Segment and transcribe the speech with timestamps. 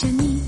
[0.00, 0.40] 着你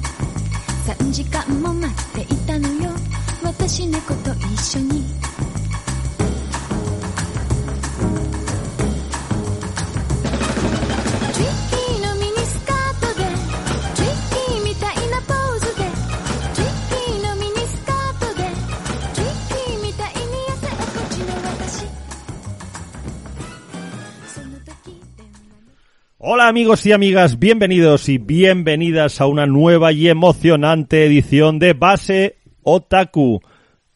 [26.52, 33.41] amigos y amigas, bienvenidos y bienvenidas a una nueva y emocionante edición de Base Otaku,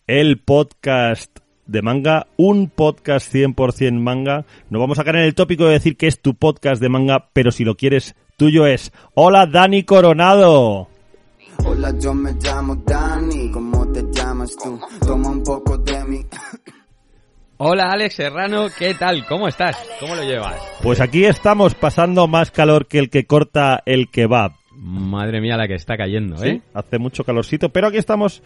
[0.06, 4.46] el podcast de manga, un podcast 100% manga.
[4.70, 7.29] No vamos a caer en el tópico de decir que es tu podcast de manga,
[7.34, 8.91] pero si lo quieres, tuyo es.
[9.12, 10.88] Hola Dani Coronado.
[11.62, 14.80] Hola, yo me llamo Dani, ¿cómo te llamas tú?
[15.07, 16.24] Toma un poco de mi...
[17.59, 19.24] Hola Alex Serrano, ¿qué tal?
[19.26, 19.82] ¿Cómo estás?
[19.99, 20.57] ¿Cómo lo llevas?
[20.82, 24.52] Pues aquí estamos pasando más calor que el que corta el kebab.
[24.73, 26.48] Madre mía la que está cayendo, ¿sí?
[26.48, 26.60] ¿eh?
[26.74, 28.43] Hace mucho calorcito, pero aquí estamos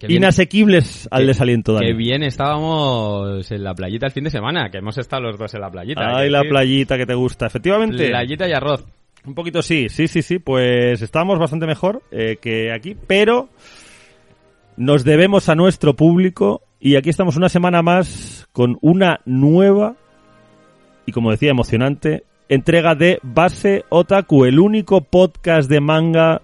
[0.00, 1.86] bien- inasequibles al qué- desaliento, Dani.
[1.86, 5.54] Qué bien estábamos en la playita el fin de semana, que hemos estado los dos
[5.54, 6.14] en la playita.
[6.18, 6.50] Ay, la decir.
[6.50, 7.46] playita que te gusta.
[7.46, 8.08] Efectivamente.
[8.10, 8.84] Playita y arroz.
[9.24, 10.38] Un poquito sí, sí, sí, sí.
[10.38, 13.48] Pues estamos bastante mejor eh, que aquí, pero
[14.76, 19.96] nos debemos a nuestro público y aquí estamos una semana más con una nueva
[21.06, 26.42] y como decía emocionante entrega de Base Otaku, el único podcast de manga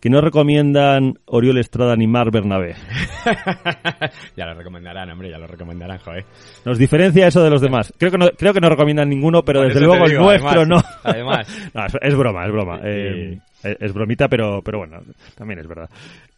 [0.00, 2.74] que no recomiendan Oriol Estrada ni Mar Bernabé.
[4.36, 6.24] ya lo recomendarán, hombre, ya lo recomendarán, joder.
[6.64, 7.92] Nos diferencia eso de los demás.
[7.98, 10.22] Creo que no, creo que no recomiendan ninguno, pero Por desde luego te el digo,
[10.24, 10.82] nuestro además, no.
[11.04, 11.70] además.
[11.74, 12.76] No, es, es broma, es broma.
[12.78, 12.82] Sí.
[12.86, 15.00] Eh, es, es bromita, pero, pero bueno,
[15.36, 15.88] también es verdad.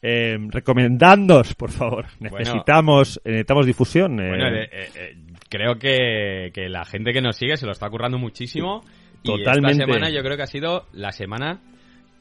[0.02, 2.06] Eh, recomendadnos, por favor.
[2.18, 4.18] Necesitamos, eh, necesitamos difusión.
[4.20, 4.28] eh.
[4.28, 5.16] Bueno, eh, eh, eh,
[5.48, 8.82] creo que, que la gente que nos sigue se lo está currando muchísimo.
[9.22, 9.68] Totalmente.
[9.68, 11.60] Y esta semana yo creo que ha sido la semana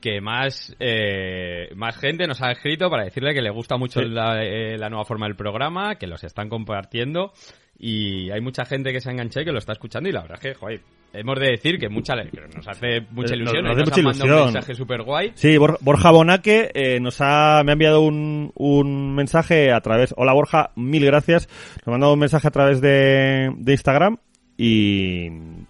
[0.01, 4.07] que más eh, más gente nos ha escrito para decirle que le gusta mucho Sí.
[4.09, 7.31] la, eh, la nueva forma del programa, que los están compartiendo
[7.79, 10.21] y hay mucha gente que se ha enganchado y que lo está escuchando y la
[10.21, 10.81] verdad es que, joder,
[11.13, 14.23] hemos de decir que mucha nos hace mucha Eh, ilusión, nos nos, hace mucha mandado
[14.23, 14.53] un ilusión.
[14.53, 15.31] mensaje súper guay.
[15.35, 20.13] Sí, Bor- Borja Bonaque eh, nos ha, me ha enviado un, un mensaje a través.
[20.17, 21.47] Hola Borja, mil gracias.
[21.79, 24.17] Nos ha mandado un mensaje a través de, de Instagram
[24.65, 25.25] y,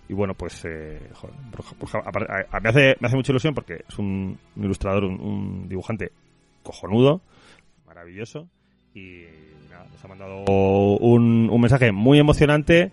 [0.10, 3.32] y bueno, pues eh, joder, Borja- Borja, apar- a- a- me, hace, me hace mucha
[3.32, 6.12] ilusión porque es un, un ilustrador, un, un dibujante
[6.64, 7.22] cojonudo,
[7.88, 8.48] maravilloso
[8.94, 9.24] y
[9.70, 10.44] nada, nos ha mandado
[11.00, 12.92] un, un mensaje muy emocionante.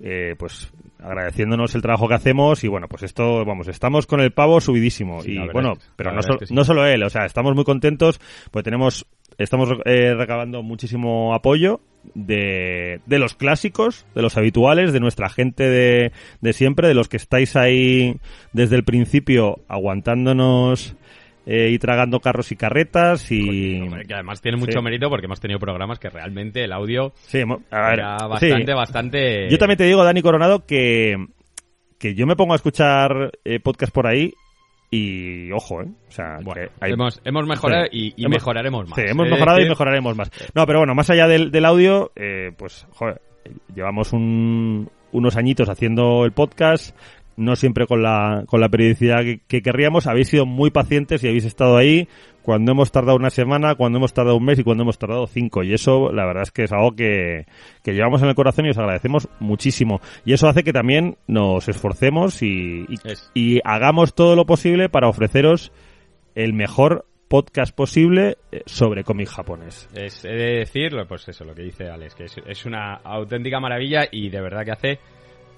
[0.00, 4.32] eh, pues agradeciéndonos el trabajo que hacemos y bueno pues esto vamos estamos con el
[4.32, 6.54] pavo subidísimo Sí, y bueno es pero no, verdad sol- es que sí.
[6.54, 8.18] no solo él o sea estamos muy contentos
[8.50, 9.06] pues tenemos
[9.38, 11.80] estamos eh, recabando muchísimo apoyo
[12.14, 17.08] de, de los clásicos de los habituales de nuestra gente de, de siempre de los
[17.08, 18.16] que estáis ahí
[18.52, 20.94] desde el principio aguantándonos
[21.46, 24.84] eh, y tragando carros y carretas y que además tiene mucho Sí.
[24.84, 28.26] mérito porque hemos tenido programas que realmente el audio sí, hemo- a ver, era sí.
[28.28, 29.50] bastante, bastante...
[29.50, 31.16] Yo también te digo, Dani Coronado, que,
[31.98, 34.32] que yo me pongo a escuchar eh, podcast por ahí
[34.90, 35.86] y ojo, ¿eh?
[36.08, 38.12] O sea, Bueno, que hay- hemos, hemos mejorado Sí.
[38.16, 38.98] y, y Hemos- mejoraremos más.
[38.98, 40.30] Sí, hemos mejorado y decir, mejoraremos más.
[40.54, 43.20] No, pero bueno, más allá del, del audio, eh, pues, joder,
[43.74, 46.96] llevamos un- unos añitos haciendo el podcast,
[47.36, 50.06] no siempre con la, con la periodicidad que, que querríamos.
[50.06, 52.06] Habéis sido muy pacientes y habéis estado ahí
[52.44, 55.62] cuando hemos tardado una semana, cuando hemos tardado un mes y cuando hemos tardado cinco.
[55.64, 57.46] Y eso, la verdad es que es algo que,
[57.82, 60.00] que llevamos en el corazón y os agradecemos muchísimo.
[60.24, 63.30] Y eso hace que también nos esforcemos y, y- Es.
[63.34, 65.72] y hagamos todo lo posible para ofreceros
[66.34, 69.88] el mejor podcast posible eh, sobre cómic japonés.
[69.94, 73.58] Es he de decirlo, pues eso, lo que dice Alex, que es, es una auténtica
[73.58, 74.98] maravilla y de verdad que hace...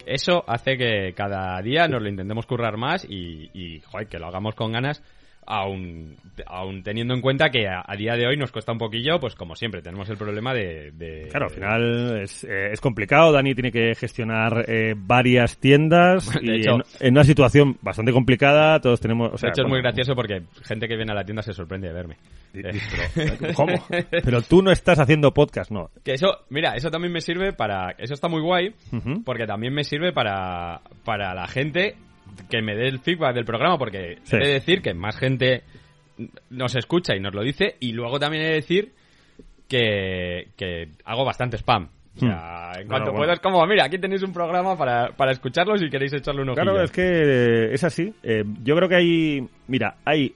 [0.06, 4.28] Eso hace que cada día nos lo intentemos currar más y, y joder, que lo
[4.28, 5.02] hagamos con ganas,
[5.46, 9.18] aún, aún teniendo en cuenta que a, a día de hoy nos cuesta un poquillo,
[9.20, 10.90] pues como siempre, tenemos el problema de...
[10.92, 13.32] de- Claro, al final es, eh, es complicado.
[13.32, 18.12] Dani tiene que gestionar eh, varias tiendas De y hecho- en, en una situación bastante
[18.12, 18.80] complicada.
[18.80, 19.32] Todos tenemos.
[19.32, 21.52] O sea, de hecho, es muy gracioso porque gente que viene a la tienda se
[21.52, 22.16] sorprende de verme.
[23.14, 23.74] pero, ¿Cómo?
[24.10, 25.90] Pero tú no estás haciendo podcast, no.
[26.02, 27.90] Que eso, mira, eso también me sirve para...
[27.98, 28.74] Eso está muy guay,
[29.24, 31.96] porque también me sirve para, para la gente
[32.50, 34.36] que me dé el feedback del programa, porque Sí.
[34.36, 35.62] he de decir que más gente
[36.50, 38.92] nos escucha y nos lo dice, y luego también he de decir
[39.68, 41.88] que, que hago bastante spam.
[42.16, 42.88] O sea, en Hmm.
[42.88, 43.18] Bueno, cuanto bueno.
[43.18, 46.62] puedas, como, mira, aquí tenéis un programa para, para escucharlo si queréis echarle un ojillo.
[46.62, 48.14] Claro, es que eh, es así.
[48.22, 50.34] Eh, yo creo que hay, mira, hay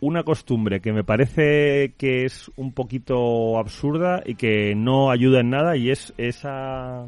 [0.00, 5.48] una costumbre que me parece que es un poquito absurda y que no ayuda en
[5.48, 7.06] nada y es esa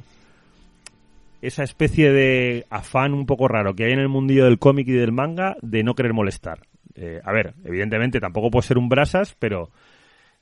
[1.43, 4.93] esa especie de afán un poco raro que hay en el mundillo del cómic y
[4.93, 6.61] del manga de no querer molestar.
[6.95, 9.71] eh, a ver, evidentemente tampoco puede ser un brasas, pero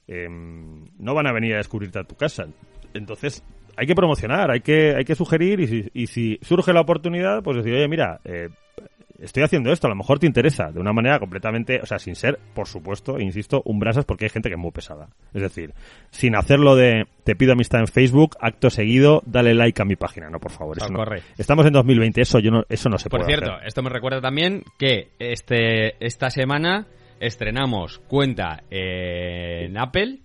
[0.08, 2.46] eh, no van a venir a descubrirte a tu casa.
[2.94, 3.44] Entonces,
[3.76, 7.42] hay que promocionar, hay que, hay que sugerir y si, y si surge la oportunidad,
[7.42, 8.48] pues decir, oye, mira, eh,
[9.20, 12.14] estoy haciendo esto, a lo mejor te interesa, de una manera completamente, o sea, sin
[12.14, 15.08] ser, por supuesto, insisto, un brasas porque hay gente que es muy pesada.
[15.34, 15.72] Es decir,
[16.10, 20.30] sin hacerlo de te pido amistad en Facebook, acto seguido, dale like a mi página,
[20.30, 20.76] no, por favor.
[20.78, 20.98] Eso no.
[20.98, 21.22] Corre.
[21.38, 23.66] Estamos en 2020, eso yo no, eso no se Por puede cierto, hacer.
[23.68, 26.86] esto me recuerda también que este esta semana
[27.20, 30.20] estrenamos cuenta en Apple,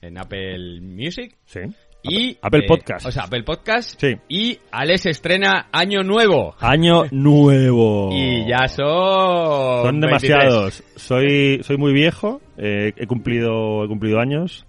[0.00, 1.60] en Apple Music Sí.
[2.02, 3.06] Y Apple eh, Podcast.
[3.06, 4.16] O sea, Apple Podcast Sí.
[4.28, 6.54] y Alex estrena Año Nuevo.
[6.60, 8.10] Año nuevo.
[8.12, 10.00] Y ya son Son 23.
[10.22, 10.84] demasiados.
[10.96, 12.40] Soy, soy muy viejo.
[12.56, 14.66] eh, he cumplido, he cumplido años.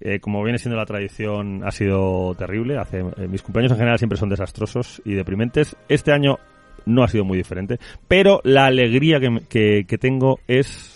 [0.00, 2.76] Eh, como viene siendo la tradición, ha sido terrible.
[2.76, 5.74] Hace, eh, mis cumpleaños en general siempre son desastrosos y deprimentes.
[5.88, 6.38] Este año
[6.84, 7.78] no ha sido muy diferente.
[8.06, 10.95] Pero la alegría que, que, que tengo es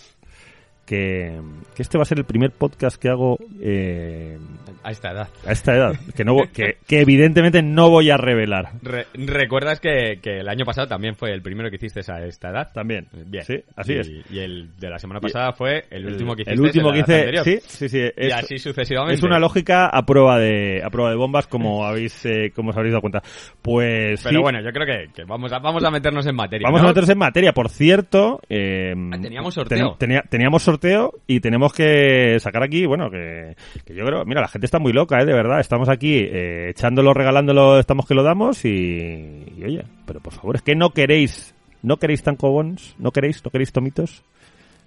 [0.91, 1.41] que,
[1.77, 4.37] que este va a ser el primer podcast que hago eh,
[4.83, 5.29] A esta edad.
[5.47, 5.93] a esta edad.
[6.17, 8.71] Que, no, que, que evidentemente no voy a revelar.
[8.83, 12.51] Re- ¿Recuerdas que, que el año pasado también fue el primero que hiciste a esta
[12.51, 12.73] edad?
[12.75, 13.07] También.
[13.27, 13.45] Bien.
[13.45, 14.11] Sí, así Y- es.
[14.33, 16.55] Y el de la semana pasada fue el último que hiciste.
[16.55, 17.45] El último que hice, anterior.
[17.45, 18.03] sí, sí, sí.
[18.19, 19.15] y así sucesivamente.
[19.15, 22.77] Es una lógica a prueba de a prueba de bombas, como habéis eh, como os
[22.77, 23.23] habréis dado cuenta.
[23.63, 26.67] Pues Pero sí, bueno, yo creo que, que vamos, a, vamos a meternos en materia.
[26.67, 26.89] vamos ¿no?
[26.89, 27.53] a meternos en materia.
[27.53, 29.91] Por cierto, eh, Ah, teníamos sorteo.
[29.91, 30.80] ten- tenía- teníamos sorteo
[31.27, 34.93] y tenemos que sacar aquí, bueno, que, que yo creo, mira, la gente está muy
[34.93, 35.61] loca, eh, de verdad.
[35.61, 40.63] Estamos aquí eh, echándolo, regalándolo, estamos que lo damos y, oye, pero por favor, es
[40.63, 44.25] que no queréis, no queréis tancobons, no queréis, no queréis tomitos.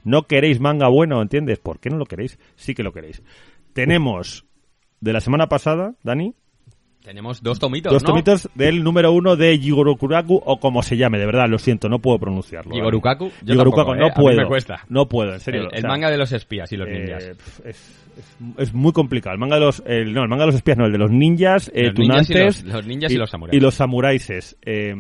[0.06, 1.60] No queréis manga bueno, ¿entiendes?
[1.60, 2.38] ¿Por qué no lo queréis?
[2.58, 3.24] Sí que lo queréis.
[3.72, 4.46] Tenemos
[5.00, 6.36] de la semana pasada, Dani,
[7.04, 8.10] Tenemos dos tomitos, dos ¿no?
[8.10, 12.00] tomitos del número uno de Jigorokuraku o como se llame, de verdad, lo siento, no
[12.00, 12.74] puedo pronunciarlo.
[13.44, 13.98] Yo tampoco, ¿eh?
[14.00, 14.38] no puedo.
[14.38, 14.86] me cuesta.
[14.88, 15.62] No puedo, en serio.
[15.62, 17.24] El, o el sea, manga de los espías y los eh, ninjas.
[17.26, 17.98] es, es,
[18.58, 19.34] es muy complicado.
[19.34, 21.12] El manga de los, el- no, el manga de los espías, no, el de los
[21.12, 23.58] ninjas, eh, Los ninjas y tunantes los- los ninjas y los samuráis.
[23.58, 24.58] Y los samuraises.
[24.62, 24.96] Eh,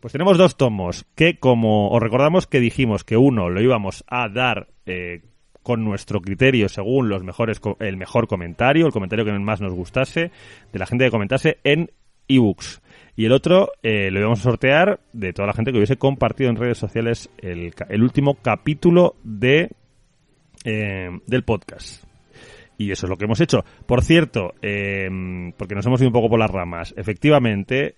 [0.00, 4.28] pues tenemos dos tomos que, como os recordamos que dijimos que uno lo íbamos a
[4.28, 4.68] dar
[5.68, 10.30] con nuestro criterio según los mejores el mejor comentario, el comentario que más nos gustase,
[10.72, 11.90] de la gente que comentase en
[12.26, 12.80] ebooks.
[13.16, 16.48] Y el otro eh, lo íbamos a sortear de toda la gente que hubiese compartido
[16.48, 19.68] en redes sociales el, último capítulo de
[20.64, 22.02] eh, del podcast.
[22.78, 23.62] Y eso es lo que hemos hecho.
[23.84, 25.06] Por cierto, eh,
[25.58, 27.94] porque nos hemos ido un poco por las ramas, efectivamente,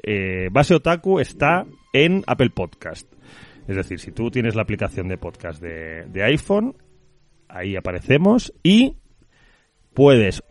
[0.51, 3.07] Base Otaku está en Apple Podcast.
[3.69, 6.75] Es decir, si tú tienes la aplicación de podcast de, de iPhone,
[7.53, 8.97] ahí aparecemos y
[9.95, 10.43] puedes,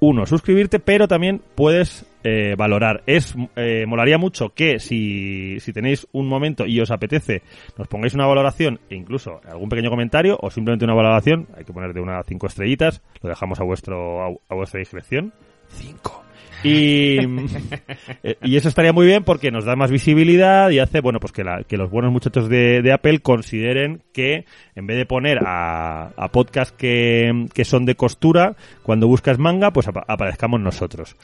[0.00, 3.02] uno, suscribirte, pero también puedes eh, valorar.
[3.06, 7.42] Es eh, Molaría mucho que si, si tenéis un momento y os apetece,
[7.78, 11.46] nos pongáis una valoración e incluso algún pequeño comentario o simplemente una valoración.
[11.56, 13.02] Hay que poner de una a cinco estrellitas.
[13.22, 15.32] Lo dejamos a, vuestro, a vuestra discreción.
[15.68, 16.25] Cinco.
[16.66, 17.18] Y,
[18.22, 21.32] eh, y eso estaría muy bien porque nos da más visibilidad y hace, bueno, pues
[21.32, 25.38] que, la- que los buenos muchachos de, de Apple consideren que en vez de poner
[25.46, 31.16] a, a podcast que, que son de costura, cuando buscas manga, pues apa- aparezcamos nosotros.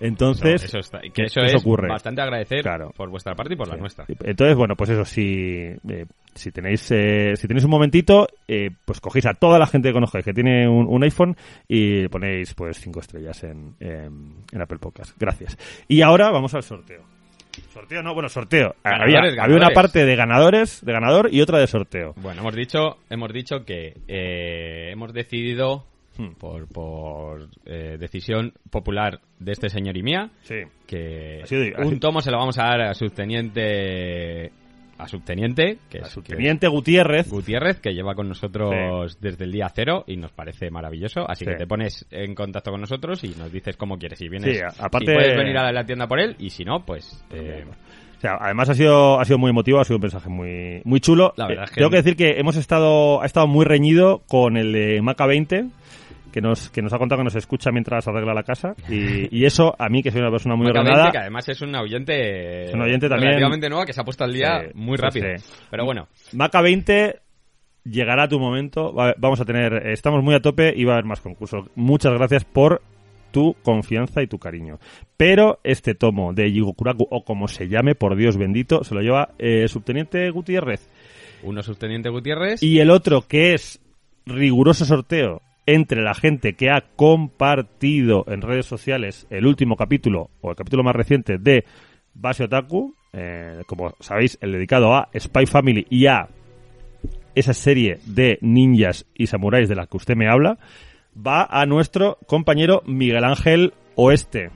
[0.00, 1.88] Entonces, eso, está- que eso, eso es ocurre.
[1.88, 2.92] bastante agradecer Claro.
[2.96, 3.80] por vuestra parte y por la Sí.
[3.80, 4.04] nuestra.
[4.24, 5.22] Entonces, bueno, pues eso, si,
[5.88, 6.06] eh,
[6.38, 9.92] si tenéis eh, si tenéis un momentito, eh, pues cogéis a toda la gente que
[9.92, 11.36] conozcáis que tiene un, un iPhone
[11.68, 15.14] y ponéis pues cinco estrellas en, en, en Apple Podcast.
[15.18, 15.58] Gracias.
[15.88, 17.02] Y ahora vamos al sorteo.
[17.72, 18.76] Sorteo no, bueno, sorteo.
[18.84, 22.14] Ganadores, había, había una parte de ganadores, de ganador y otra de sorteo.
[22.22, 25.84] Bueno, hemos dicho, hemos dicho que eh, hemos decidido,
[26.16, 26.32] Hmm.
[26.36, 30.56] por, por eh, decisión popular de este señor y mía, Sí.
[30.84, 34.50] que Ha sido- ha un tomo se lo vamos a dar a subteniente,
[34.98, 36.34] a subteniente, que A es su que
[36.68, 37.30] Gutiérrez.
[37.30, 41.28] Gutiérrez, que lleva con nosotros desde el día cero y nos parece maravilloso.
[41.28, 41.50] Así Sí.
[41.52, 44.18] que te pones en contacto con nosotros y nos dices cómo quieres.
[44.18, 46.84] Si vienes, Sí, aparte- si puedes venir a la tienda por él y si no,
[46.84, 47.64] pues eh,
[48.16, 50.98] O sea, además ha sido, ha sido muy emotivo, ha sido un mensaje muy, muy
[50.98, 51.32] chulo.
[51.36, 54.22] La verdad Eh, es que- Tengo que decir que hemos estado, ha estado muy reñido
[54.26, 55.66] con el de Maca 20,
[56.38, 58.74] que nos, que nos ha contado que nos escucha mientras arregla la casa.
[58.88, 61.48] Y, y eso, a mí, que soy una persona muy Maca ordenada, 20, que además
[61.48, 64.60] es un oyente, Es un oyente también- relativamente nueva que se ha puesto al día
[64.60, 65.26] Sí, muy rápido.
[65.36, 65.52] sí.
[65.70, 67.16] Pero bueno, Maca 20
[67.84, 68.94] llegará tu momento.
[68.94, 71.66] Va- Vamos a tener, estamos muy a tope y va a haber más concursos.
[71.74, 72.82] Muchas gracias por
[73.32, 74.78] tu confianza y tu cariño.
[75.16, 79.30] Pero este tomo de Yigokuraku, o como se llame, por Dios bendito, se lo lleva
[79.38, 80.88] eh, subteniente Gutiérrez.
[81.42, 83.80] uno subteniente Gutiérrez Y el otro que es
[84.26, 90.48] riguroso sorteo entre la gente que ha compartido en redes sociales el último capítulo o
[90.48, 91.66] el capítulo más reciente de
[92.14, 96.30] Base Otaku, eh, como sabéis, el dedicado a Spy Family y a
[97.34, 100.56] esa serie de ninjas y samuráis de la que usted me habla,
[101.14, 104.48] va a nuestro compañero Miguel Ángel Oeste.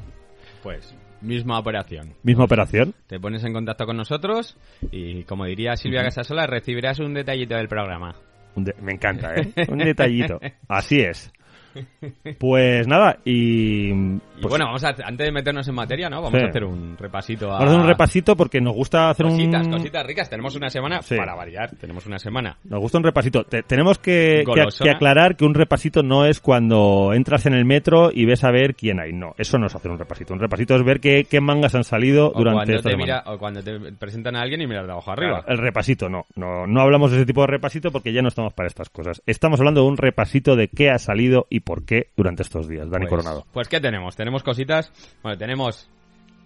[0.63, 2.15] Pues, misma operación.
[2.23, 2.95] Misma operación.
[3.07, 4.57] Te pones en contacto con nosotros
[4.91, 8.15] y, como diría Silvia Casasola, recibirás un detallito del programa.
[8.55, 9.53] Un de- me encanta, ¿eh?
[9.69, 10.41] Un detallito.
[10.69, 11.33] Así es.
[12.39, 13.91] Pues nada, y...
[13.93, 16.17] Y pues bueno, vamos a, antes de meternos en materia, ¿no?
[16.23, 16.45] Vamos Sí.
[16.45, 17.59] a hacer un repasito a...
[17.59, 19.73] vamos a hacer un repasito porque nos gusta hacer Cositas, un...
[19.73, 20.29] cositas ricas.
[20.31, 21.17] Tenemos una semana, Sí.
[21.17, 22.57] para variar, tenemos una semana.
[22.65, 23.45] Nos gusta un repasito.
[23.45, 24.43] Te- tenemos que,
[24.83, 28.51] que- aclarar que un repasito no es cuando entras en el metro y ves a
[28.51, 29.13] ver quién hay.
[29.13, 30.35] No, eso no es hacer un repasito.
[30.35, 33.21] Un repasito es ver qué, qué mangas han salido O durante esta te semana.
[33.23, 35.41] mira, o cuando te presentan a alguien y miras de abajo arriba.
[35.43, 36.67] Claro, el repasito no, no.
[36.67, 39.23] No hablamos de ese tipo de repasito porque ya no estamos para estas cosas.
[39.27, 42.91] Estamos hablando de un repasito de qué ha salido y por qué durante estos días.
[42.91, 43.47] Dani Pues- Coronado.
[43.53, 44.17] Pues ¿qué tenemos?
[44.17, 44.93] Tenemos cositas.
[45.23, 45.89] Bueno, tenemos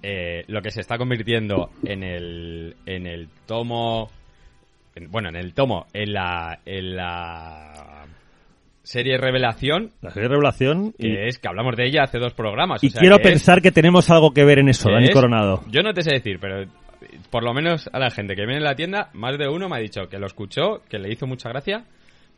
[0.03, 4.11] eh, lo que se está convirtiendo en el en el tomo
[4.95, 8.05] en- bueno, en el tomo en la en la
[8.83, 12.85] serie Revelación La serie Revelación y, que es que hablamos de ella hace dos programas.
[12.85, 15.07] y o sea, quiero que es- pensar que tenemos algo que ver en eso, Dani
[15.07, 15.65] es- Coronado.
[15.71, 16.69] Yo no te sé decir, pero
[17.31, 19.77] por lo menos a la gente que viene en la tienda, más de uno me
[19.77, 21.85] ha dicho que lo escuchó, que le hizo mucha gracia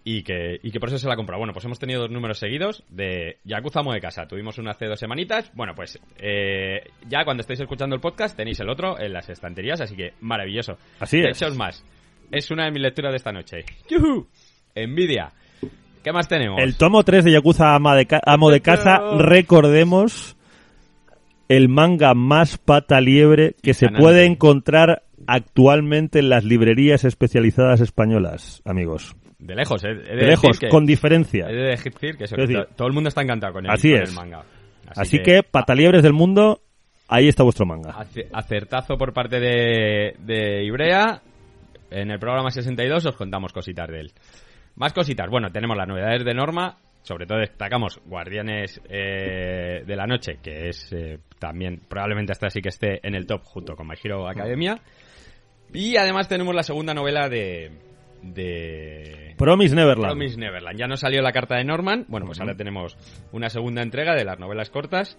[0.05, 1.37] y que, y que por eso se la compró.
[1.39, 4.27] Bueno, pues hemos tenido dos números seguidos de Yakuza Amo de Casa.
[4.27, 5.51] Tuvimos uno hace dos semanitas.
[5.55, 9.81] Bueno, pues eh, ya cuando estáis escuchando el podcast tenéis el otro en las estanterías,
[9.81, 10.79] así que maravilloso.
[11.01, 11.57] Así es.
[11.57, 11.85] más,
[12.31, 13.65] es una de mis lecturas de esta noche.
[13.91, 14.27] ¡Yujú!
[14.75, 15.31] Envidia.
[16.03, 16.61] ¿Qué más tenemos?
[16.63, 20.37] El tomo 3 de Yakuza Ama de Ca- Amo de Casa, recordemos,
[21.49, 28.63] el manga más pata liebre que se puede encontrar actualmente en las librerías especializadas españolas,
[28.65, 29.17] amigos.
[29.39, 29.89] De lejos, eh.
[29.91, 31.47] He de De lejos, que- con diferencia.
[31.49, 33.65] He de decir que, eso, Es que decir, to- todo el mundo está encantado con
[33.67, 34.09] el, así con es.
[34.11, 34.45] el manga.
[34.97, 36.61] Así que, pataliebres del mundo,
[37.09, 37.91] ahí está vuestro manga.
[37.91, 41.23] ace- acertazo por parte de, de Ibrea.
[41.91, 44.13] En el programa 62 os contamos cositas de él.
[44.77, 45.29] Más cositas.
[45.31, 46.77] Bueno, tenemos las novedades de Norma.
[47.03, 52.61] Sobre todo destacamos Guardianes eh, de la Noche, que es eh, también, probablemente hasta así
[52.61, 54.79] que esté en el top junto con My Hero Academia.
[55.73, 57.71] Y además tenemos la segunda novela de...
[58.23, 60.13] de Promise Neverland.
[60.15, 60.79] Promise Neverland.
[60.79, 62.05] Ya nos salió la carta de Norman.
[62.09, 62.97] Bueno, pues ahora tenemos
[63.33, 65.19] una segunda entrega de las novelas cortas,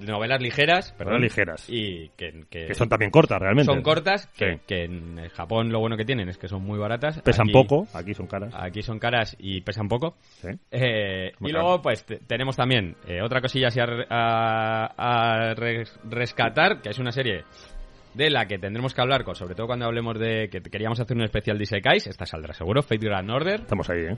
[0.00, 1.64] novelas ligeras, perdón, Novelas ligeras.
[1.68, 3.72] y que, que- Que son también cortas, realmente.
[3.72, 4.60] son cortas, que, Sí.
[4.66, 7.20] que en Japón lo bueno que tienen es que son muy baratas.
[7.22, 8.54] Pesan Aquí- poco, aquí son caras.
[8.56, 10.16] Aquí son caras y pesan poco.
[10.20, 10.48] Sí.
[10.70, 15.98] Eh, y luego, pues te- tenemos también eh, otra cosilla así a, a- a res-
[16.08, 17.44] rescatar, que es una serie
[18.14, 21.16] de la que tendremos que hablar, con, sobre todo cuando hablemos de que queríamos hacer
[21.16, 22.06] un especial de Isekais.
[22.06, 23.60] Esta saldrá seguro, Fate Grand Order.
[23.60, 24.16] Estamos ahí, ¿eh?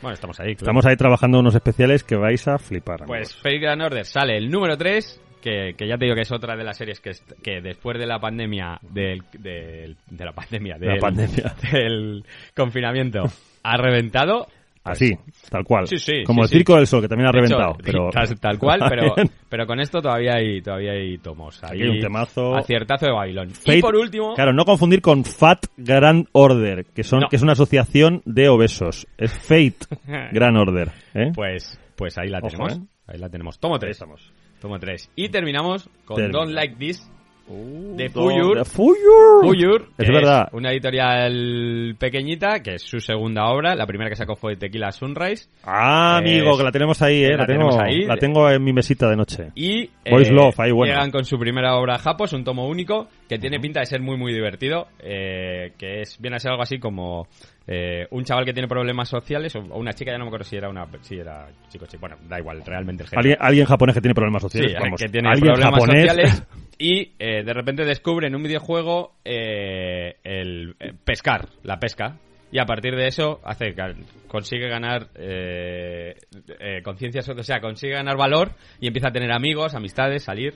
[0.00, 0.54] Bueno, estamos ahí.
[0.56, 0.62] claro.
[0.62, 3.04] Estamos ahí trabajando unos especiales que vais a flipar.
[3.06, 3.34] Pues.
[3.36, 6.56] Fate Grand Order sale el número 3, que, que ya te digo que es otra
[6.56, 10.86] de las series que, que después de la pandemia, del, del- de la pandemia, De
[10.86, 11.54] la del, pandemia.
[11.72, 12.24] del
[12.56, 13.24] confinamiento,
[13.62, 14.48] ha reventado.
[14.84, 15.12] Así,
[15.48, 15.86] tal cual.
[15.86, 16.56] Sí, sí, Como sí, el sí.
[16.56, 17.78] Circo del Sol, que también ha de hecho, reventado.
[17.84, 18.10] pero...
[18.10, 19.14] tal, tal cual, pero,
[19.48, 21.62] pero con esto todavía hay, todavía hay tomos.
[21.62, 22.56] Aquí hay un temazo.
[22.56, 23.48] Aciertazo de Babilón.
[23.64, 27.28] y por último, Claro, no confundir con Fat Grand Order, que, son, No.
[27.28, 29.06] que es una asociación de obesos.
[29.18, 29.76] Es Fate
[30.32, 30.90] Grand Order.
[31.14, 31.30] ¿eh?
[31.34, 32.72] pues, pues ahí la Ojo, tenemos.
[32.78, 32.80] ¿eh?
[33.06, 33.58] Ahí la tenemos.
[33.60, 33.90] Tomo 3.
[33.92, 34.32] estamos.
[34.60, 35.10] Tomo 3.
[35.16, 36.38] Y terminamos con Termina.
[36.38, 37.08] Don't Like This,
[37.48, 38.64] de Don- Fuyur.
[38.64, 39.40] Fuyur.
[39.42, 40.48] Fuyur, Es verdad.
[40.52, 43.74] una editorial pequeñita, que es su segunda obra.
[43.74, 45.48] La primera que sacó fue Tequila Sunrise.
[45.64, 47.30] Ah, amigo, Es- que la tenemos ahí, ¿eh?
[47.32, 48.04] la La, tenemos ahí.
[48.04, 49.48] la tengo en mi mesita de noche.
[49.54, 50.92] Y Boys eh, Love, ahí bueno.
[50.92, 54.16] llegan con su primera obra Japos, un tomo único, que tiene pinta de ser muy
[54.16, 57.26] muy divertido, eh, que es viene a ser algo así como
[57.66, 60.56] eh, un chaval que tiene problemas sociales, o una chica, ya no me acuerdo si
[60.56, 63.20] era una si era chico, chico, bueno, da igual, realmente el género.
[63.20, 64.76] Alguien, alguien japonés que tiene problemas Sí, sociales.
[64.80, 65.00] vamos.
[65.00, 66.08] que tiene alguien problemas japonés.
[66.10, 66.42] sociales
[66.82, 72.16] y eh, de repente descubre en un videojuego eh, el eh, pescar, la pesca.
[72.50, 73.74] Y a partir de eso hace
[74.28, 76.16] consigue ganar eh,
[76.60, 80.54] eh, conciencia, o sea, consigue ganar valor y empieza a tener amigos, amistades, salir.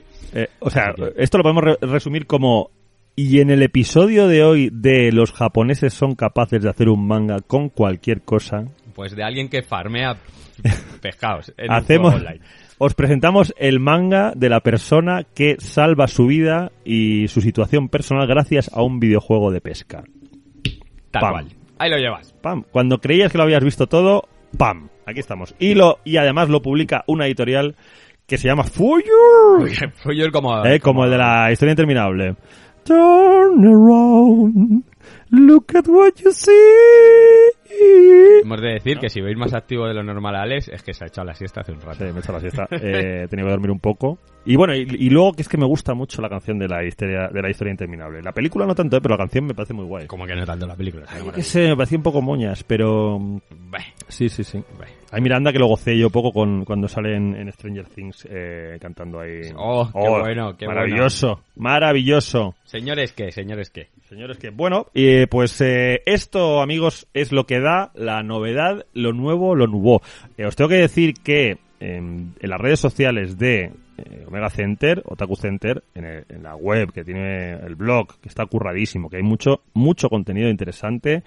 [0.59, 2.69] O sea, que- esto lo podemos re- resumir como...
[3.15, 7.37] Y en el episodio de hoy de los japoneses son capaces de hacer un manga
[7.39, 10.17] con cualquier cosa, Pues de alguien que farmea
[11.01, 11.51] pescados.
[11.57, 12.11] en un hacemos...
[12.13, 12.45] juego online.
[12.79, 18.27] Os presentamos el manga de la persona que salva su vida y su situación personal
[18.27, 20.03] gracias a un videojuego de pesca.
[21.09, 21.31] Tal Pam.
[21.31, 21.47] cual.
[21.79, 22.33] Ahí lo llevas.
[22.33, 22.63] Pam.
[22.69, 24.89] Cuando creías que lo habías visto todo, pam.
[25.07, 25.55] Aquí estamos.
[25.57, 27.75] Y lo y además lo publica una editorial
[28.27, 29.67] que se llama Fuyur.
[30.05, 30.63] El como...
[30.65, 32.35] Eh, como el de la historia interminable.
[32.83, 34.83] Turn around
[35.29, 37.51] Look at what you see.
[38.43, 40.93] Hemos de decir que si veis más activo de lo normal a Alex, es que
[40.93, 42.05] se ha echado la siesta hace un rato.
[42.05, 42.67] Sí, me he echado la siesta.
[42.87, 44.19] Eh, he tenido que dormir un poco.
[44.45, 46.83] Y bueno, y, y luego que es que me gusta mucho la canción de la
[46.85, 48.21] historia, de la historia interminable.
[48.21, 50.07] La película no tanto, eh, pero la canción me parece muy guay.
[50.07, 51.05] Como que no tanto la película.
[51.41, 53.19] sé, me parecía un poco moñas, pero...
[53.69, 54.63] Bah, Sí, sí, sí.
[54.79, 54.85] bah.
[55.11, 58.77] Ay, Miranda que lo gocé yo poco con, cuando sale en, en Stranger Things eh,
[58.81, 59.41] cantando ahí.
[59.55, 62.55] Oh, qué bueno, qué Maravilloso, maravilloso.
[62.65, 63.31] Señores, ¿qué?
[63.31, 63.87] Señores, ¿qué?
[64.09, 69.55] Señores, que bueno, eh, pues esto, amigos, es lo que da la novedad, lo nuevo,
[69.55, 70.01] lo nuevo.
[70.37, 75.01] Eh, os tengo que decir que en, en las redes sociales de eh, Omega Center,
[75.05, 79.17] Otaku Center, en, el- en la web que tiene el blog, que está curradísimo, que
[79.17, 81.23] hay mucho, mucho contenido interesante,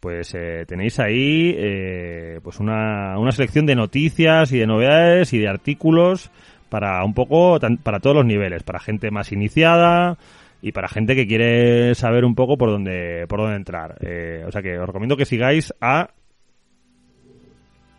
[0.00, 5.38] pues eh, tenéis ahí eh, pues una, una selección de noticias y de novedades y
[5.38, 6.30] de artículos
[6.68, 10.18] para un poco para todos los niveles, para gente más iniciada
[10.64, 13.98] y para gente que quiere saber un poco por dónde por dónde entrar.
[14.00, 16.08] Eh, o sea que os recomiendo que sigáis a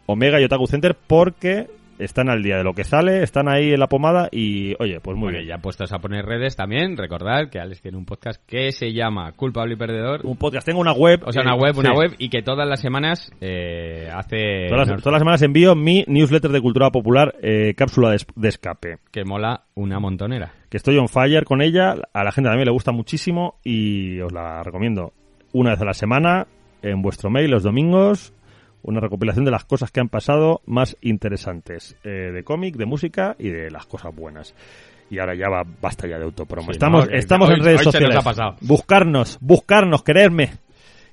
[0.08, 1.68] Omega y Otaku Center porque
[2.00, 5.16] están al día de lo que sale, están ahí en la pomada y oye, pues
[5.16, 5.50] muy Bueno, bien.
[5.50, 9.32] ya puestos a poner redes también, recordad que Alex tiene un podcast que se llama
[9.34, 10.22] Culpable y Perdedor.
[10.26, 11.98] Un podcast, tengo una web, O sea, una web, una sí.
[11.98, 14.68] web, y que todas las semanas eh, hace...
[14.70, 18.48] Todas las, todas las semanas envío mi newsletter de cultura popular, eh, cápsula de, de
[18.50, 18.98] escape.
[19.12, 20.52] que mola una montonera.
[20.70, 24.32] Que estoy on fire con ella, a la gente también le gusta muchísimo y os
[24.32, 25.14] la recomiendo.
[25.54, 26.48] Una vez a la semana,
[26.82, 28.34] en vuestro mail los domingos,
[28.86, 33.36] una recopilación de las cosas que han pasado más interesantes eh, de cómic, de música
[33.40, 34.56] y de las cosas buenas.
[35.10, 36.68] Y ahora ya va, basta ya de autopromo.
[36.68, 38.18] Sí, estamos no, que estamos hoy- en redes sociales.
[38.62, 40.52] Buscarnos, buscarnos, quererme.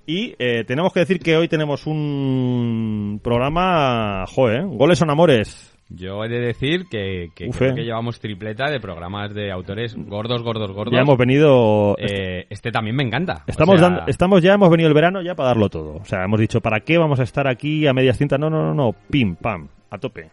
[0.07, 5.72] Y eh, tenemos que decir que hoy tenemos un programa, joder, goles son amores.
[5.95, 10.43] Yo he de decir que, que creo que llevamos tripleta de programas de autores gordos,
[10.43, 10.95] gordos, gordos.
[10.95, 13.43] Ya hemos venido, Eh, este también me encanta.
[13.47, 15.97] O Estamos sea, dando, estamos ya, hemos venido el verano ya para darlo todo.
[15.97, 18.39] O sea, hemos dicho, ¿para qué vamos a estar aquí a medias tintas?
[18.39, 20.31] No, no, no, no, pim, pam, a tope.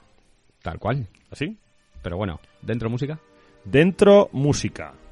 [0.62, 1.08] Tal cual.
[1.32, 1.58] ¿Así?
[2.02, 3.20] Pero bueno, ¿dentro música?
[3.66, 5.09] Dentro, música.「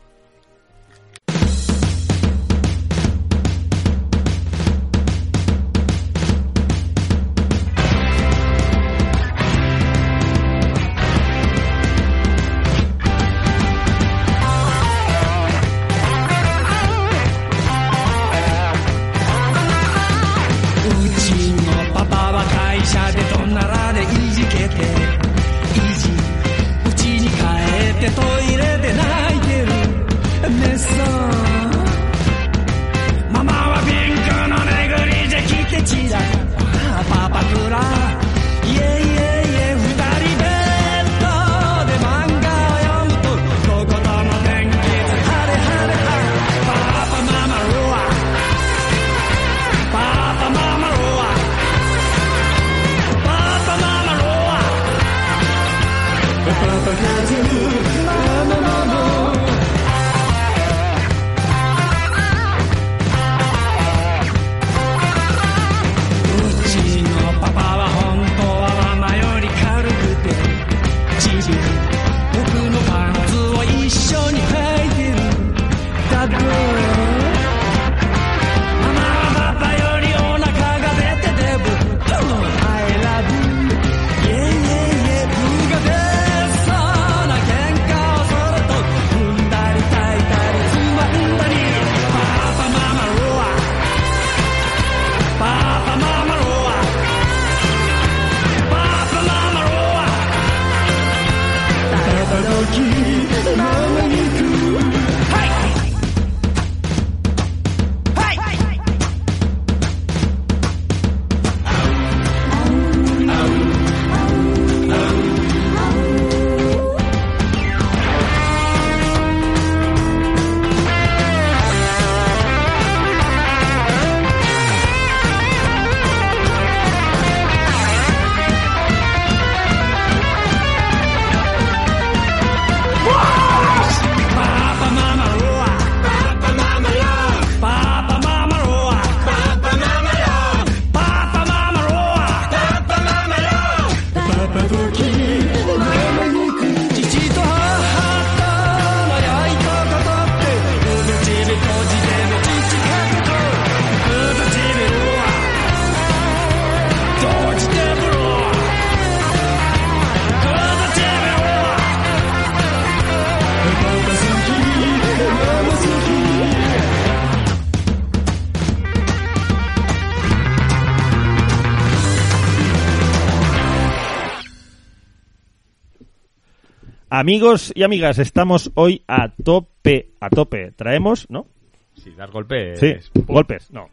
[177.19, 180.71] Amigos y amigas, estamos hoy a tope, a tope.
[180.73, 181.47] Traemos, ¿no?
[181.95, 182.75] Si das golpe.
[182.75, 183.89] Sí, es- golpes, no.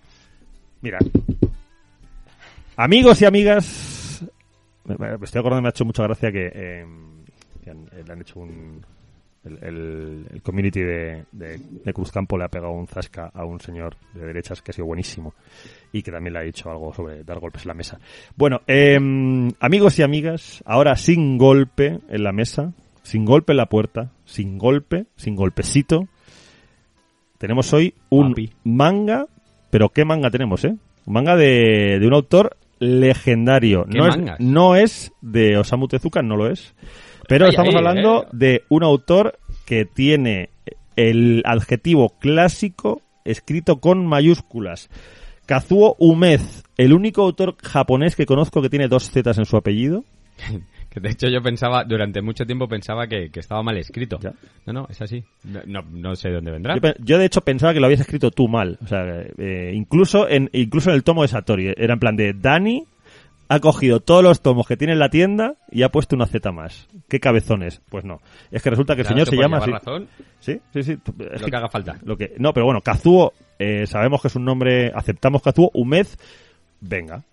[0.83, 0.99] Mira.
[2.77, 4.23] Amigos y amigas,
[4.85, 6.87] me, me estoy acordando, me ha hecho mucha gracia que, eh,
[7.65, 8.85] que han- eh, le han hecho un...
[9.43, 13.59] El, el- el community de, de, de Cruzcampo le ha pegado un zasca a un
[13.59, 15.33] señor de derechas que ha sido buenísimo
[15.93, 17.99] y que también le ha dicho algo sobre dar golpes en la mesa.
[18.37, 18.99] Bueno, eh,
[19.61, 22.73] amigos y amigas, ahora sin golpe en la mesa,
[23.05, 26.09] sin golpe en la puerta, sin golpe, sin golpecito,
[27.39, 28.51] tenemos hoy un Papi.
[28.65, 29.27] manga,
[29.71, 30.75] pero ¿qué manga tenemos, eh?
[31.05, 33.85] Un manga de, de un autor legendario.
[33.85, 36.75] ¿Qué No es, no es de Osamu Tezuka, no lo es.
[37.29, 38.29] Pero estamos hablando eh.
[38.33, 40.51] de un autor que tiene
[40.97, 44.89] el adjetivo clásico escrito con mayúsculas.
[45.47, 50.05] Kazuo Umez, el único autor japonés que conozco que tiene dos zetas en su apellido.
[50.95, 54.21] Que de hecho yo pensaba, durante mucho tiempo pensaba que, que estaba mal escrito.
[54.21, 54.33] Ya.
[54.65, 55.25] No, no, es así.
[55.43, 56.77] No, no, no sé de dónde vendrá.
[57.01, 58.79] Yo, de hecho pensaba que lo habías escrito tú mal.
[58.81, 59.05] O sea,
[59.37, 62.85] eh, incluso en incluso en el tomo de Satori era en plan de Dani
[63.49, 66.53] ha cogido todos los tomos que tiene en la tienda y ha puesto una Z
[66.53, 66.89] más.
[67.09, 67.83] ¿Qué cabezones?
[67.91, 68.21] Pues no.
[68.53, 69.71] Es que resulta que el Claro, señor se llama así.
[69.73, 70.97] razón, Sí, sí, sí.
[71.33, 71.99] Es lo que haga falta.
[72.05, 76.17] Lo que, no, pero bueno, Kazuo, eh, sabemos que es un nombre, aceptamos Kazuo, Umez,
[76.81, 77.25] venga.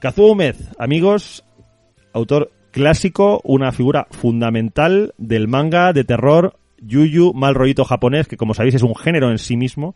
[0.00, 1.42] Kazuo Umez, amigos,
[2.12, 8.52] autor clásico, una figura fundamental del manga de terror Yuyu, mal rollito japonés, que como
[8.52, 9.94] sabéis es un género en sí mismo,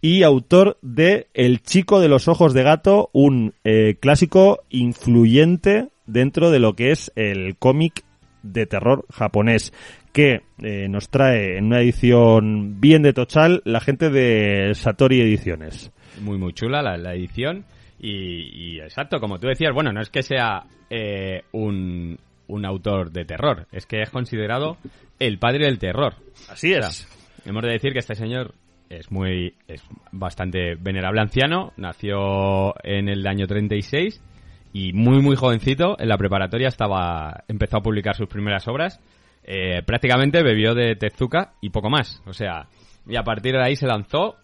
[0.00, 6.52] y autor de El chico de los ojos de gato, un eh, clásico influyente dentro
[6.52, 8.04] de lo que es el cómic
[8.44, 9.72] de terror japonés
[10.12, 15.90] que eh, nos trae en una edición bien de Tochal la gente de Satori Ediciones.
[16.20, 17.64] Muy, muy chula la, la edición.
[17.98, 23.10] Y, y exacto, como tú decías, bueno, no es que sea eh, un, un autor
[23.10, 24.76] de terror, es que es considerado
[25.18, 26.14] el padre del terror.
[26.48, 27.06] Así O sea,
[27.44, 28.54] hemos de decir que este señor
[28.90, 34.22] es muy es bastante venerable anciano, nació en el año 36
[34.72, 39.00] y muy muy jovencito en la preparatoria estaba empezó a publicar sus primeras obras.
[39.46, 42.66] Eh, prácticamente bebió de Tezuka y poco más, o sea,
[43.06, 44.36] y a partir de ahí se lanzó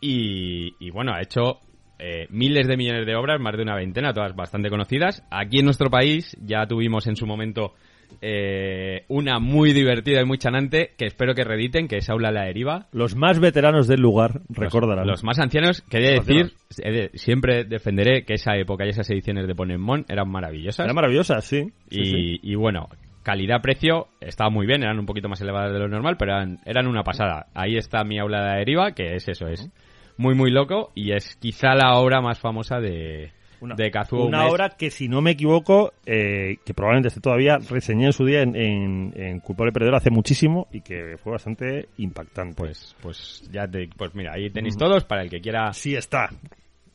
[0.00, 1.60] y, y bueno, ha hecho
[2.02, 5.24] eh, miles de millones de obras, más de una veintena, todas bastante conocidas.
[5.30, 7.74] Aquí en nuestro país ya tuvimos en su momento
[8.20, 12.44] eh, una muy divertida y muy chanante que espero que rediten, que es Aula la
[12.44, 12.86] Deriva.
[12.92, 15.06] Los más veteranos del lugar recordarán.
[15.06, 18.84] Los, los más ancianos, que he de decir, he de- siempre defenderé que esa época
[18.84, 20.84] y esas ediciones de Ponemon eran maravillosas.
[20.84, 21.72] Era maravillosa, sí.
[21.88, 22.40] Y, sí.
[22.42, 22.88] y bueno,
[23.22, 26.86] calidad-precio estaba muy bien, eran un poquito más elevadas de lo normal, pero eran, eran
[26.86, 27.46] una pasada.
[27.54, 29.70] Ahí está mi aula de la deriva, que es eso, es
[30.16, 34.42] muy muy loco y es quizá la obra más famosa de, Una, de Kazuo una
[34.42, 34.52] Umes.
[34.52, 38.42] obra que, si no me equivoco, eh, que probablemente esté todavía, reseñé en su día
[38.42, 42.56] en, en, en Culpable Perdedor hace muchísimo y que fue bastante impactante.
[42.56, 45.72] Pues, pues ya te, pues mira, ahí tenéis todos para el que quiera.
[45.72, 46.28] sí está.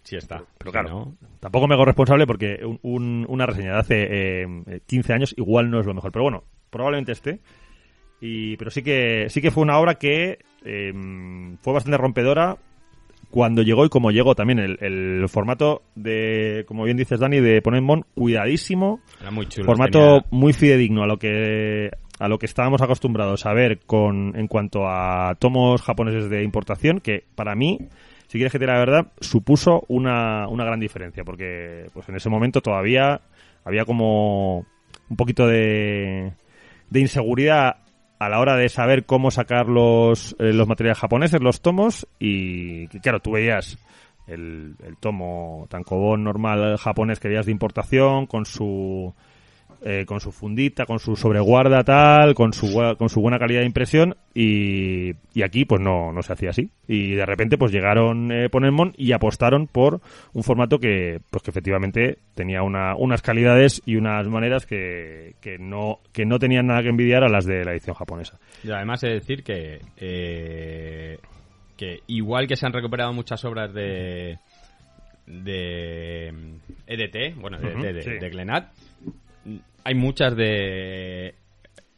[0.04, 0.42] Sí está.
[0.58, 4.08] Pero claro, no, tampoco me hago responsable porque un- un- una reseña de hace
[4.44, 6.14] eh, 15 años igual no es lo mejor.
[6.14, 7.42] Pero bueno, probablemente esté.
[8.22, 10.94] Y, pero sí que, sí que fue una obra que eh,
[11.62, 12.56] fue bastante rompedora
[13.30, 14.60] cuando llegó y como llegó también.
[14.60, 19.02] El, el formato de, como bien dices Dani, de Ponemon, cuidadísimo.
[19.22, 19.66] era muy chulo.
[19.66, 24.36] formato tenía- muy fidedigno a lo que a lo que estábamos acostumbrados a ver con
[24.36, 27.78] en cuanto a tomos japoneses de importación que para mí
[28.28, 32.16] si quieres que te diga la verdad supuso una, una gran diferencia porque pues en
[32.16, 33.22] ese momento todavía
[33.64, 34.66] había como
[35.10, 36.32] un poquito de,
[36.90, 37.78] de inseguridad
[38.20, 42.88] a la hora de saber cómo sacar los, eh, los materiales japoneses, los tomos, y
[43.00, 43.78] claro, tú veías
[44.28, 49.14] el, el tomo tankobon normal japonés que veías de importación con su
[49.82, 53.66] eh, con su fundita, con su sobreguarda tal, con su con su buena calidad de
[53.68, 58.32] impresión y, y aquí pues no, no se hacía así y de repente pues llegaron
[58.32, 60.02] eh, Ponemon y apostaron por
[60.34, 65.58] un formato que pues que efectivamente tenía una, unas calidades y unas maneras que, que
[65.60, 68.40] no que no tenían nada que envidiar a las de la edición japonesa.
[68.64, 71.20] Y además he de decir que, eh,
[71.78, 74.38] que igual que se han recuperado muchas obras de
[75.28, 76.30] de
[76.88, 78.10] EDT, bueno, de, Ujú, de, de- sí.
[78.12, 78.70] de Glenat,
[79.84, 81.36] hay muchas de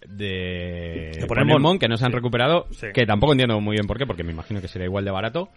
[0.08, 1.28] de De.
[1.28, 2.16] Ponemon que no se han Sí.
[2.16, 2.88] recuperado, Sí.
[2.94, 5.50] que tampoco entiendo muy bien por qué, porque me imagino que será igual de barato.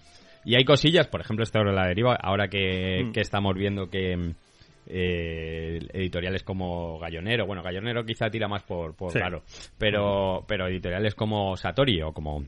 [0.44, 3.12] Y hay cosillas, por ejemplo, esta de la deriva, ahora que, Mm.
[3.12, 4.32] que estamos viendo que
[4.88, 9.20] eh, editoriales como Gallonero, bueno, Gallonero quizá tira más por, por Sí.
[9.20, 9.44] raro,
[9.78, 12.42] pero, pero editoriales como Satori o como,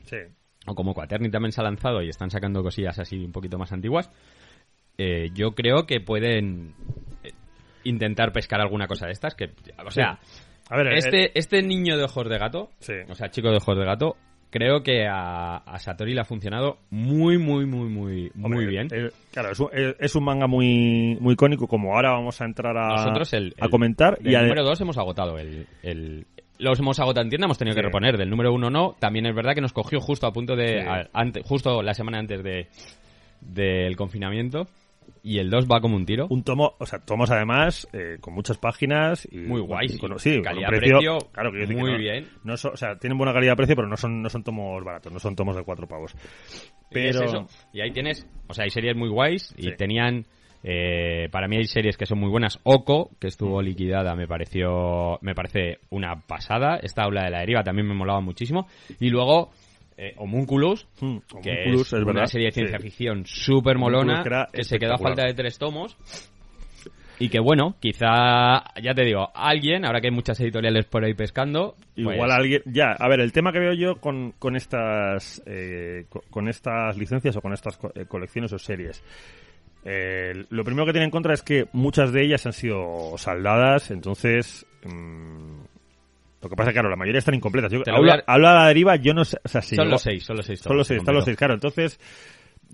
[0.66, 3.72] o como Quaterni también se ha lanzado y están sacando cosillas así un poquito más
[3.72, 4.10] antiguas,
[4.98, 6.74] eh, yo creo que pueden
[7.84, 9.50] intentar pescar alguna cosa de estas, que,
[9.84, 10.18] o sea,
[10.70, 12.94] A ver, eh, Este, este niño de ojos de gato, Sí.
[13.08, 14.16] o sea, chico de ojos de gato,
[14.50, 18.88] creo que a, a Satori le ha funcionado muy, muy, muy, muy, muy bien.
[18.92, 22.44] eh, claro, es un, eh, es un manga muy, muy icónico, como ahora vamos a
[22.46, 24.16] entrar a, Nosotros el, a el- comentar.
[24.18, 27.58] Del y ade- número 2 hemos agotado el, el- Los hemos agotado en tienda, hemos
[27.58, 28.16] tenido que reponer.
[28.16, 28.94] Del número 1 no.
[29.00, 30.68] También es verdad que nos cogió justo a punto de...
[30.80, 30.86] Sí.
[30.88, 32.68] a- ante- justo la semana antes de
[33.40, 34.66] del confinamiento.
[35.26, 36.26] Y el 2 va como un tiro.
[36.28, 40.18] un tomo, o sea, tomos además eh, con muchas páginas y Muy guays, y con,
[40.18, 42.28] sí, con un calidad-precio claro, que yo digo que muy no- bien.
[42.44, 45.18] no son- o sea, tienen buena calidad-precio, pero no son no son tomos baratos, no
[45.18, 46.12] son tomos de cuatro pavos.
[46.90, 47.46] Y es Pero eso.
[47.72, 49.70] Y ahí tienes, o sea, hay series muy guays y Sí.
[49.78, 50.26] tenían,
[50.62, 52.60] eh, para mí hay series que son muy buenas.
[52.62, 56.76] Oko, que estuvo liquidada, me pareció, me parece una pasada.
[56.82, 58.66] Esta aula de la deriva también me molaba muchísimo.
[59.00, 59.50] Y luego,
[59.96, 64.22] eh, Homunculus, Hmm, que Homunculus, es, es una verdad, serie de ciencia ficción súper molona,
[64.52, 65.96] que se quedó a falta de tres tomos.
[67.16, 71.14] Y que bueno, quizá, ya te digo, alguien, ahora que hay muchas editoriales por ahí
[71.14, 75.40] pescando, Igual pues, alguien, ya, a ver, el tema que veo yo con, con estas
[75.46, 79.00] eh, co- con estas licencias o con estas co- eh, colecciones o series.
[79.84, 83.92] eh, lo primero que tiene en contra es que muchas de ellas han sido saldadas,
[83.92, 85.60] entonces mm,
[86.44, 87.72] lo que pasa claro, la mayoría están incompletas.
[87.72, 90.02] Yo, habla, a- habla a la deriva, yo no sé, o sea, si son los
[90.02, 90.60] seis, son los seis.
[90.60, 91.54] Son los seis, están los seis, claro.
[91.54, 91.98] Entonces,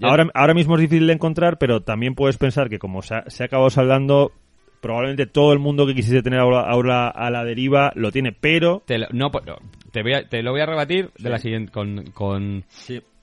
[0.02, 3.24] ahora, ahora mismo es difícil de encontrar, pero también puedes pensar que como se ha,
[3.30, 4.32] se ha acabado saldando,
[4.80, 8.82] probablemente todo el mundo que quisiese tener ahora, a la deriva lo tiene, pero...
[8.86, 9.56] Te lo, no, no,
[9.92, 12.64] te, voy a- te lo voy a rebatir de la siguiente, con, con,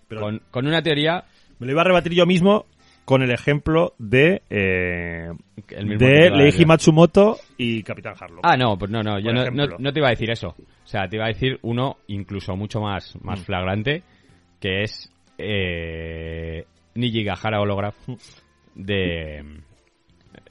[0.07, 1.25] pero con, con una teoría
[1.59, 2.65] me lo iba a rebatir yo mismo
[3.07, 5.29] con el ejemplo de, eh,
[5.69, 6.65] el mismo que de Leiji.
[6.65, 8.41] Matsumoto y Capitán Harlock.
[8.43, 10.49] Ah, no, pues no, no, yo no, no, no te iba a decir eso.
[10.49, 13.25] O sea, te iba a decir uno incluso mucho más, Mm.
[13.25, 14.03] más flagrante,
[14.59, 16.65] que es eh,
[16.95, 17.95] Nijigahara Holograph
[18.75, 19.41] de,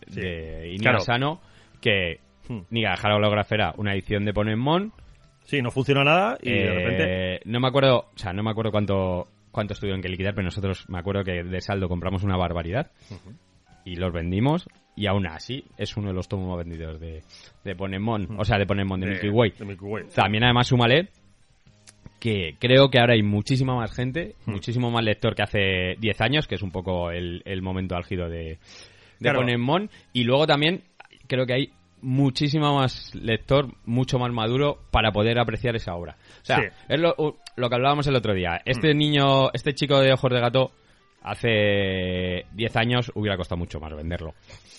[0.08, 0.20] Sí.
[0.20, 0.96] de Claro.
[0.98, 1.40] Asano,
[1.82, 2.60] que Hmm.
[2.70, 4.92] Nijigahara Holograph era una edición de Ponemon,
[5.44, 7.40] Sí, no funcionó nada y de Eh, repente...
[7.44, 10.84] No me acuerdo, o sea, no me acuerdo cuánto, cuánto tuvieron que liquidar, pero nosotros
[10.90, 12.90] me acuerdo que de saldo compramos una barbaridad
[13.86, 17.22] y los vendimos y aún así es uno de los tomos más vendidos de,
[17.64, 19.52] de Ponemon, o sea, de Ponemon, de, Milky Way.
[19.58, 20.04] de Milky Way.
[20.14, 21.08] También además súmale
[22.20, 26.46] que creo que ahora hay muchísima más gente, muchísimo más lector que hace 10 años,
[26.46, 28.58] que es un poco el, el momento álgido de, de
[29.20, 29.40] Claro.
[29.40, 29.88] Ponemon.
[30.12, 30.82] Y luego también
[31.28, 36.16] creo que hay muchísimo más lector, mucho más maduro para poder apreciar esa obra.
[36.42, 36.68] O sea, Sí.
[36.88, 37.14] Es lo,
[37.56, 38.60] lo que hablábamos el otro día.
[38.64, 40.72] Este niño, este chico de ojos de gato,
[41.22, 44.34] hace 10 años hubiera costado mucho más venderlo.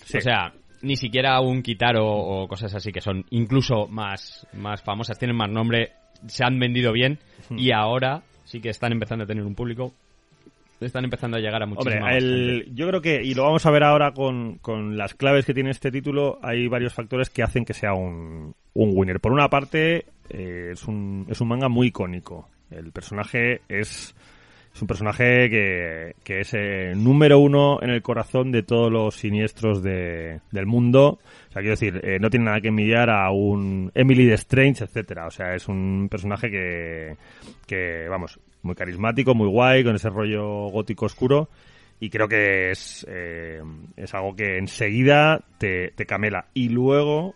[0.06, 0.18] Sí.
[0.18, 5.18] O sea, ni siquiera un Kitaro o cosas así que son incluso más, más famosas,
[5.18, 5.92] tienen más nombre,
[6.28, 7.58] se han vendido bien Hmm.
[7.60, 9.94] y ahora sí que están empezando a tener un público.
[10.80, 12.72] Están empezando a llegar a muchísima Hombre, el- gente.
[12.76, 15.72] yo creo que, y lo vamos a ver ahora con, con las claves que tiene
[15.72, 19.20] este título, hay varios factores que hacen que sea un, un winner.
[19.20, 22.48] Por una parte, eh, es, un, es un manga muy icónico.
[22.72, 24.16] El personaje es,
[24.82, 29.82] un personaje que, que es eh, número uno en el corazón de todos los siniestros
[29.82, 31.20] de, del mundo.
[31.50, 34.84] O sea, quiero decir, eh, no tiene nada que envidiar a un Emily de Strange,
[34.84, 35.28] etcétera.
[35.28, 37.18] O sea, es un personaje que,
[37.66, 41.50] que, vamos, muy carismático, muy guay, con ese rollo gótico oscuro.
[42.00, 43.62] Y creo que es, eh,
[43.96, 46.46] es algo que enseguida te, te camela.
[46.54, 47.34] Y luego,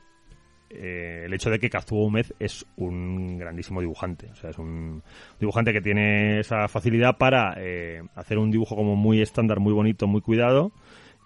[0.73, 4.27] eh, el hecho de que Kazuo Umez es un grandísimo dibujante.
[4.31, 5.03] O sea, es un
[5.39, 10.07] dibujante que tiene esa facilidad para eh, hacer un dibujo como muy estándar, muy bonito,
[10.07, 10.71] muy cuidado.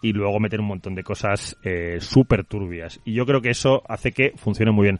[0.01, 2.99] Y luego meter un montón de cosas eh, súper turbias.
[3.05, 4.99] Y yo creo que eso hace que funcione muy bien.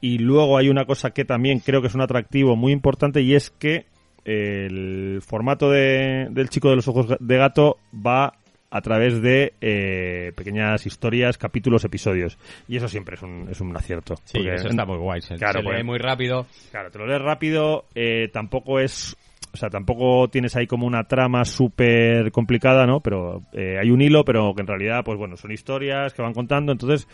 [0.00, 3.34] Y luego hay una cosa que también creo que es un atractivo muy importante y
[3.34, 3.86] es que
[4.24, 8.34] el formato de, del chico de los ojos de gato va
[8.70, 12.38] a través de eh, pequeñas historias, capítulos, episodios.
[12.68, 14.14] Y eso siempre es un, es un acierto.
[14.24, 15.20] Sí, Porque- eso está muy guay.
[15.20, 16.46] Se, Claro, se pues- lee muy rápido.
[16.70, 19.16] Claro, te lo lees rápido, eh, tampoco es...
[19.52, 23.00] O sea, tampoco tienes ahí como una trama súper complicada, ¿no?
[23.00, 26.32] Pero eh, hay un hilo, pero que en realidad, pues bueno, son historias que van
[26.34, 27.08] contando, entonces...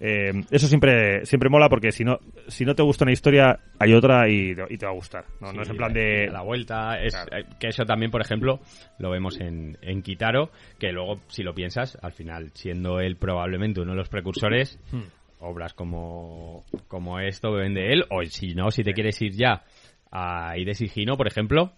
[0.00, 3.94] eh, eso siempre siempre mola porque si no si no te gusta una historia hay
[3.94, 6.42] otra y, y te va a gustar no, no es en plan a de la
[6.42, 7.36] vuelta es Claro.
[7.36, 8.60] eh, que eso también por ejemplo
[8.98, 13.80] lo vemos en, en Kitaro que luego si lo piensas al final siendo él probablemente
[13.80, 15.02] uno de los precursores Hmm.
[15.40, 19.64] obras como como esto beben de él o si no si te quieres ir ya
[20.12, 21.72] a Ides Higino por ejemplo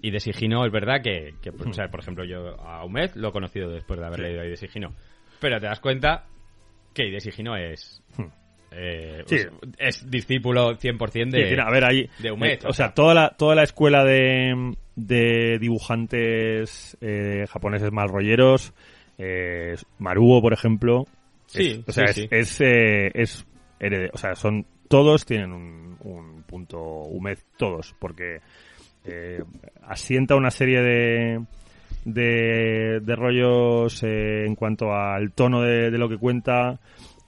[0.00, 3.28] Ides Higino es verdad que, que, pues, o sea, por ejemplo yo a Umed lo
[3.28, 4.20] he conocido después de haber.
[4.20, 4.22] Sí.
[4.24, 4.94] leído Ides Higino
[5.40, 6.24] pero te das cuenta
[6.96, 8.24] que Ides Higino es Hmm.
[8.72, 9.36] eh, Sí.
[9.78, 12.10] es discípulo 100% de, Sí, a ver, ahí.
[12.18, 17.92] de Humet, eh, o sea, toda la, toda la escuela de, de dibujantes eh, japoneses
[17.92, 18.72] mal rolleros,
[19.18, 21.04] eh, Maruo, por ejemplo.
[21.46, 23.46] Sí, es, o sea, sí, es, es, eh, es
[23.78, 28.40] herede- o sea, son todos tienen un, un punto Humed, todos, porque
[29.82, 31.40] asienta una serie de,
[32.06, 36.80] de, rollos eh, en cuanto al tono de, de lo que cuenta,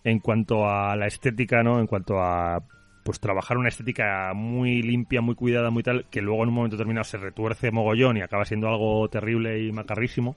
[0.04, 1.80] en cuanto a la estética, ¿no?
[1.80, 2.62] En cuanto a
[3.04, 6.76] pues trabajar una estética muy limpia, muy cuidada, muy tal, que luego en un momento
[6.76, 10.36] determinado se retuerce mogollón y acaba siendo algo terrible y macarrísimo.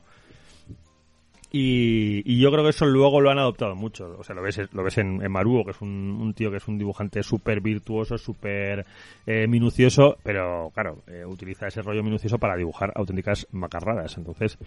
[1.53, 4.15] Y, y yo creo que eso luego lo han adoptado mucho.
[4.17, 5.33] O sea, lo ves, lo ves en, en
[5.65, 8.85] que es un, tío que es un dibujante súper virtuoso, súper
[9.27, 14.17] eh, minucioso, pero claro, eh, utiliza ese rollo minucioso para dibujar auténticas macarradas.
[14.17, 14.57] Entonces,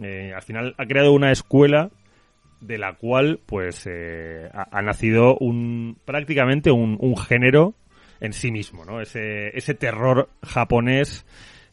[0.00, 1.90] eh, al final ha creado una escuela
[2.60, 3.88] de la cual pues
[4.52, 7.74] ha, nacido un prácticamente un, género
[8.20, 9.00] en sí mismo, ¿no?
[9.00, 11.24] Ese, ese terror japonés,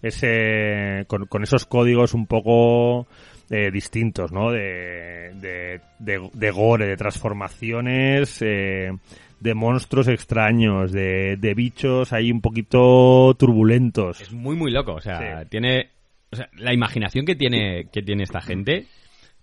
[0.02, 3.06] ese con esos códigos un poco
[3.50, 4.52] eh, distintos, ¿no?
[4.52, 8.92] De, de, de, de gore, de transformaciones, eh,
[9.40, 14.22] de monstruos extraños, de, de bichos ahí un poquito turbulentos.
[14.22, 14.94] Es muy, muy loco.
[14.96, 15.48] O sea, Sí.
[15.50, 15.90] tiene.
[16.32, 18.86] O sea, la imaginación que tiene, que tiene esta gente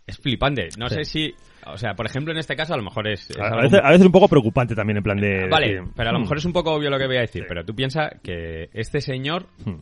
[0.06, 0.68] es flipante.
[0.78, 0.96] No Sí.
[0.96, 1.34] sé si.
[1.66, 3.30] O sea, por ejemplo, en este caso a lo mejor es.
[3.30, 5.48] es A, algo veces, a veces un poco preocupante también en plan de...
[5.48, 7.40] Vale, pero a lo "Hmm, mejor es un poco obvio lo que voy a decir,
[7.42, 7.46] Sí.
[7.48, 9.76] pero tú piensas que este señor hmm,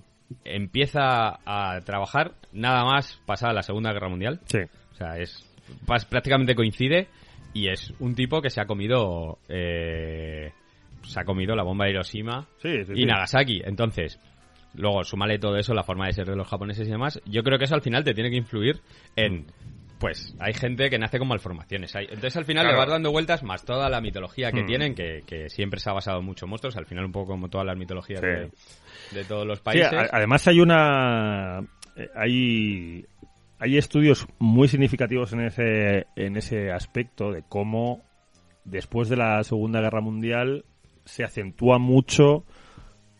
[0.45, 4.41] empieza a trabajar nada más pasada la Segunda Guerra Mundial.
[4.47, 4.59] Sí.
[4.93, 5.49] O sea, es
[6.09, 7.09] prácticamente coincide
[7.55, 10.53] y es un tipo que se ha comido eh,
[11.03, 13.05] se ha comido la bomba de Hiroshima Sí, sí, y.
[13.05, 13.63] Nagasaki.
[13.65, 14.19] Entonces,
[14.75, 17.21] luego súmale todo eso, la forma de ser de los japoneses y demás.
[17.27, 18.81] Yo creo que eso al final te tiene que influir
[19.17, 19.47] en
[20.03, 21.95] pues hay gente que nace con malformaciones.
[21.97, 22.77] Hay- entonces al final Claro.
[22.77, 24.67] le vas dando vueltas más toda la mitología que Hmm.
[24.67, 27.49] tienen, que, que siempre se ha basado en muchos monstruos, al final un poco como
[27.49, 28.27] todas las mitologías Sí.
[28.27, 28.51] de,
[29.21, 29.91] de todos los países.
[30.11, 31.61] además hay una
[32.17, 33.07] hay
[33.61, 38.03] hay estudios muy significativos en ese en ese aspecto de cómo
[38.65, 40.65] después de la Segunda Guerra Mundial
[41.05, 42.45] se acentúa mucho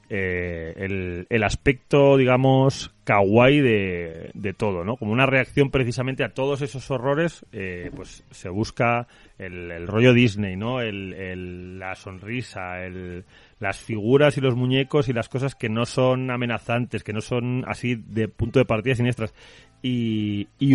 [0.09, 4.97] eh, el, el aspecto, digamos, kawaii de, de todo, ¿no?
[4.97, 10.13] Como una reacción precisamente a todos esos horrores, eh, pues se busca el, el rollo
[10.13, 10.81] Disney, ¿no?
[10.81, 13.25] El, el- la sonrisa, el,
[13.59, 17.65] las figuras y los muñecos y las cosas que no son amenazantes, que no son
[17.67, 19.35] así de punto de partida siniestras.
[19.83, 20.75] Y, y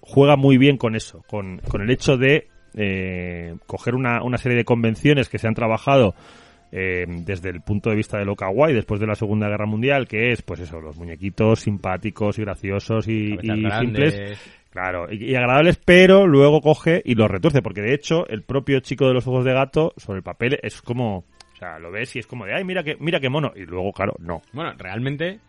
[0.00, 4.56] juega muy bien con eso, con, con el hecho de eh, coger una, una serie
[4.58, 6.14] de convenciones que se han trabajado
[6.72, 10.06] eh, desde el punto de vista de lo kawaii después de la Segunda Guerra Mundial,
[10.06, 14.38] que es, pues eso, los muñequitos simpáticos y graciosos y, simples.
[14.70, 18.80] Claro, y, y agradables, pero luego coge y los retuerce, porque de hecho el propio
[18.80, 22.14] chico de los ojos de gato sobre el papel es como, o sea, lo ves
[22.16, 24.42] y es como de, ay, mira que, mira qué mono, y luego, claro, no.
[24.52, 25.40] Bueno, realmente,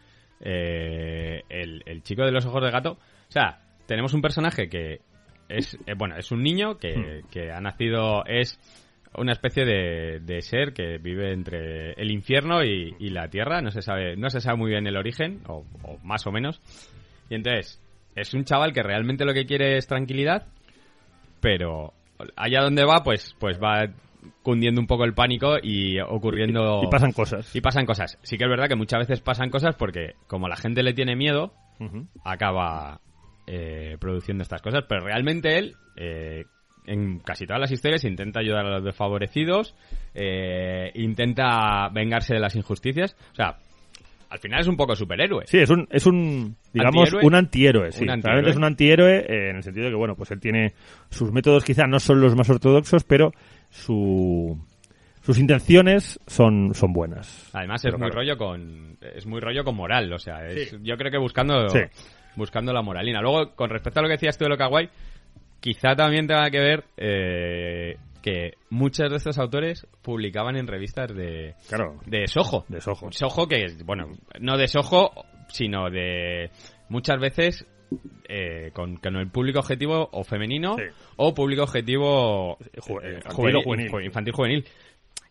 [0.42, 2.92] eh, el, el chico de los ojos de gato.
[2.94, 5.02] O sea, tenemos un personaje que
[5.50, 7.28] es, eh, bueno, es un niño que, Hmm.
[7.30, 8.58] que ha nacido, es
[9.16, 13.62] una especie de, de ser que vive entre el infierno y, y la tierra.
[13.62, 16.62] No se sabe, no se sabe muy bien el origen, o, o más o menos.
[17.30, 17.82] Y entonces,
[18.16, 20.48] es un chaval que realmente lo que quiere es tranquilidad,
[21.42, 21.94] pero
[22.36, 23.88] allá donde va, pues, pues va
[24.42, 27.56] cundiendo un poco el pánico y ocurriendo Y pasan cosas.
[27.56, 28.18] y pasan cosas.
[28.24, 31.16] Sí que es verdad que muchas veces pasan cosas porque como la gente le tiene
[31.16, 31.54] miedo,
[32.24, 33.00] acaba
[33.48, 34.84] eh, produciendo estas cosas.
[34.90, 36.46] Pero realmente él, eh,
[36.86, 39.76] en casi todas las historias, intenta ayudar a los desfavorecidos,
[40.16, 43.16] eh, intenta vengarse de las injusticias.
[43.32, 43.58] O sea,
[44.30, 45.46] al final es un poco superhéroe.
[45.48, 47.26] Sí, es un, es un digamos, ¿Antihéroe?
[47.26, 48.04] un antihéroe, sí.
[48.08, 48.22] Un.
[48.22, 50.74] Realmente es un antihéroe eh, en el sentido de que, bueno, pues él tiene
[51.10, 53.32] sus métodos quizá no son los más ortodoxos, pero
[53.72, 54.58] su,
[55.22, 57.50] sus intenciones son, son buenas.
[57.54, 58.22] Además Pero es muy claro.
[58.22, 60.78] rollo con es muy rollo con moral, o sea, es- Sí.
[60.84, 61.80] yo creo que buscando Sí.
[62.36, 63.22] buscando la moralina.
[63.22, 64.90] Luego, con respecto a lo que decías tú de lo kawaii,
[65.60, 71.56] quizá también tenga que ver eh, que muchos de estos autores publicaban en revistas de
[71.68, 72.66] Claro, de Soho.
[72.68, 73.12] de Soho.
[73.12, 75.12] Soho que es, bueno, no de Soho,
[75.48, 76.50] sino de
[76.90, 77.66] muchas veces
[78.28, 80.84] eh, con, con el público objetivo o femenino Sí.
[81.18, 83.90] o público objetivo Ju- eh, infantil juvenil.
[83.92, 84.66] ju- infantil juvenil.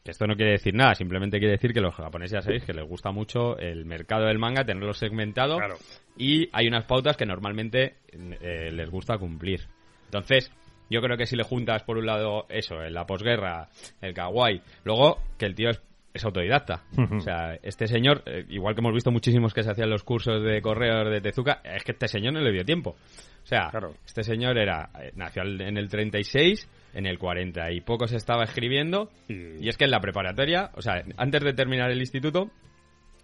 [0.05, 2.73] Que esto no quiere decir nada, simplemente quiere decir que los japoneses ya sabéis que
[2.73, 5.77] les gusta mucho el mercado del manga, tenerlo segmentado Claro.
[6.17, 7.97] y hay unas pautas que normalmente
[8.41, 9.61] eh, les gusta cumplir.
[10.09, 10.51] Entonces,
[10.91, 13.69] yo creo que si le juntas por un lado eso, en la posguerra,
[14.01, 15.83] el kawaii, luego que el tío es,
[16.15, 16.83] es autodidacta.
[17.13, 20.43] O sea, este señor, eh, igual que hemos visto muchísimos que se hacían los cursos
[20.43, 22.97] de correos de Tezuka, es que este señor no le dio tiempo.
[23.43, 23.95] O sea, Claro.
[24.07, 28.45] este señor era eh, nació en el 36, en el 40 y poco se estaba
[28.45, 32.51] escribiendo Y- y es que en la preparatoria, o sea, antes de terminar el instituto,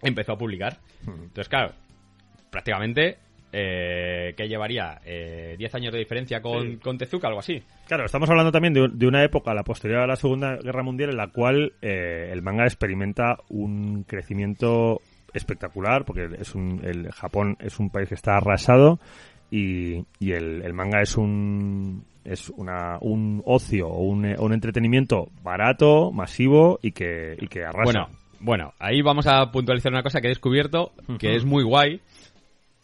[0.03, 0.77] empezó a publicar.
[1.07, 1.73] Entonces, claro,
[2.51, 3.17] prácticamente
[3.57, 6.77] eh, que llevaría eh, 10 años de diferencia con, Sí.
[6.77, 7.63] con Tezuka, algo así.
[7.87, 10.83] Claro, estamos hablando también de, un- de una época, la posterior a la Segunda Guerra
[10.83, 14.99] Mundial, en la cual eh, el manga experimenta un crecimiento
[15.33, 18.99] espectacular, porque es un, el Japón es un país que está arrasado
[19.51, 24.51] y, y el, el manga es un es una, un ocio o un, eh, un
[24.51, 27.83] entretenimiento barato, masivo y que, y que arrasa.
[27.83, 28.07] Bueno,
[28.39, 32.01] bueno, ahí vamos a puntualizar una cosa que he descubierto, que es muy guay.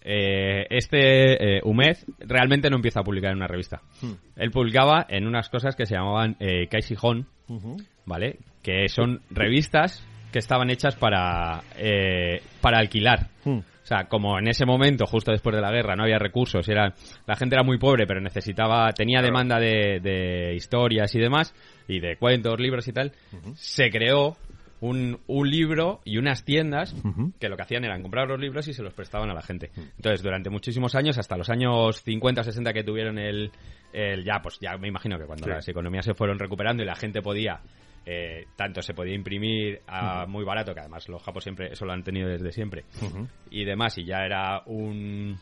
[0.04, 3.82] Eh, este eh, Umed realmente no empieza a publicar en una revista.
[4.02, 4.14] Hmm.
[4.36, 7.78] Él publicaba en unas cosas que se llamaban eh, Kaishihon, Ujú.
[8.06, 8.40] ¿vale?
[8.64, 13.28] Que son revistas que estaban hechas para, eh, para alquilar.
[13.44, 13.60] Hmm.
[13.60, 16.94] O sea, como en ese momento, justo después de la guerra, no había recursos, era,
[17.26, 19.28] la gente era muy pobre, pero necesitaba, tenía Claro.
[19.28, 21.54] demanda de, de historias y demás,
[21.88, 23.12] y de cuentos, libros y tal,
[23.56, 24.38] se creó
[24.82, 26.94] un, un libro y unas tiendas
[27.40, 29.72] que lo que hacían eran comprar los libros y se los prestaban a la gente.
[29.78, 33.52] Entonces, durante muchísimos años, hasta los años 50 o 60 que tuvieron el,
[33.94, 35.52] el ya, pues ya me imagino que cuando Sí.
[35.54, 37.62] las economías se fueron recuperando y la gente podía,
[38.06, 41.94] eh, tanto se podía imprimir a muy barato, que además los japos siempre, eso lo
[41.94, 42.84] han tenido desde siempre,
[43.52, 45.38] y demás, y ya era un,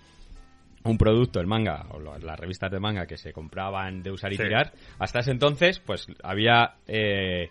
[0.84, 4.34] un producto, el manga, o lo- las revistas de manga que se compraban de usar
[4.34, 4.44] y Sí.
[4.44, 7.50] tirar, hasta ese entonces, pues había eh,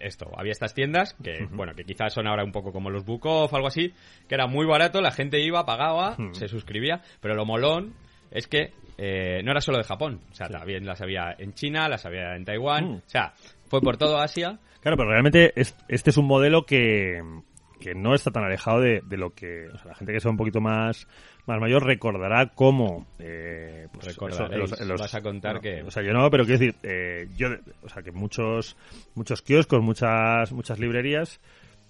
[0.00, 3.26] esto, había estas tiendas que, bueno, que quizás son ahora un poco como los Book
[3.26, 3.92] Off, algo así,
[4.28, 7.94] que era muy barato, la gente iba, pagaba, se suscribía, pero lo molón
[8.30, 11.88] es que eh, no era solo de Japón, o sea, también las había en China,
[11.88, 13.32] las había en Taiwán, o sea,
[13.68, 17.20] fue por todo Asia, Claro, pero realmente es- este es un modelo que,
[17.80, 20.30] que no está tan alejado de, de lo que o sea, la gente que sea
[20.30, 21.06] un poquito más
[21.48, 26.12] más mayor recordará cómo eh, pues Recordaréis, vas a contar no, que- o sea yo
[26.12, 27.48] no pero quiero decir eh, yo
[27.82, 28.76] o sea que muchos
[29.16, 31.40] muchos kioscos muchas muchas librerías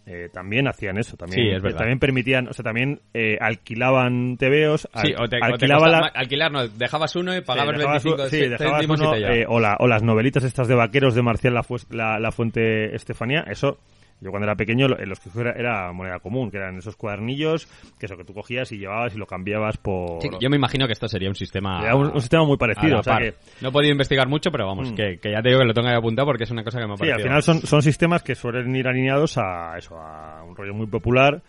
[0.07, 1.79] eh, también hacían eso también Sí, es verdad.
[1.81, 6.01] también permitían o sea también eh, alquilaban tebeos Sí, o te, o te alquilaban costaba
[6.01, 9.45] la- alquilar, no, dejabas uno y pagabas Sí, dejabas 25 un- sí, dejabas uno, eh,
[9.47, 13.45] o, la- o las novelitas estas de vaqueros de Marcial La, la, La Fuente Estefanía,
[13.51, 13.77] eso,
[14.21, 17.66] yo cuando era pequeño, los que era, era moneda común, que eran esos cuadernillos,
[17.99, 20.21] que eso que tú cogías y llevabas y lo cambiabas por...
[20.23, 21.81] Sí, yo me imagino que esto sería un sistema...
[21.83, 23.23] Era un, un sistema muy parecido, la o sea par.
[23.23, 23.35] que...
[23.61, 24.95] No he podido investigar mucho, pero vamos, Mm.
[24.95, 26.87] que, que ya te digo que lo tengo que apuntar porque es una cosa que
[26.87, 27.29] me ha Sí, al parecido...
[27.29, 31.43] final son, son sistemas que suelen ir alineados a eso, a un rollo muy popular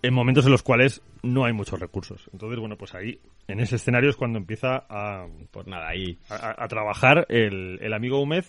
[0.00, 2.30] en momentos en los cuales no hay muchos recursos.
[2.32, 3.18] Entonces, bueno, pues ahí,
[3.48, 6.16] en ese escenario es cuando empieza a, Pues nada, ahí...
[6.30, 8.44] a, a trabajar el, el amigo Humed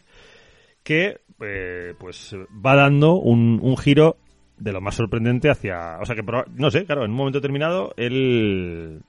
[0.84, 4.18] que eh, pues va dando un, un giro
[4.58, 6.24] de lo más sorprendente hacia o sea que
[6.56, 9.02] no sé claro en un momento determinado él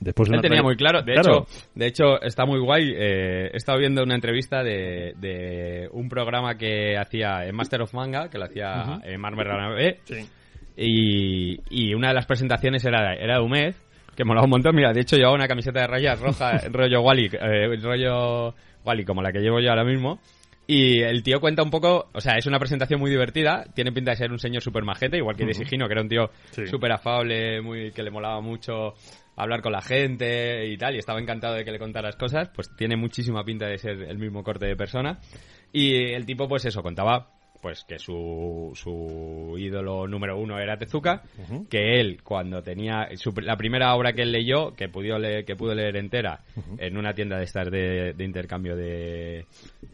[0.00, 1.42] después de Él tenía muy claro, de Claro.
[1.42, 2.92] hecho, de hecho está muy guay.
[2.96, 7.92] eh, he estado viendo una entrevista de, de un programa que hacía en Master of
[7.94, 10.24] Manga, que lo hacía Mar Bernabé, Sí.
[10.76, 13.74] y, y una de las presentaciones era, era de Humed,
[14.16, 14.74] que molaba un montón.
[14.76, 18.54] Mira, de hecho llevaba una camiseta de rayas roja, rollo Wally, eh, rollo
[18.84, 20.20] Wally, como la que llevo yo ahora mismo.
[20.70, 24.10] Y el tío cuenta un poco, o sea, es una presentación muy divertida, tiene pinta
[24.10, 26.66] de ser un señor súper majete, igual que de Sigino, que era un tío Sí.
[26.66, 28.92] súper afable, muy que le molaba mucho
[29.34, 32.68] hablar con la gente y tal, y estaba encantado de que le contaras cosas, pues
[32.76, 35.18] tiene muchísima pinta de ser el mismo corte de persona.
[35.72, 41.22] Y el tipo, pues eso, contaba pues que su, su ídolo número uno era Tezuka,
[41.68, 45.56] que él cuando tenía su- la primera obra que él leyó, que pudo leer, que
[45.56, 46.40] pudo leer entera
[46.78, 49.44] en una tienda de estas de, de intercambio de,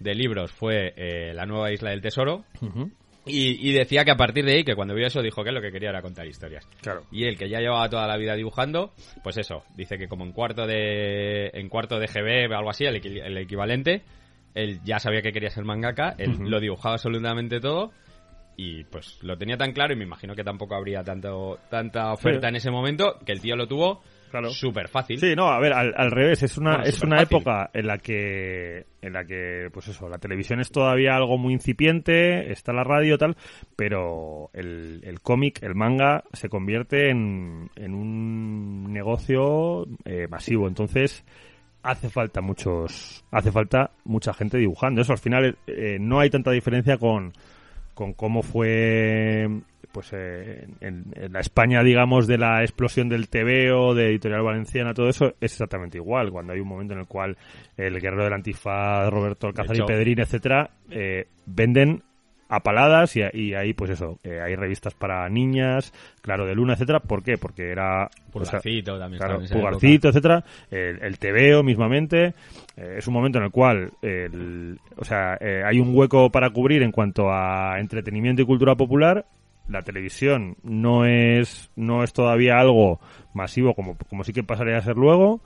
[0.00, 2.90] de libros fue eh, La nueva isla del tesoro, Ujú.
[3.26, 5.62] y, y decía que a partir de ahí, que cuando vio eso, dijo que lo
[5.62, 6.68] que quería era contar historias.
[6.82, 8.92] claro Y él, que ya llevaba toda la vida dibujando,
[9.22, 12.84] pues eso, dice que como en cuarto de en cuarto de GB o algo así,
[12.84, 14.02] el, el equivalente,
[14.54, 17.92] él ya sabía que quería ser mangaka, él lo dibujaba absolutamente todo
[18.56, 22.46] y pues lo tenía tan claro y me imagino que tampoco habría tanto tanta oferta
[22.46, 22.48] Sí.
[22.50, 24.50] en ese momento que el tío lo tuvo Claro.
[24.50, 25.18] súper fácil.
[25.20, 27.98] Sí, no, a ver, al, al revés, es una, Bueno, es una época en la
[27.98, 32.82] que, en la que, pues eso, la televisión es todavía algo muy incipiente, está la
[32.82, 33.36] radio tal,
[33.76, 41.24] pero el, el cómic, el manga, se convierte en, en un negocio eh, masivo, entonces
[41.84, 46.50] hace falta muchos, hace falta mucha gente dibujando, eso al final eh, no hay tanta
[46.50, 47.32] diferencia con,
[47.94, 49.48] con cómo fue
[49.92, 54.92] pues eh, en, en la España digamos de la explosión del TVO de Editorial Valenciana
[54.92, 56.32] todo eso es exactamente igual.
[56.32, 57.36] Cuando hay un momento en el cual
[57.76, 62.02] el guerrero del antifaz Roberto Alcázar y Pedrín etcétera eh, venden
[62.56, 65.92] a paladas y, y ahí pues eso eh, hay revistas para niñas
[66.22, 67.36] Claro de Luna etcétera ¿por qué?
[67.38, 72.34] porque era o sea, Pulgarcito también Claro, Pulgarcito, etcétera, el, el TVO mismamente,
[72.76, 76.50] eh, es un momento en el cual, el- o sea, eh, hay un hueco para
[76.50, 79.24] cubrir en cuanto a entretenimiento y cultura popular
[79.68, 83.00] la televisión no es, no es todavía algo
[83.32, 85.40] masivo como, como sí que pasaría a ser luego.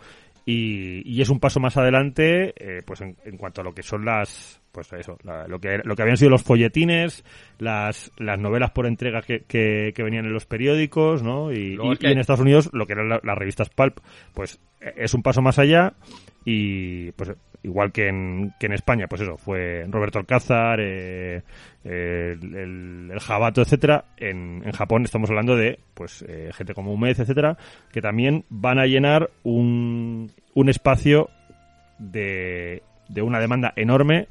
[0.51, 3.83] Y, y es un paso más adelante, eh, pues en, en cuanto a lo que
[3.83, 7.23] son las, pues eso, la- lo que lo que habían sido los folletines,
[7.59, 11.53] las, las novelas por entrega que, que, que venían en los periódicos, ¿no?
[11.53, 13.69] Y, Luego y- es que- y en Estados Unidos lo que eran la- las revistas
[13.69, 13.99] pulp,
[14.33, 15.93] pues eh, es un paso más allá
[16.51, 17.33] y pues
[17.63, 21.43] igual que en, que en España, pues eso, fue Roberto Alcázar, eh,
[21.85, 24.05] eh, el, el, el Jabato, etcétera.
[24.17, 27.57] En, en Japón estamos hablando de pues eh, gente como Umez, etcétera,
[27.93, 31.29] que también van a llenar un, un espacio
[31.99, 34.29] de, de una demanda enorme.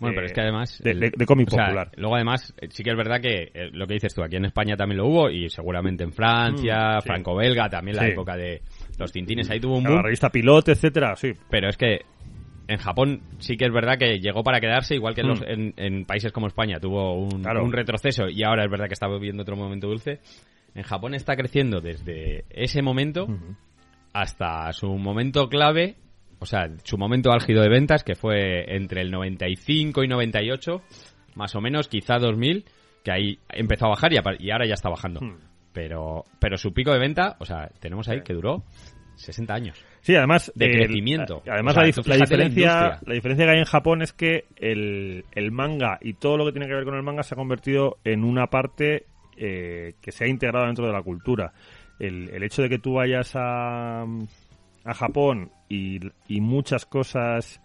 [0.00, 0.80] Bueno, pero eh, es que además...
[0.82, 1.90] de, de- de cómic sea, popular.
[1.96, 4.44] luego además, eh, sí que es verdad que eh, lo que dices tú, aquí en
[4.44, 7.06] España también lo hubo y seguramente en Francia, Mm, sí.
[7.06, 8.10] franco-belga, también la Sí.
[8.10, 8.60] época de
[8.98, 10.02] los tintines, ahí tuvo un La boom.
[10.02, 11.32] revista Pilote, etcétera, sí.
[11.50, 12.00] Pero es que
[12.66, 15.30] en Japón sí que es verdad que llegó para quedarse, igual que en, Mm.
[15.30, 17.62] los- en, en países como España tuvo un, Claro.
[17.64, 20.20] un retroceso y ahora es verdad que está viviendo otro momento dulce.
[20.74, 23.26] En Japón está creciendo desde ese momento
[24.12, 25.96] hasta su momento clave,
[26.38, 30.82] o sea, su momento álgido de ventas, que fue entre el 95 y 98,
[31.34, 32.64] más o menos, quizá 2000,
[33.04, 35.20] que ahí empezó a bajar y, y ahora ya está bajando.
[35.20, 35.36] Hmm.
[35.74, 38.62] Pero, pero su pico de venta, o sea, tenemos ahí que duró
[39.16, 39.84] 60 años.
[40.00, 41.42] Sí, además De el- crecimiento.
[41.50, 45.50] además O sea, la, diferencia, la diferencia que hay en Japón es que el, el
[45.52, 48.24] manga y todo lo que tiene que ver con el manga se ha convertido en
[48.24, 49.04] una parte
[49.36, 51.52] eh, que se ha integrado dentro de la cultura.
[51.98, 55.98] El, el hecho de que tú vayas a, a Japón y,
[56.28, 57.60] y muchas cosas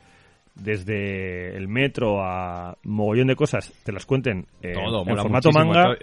[0.63, 5.95] desde el metro a mogollón de cosas te las cuenten en, todo, en formato manga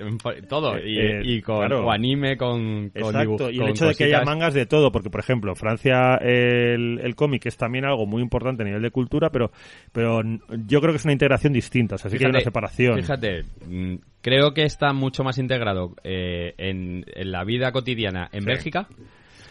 [0.48, 1.86] todo, y, Eh, y con claro.
[1.86, 4.66] o anime, con, con Exacto, dibujo- y el con hecho de que haya mangas de
[4.66, 8.66] todo, porque por ejemplo, en Francia el, el cómic es también algo muy importante a
[8.66, 9.50] nivel de cultura, pero
[9.92, 10.20] pero
[10.66, 12.96] yo creo que es una integración distinta, o sea, sí que hay una separación.
[12.96, 18.40] Fíjate, mm, creo que está mucho más integrado eh, en, en la vida cotidiana en
[18.40, 18.46] Sí.
[18.46, 18.88] Bélgica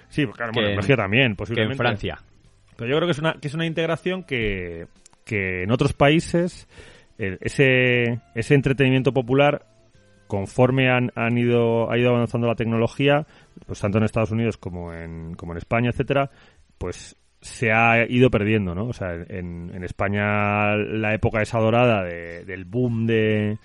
[0.09, 2.19] Sí, claro, que bueno, en Bélgica también, que en Francia.
[2.77, 4.87] Pero yo creo que es una, que es una integración que,
[5.23, 6.67] que en otros países
[7.17, 9.65] eh, ese, ese entretenimiento popular
[10.27, 13.25] conforme han, han ido, ha ido avanzando la tecnología,
[13.67, 16.31] pues tanto en Estados Unidos como en, como en España, etcétera,
[16.77, 18.85] pues se ha ido perdiendo, ¿no?
[18.87, 23.59] O sea, en, en España la época esa dorada de- del boom de,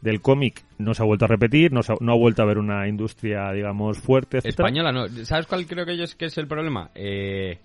[0.00, 2.44] del cómic no se ha vuelto a repetir, no, se ha, no ha vuelto a
[2.44, 4.68] haber una industria, digamos, fuerte, etcétera.
[4.68, 5.08] Española no.
[5.24, 6.90] ¿Sabes cuál creo que es que es el problema?
[6.94, 7.58] Eh,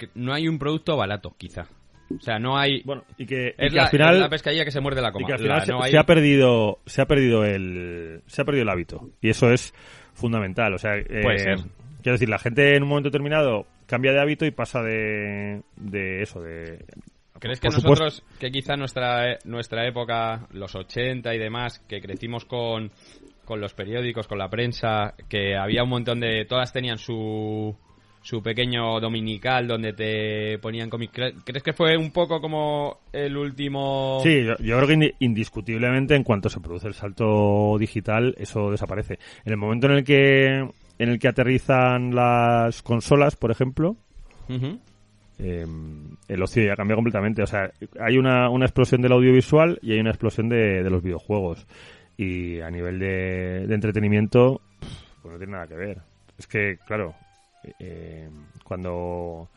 [0.00, 1.66] que no hay un producto barato, quizá.
[2.16, 2.82] O sea, no hay...
[2.82, 4.14] Bueno, y que, y es, que la, al final...
[4.16, 5.26] es la pescadilla que se muerde la y coma.
[5.28, 8.42] que al La- final se, no hay- se ha perdido se ha perdido el se
[8.42, 9.72] ha perdido el hábito y eso es
[10.14, 11.58] fundamental o sea eh, Puede ser.
[12.02, 16.22] quiero decir la gente en un momento determinado cambia de hábito y pasa de de
[16.22, 16.84] eso de
[17.38, 22.44] ¿Crees que supuesto- nosotros, que quizá nuestra, nuestra época, los 80 y demás, que crecimos
[22.44, 22.90] con,
[23.46, 26.44] con los periódicos, con la prensa, que había un montón de...
[26.44, 27.74] Todas tenían su,
[28.22, 31.12] su pequeño dominical donde te ponían cómics.
[31.14, 34.20] ¿Cre- ¿Crees que fue un poco como el último...
[34.22, 38.70] Sí, yo, yo creo que indi- indiscutiblemente en cuanto se produce el salto digital eso
[38.70, 39.18] desaparece.
[39.44, 40.46] En el momento en el que
[40.98, 43.96] en el que aterrizan las consolas, por ejemplo,
[45.38, 45.66] eh,
[46.28, 47.42] el ocio ya cambia completamente.
[47.42, 51.02] O sea, hay una, una explosión del audiovisual y hay una explosión de, de los
[51.02, 51.66] videojuegos.
[52.18, 54.60] Y a nivel de, de entretenimiento,
[55.22, 55.98] pues no tiene nada que ver.
[56.38, 57.14] Es que, claro,
[57.78, 58.28] eh,
[58.64, 59.48] cuando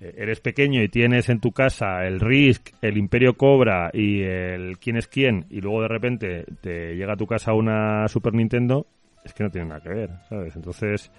[0.00, 4.78] eh, eres pequeño y tienes en tu casa el Risk, el Imperio Cobra y el
[4.78, 8.86] quién es quién, y luego de repente te llega a tu casa una Super Nintendo,
[9.24, 10.56] es que no tiene nada que ver, ¿sabes?
[10.56, 11.10] Entonces,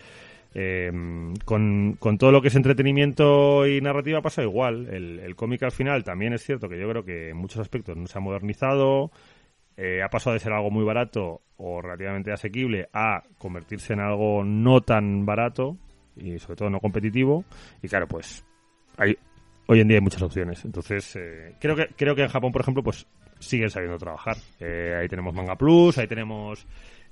[0.55, 0.91] eh,
[1.45, 4.87] con, con todo lo que es entretenimiento y narrativa pasa igual.
[4.87, 8.07] El, cómic al final también es cierto que yo creo que en muchos aspectos no
[8.07, 9.11] se ha modernizado,
[9.77, 14.43] eh, ha pasado de ser algo muy barato o relativamente asequible a convertirse en algo
[14.43, 15.77] no tan barato
[16.15, 17.45] y sobre todo no competitivo.
[17.81, 18.45] Y claro, pues
[18.97, 19.17] hay,
[19.67, 20.63] hoy en día hay muchas opciones.
[20.65, 23.07] Entonces, eh, creo que creo que en Japón, por ejemplo, pues
[23.43, 24.35] siguen sabiendo trabajar.
[24.59, 26.65] Eh, ahí tenemos Manga Plus, ahí tenemos...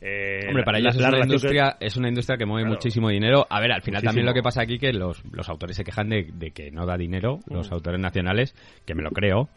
[0.04, 2.46] eh, Hombre, para la- ellos es la una relación que- industria, es una industria que
[2.46, 2.76] mueve Claro.
[2.76, 3.46] muchísimo dinero.
[3.50, 6.10] A ver, al final también lo que pasa aquí que los, los autores se quejan
[6.10, 7.74] de, de que no da dinero, los Mm.
[7.74, 8.56] autores nacionales,
[8.86, 9.50] que me lo creo.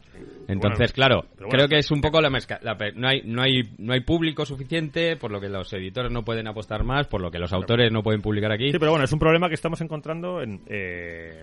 [0.46, 1.48] Entonces, Bueno, claro, bueno.
[1.48, 2.58] creo que es un poco la mezcla.
[2.62, 6.22] la no hay, no hay, no hay público suficiente, por lo que los editores no
[6.24, 8.70] pueden apostar más, por lo que los autores no pueden publicar aquí.
[8.70, 11.42] Sí, pero bueno, es un problema que estamos encontrando en, eh,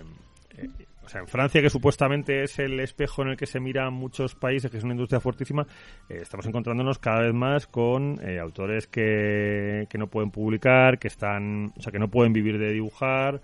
[0.58, 0.68] eh,
[1.04, 4.34] o sea, en Francia, que supuestamente es el espejo en el que se miran muchos
[4.34, 5.66] países, que es una industria fuertísima,
[6.08, 11.08] eh, estamos encontrándonos cada vez más con eh, autores que, que no pueden publicar, que
[11.08, 13.40] están, o sea, que no pueden vivir de dibujar,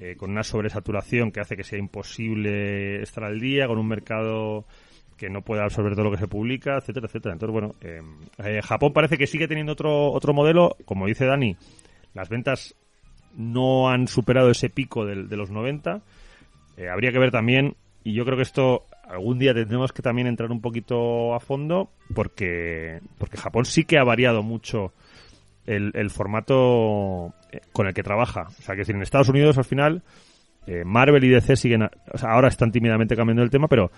[0.00, 4.64] eh, con una sobresaturación que hace que sea imposible estar al día, con un mercado
[5.16, 7.32] que no puede absorber todo lo que se publica, etcétera, etcétera.
[7.32, 8.00] Entonces, bueno, eh,
[8.38, 11.56] eh, Japón parece que sigue teniendo otro, otro modelo, como dice Dani,
[12.14, 12.76] las ventas
[13.36, 16.00] no han superado ese pico de, los 90.
[16.78, 17.74] Eh, habría que ver también,
[18.04, 21.90] y yo creo que esto algún día tendremos que también entrar un poquito a fondo,
[22.14, 24.92] porque, porque Japón sí que ha variado mucho
[25.66, 28.42] el, el formato eh, con el que trabaja.
[28.42, 30.02] O sea, que decir, en Estados Unidos al final
[30.68, 31.88] eh, Marvel y DC siguen,
[32.22, 33.90] ahora están tímidamente cambiando el tema, pero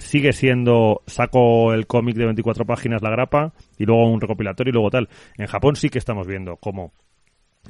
[0.00, 4.74] sigue siendo, saco el cómic de 24 páginas, la grapa, y luego un recopilatorio y
[4.74, 5.08] luego tal.
[5.38, 6.92] En Japón sí que estamos viendo cómo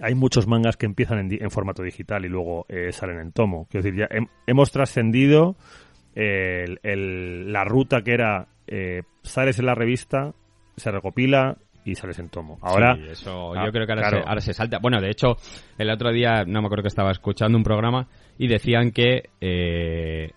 [0.00, 3.66] hay muchos mangas que empiezan en, en formato digital y luego eh, salen en tomo.
[3.70, 5.56] Quiero decir, ya hem- hemos trascendido
[6.14, 10.32] eh, el- el- la ruta que era eh, sales en la revista,
[10.76, 12.58] se recopila y sales en tomo.
[12.62, 14.22] Ahora, Sí, eso Ah, yo creo que ahora, claro.
[14.22, 14.78] se, ahora se salta.
[14.80, 15.36] Bueno, de hecho,
[15.78, 18.06] el otro día, no me acuerdo que estaba escuchando un programa
[18.38, 20.30] y decían que eh,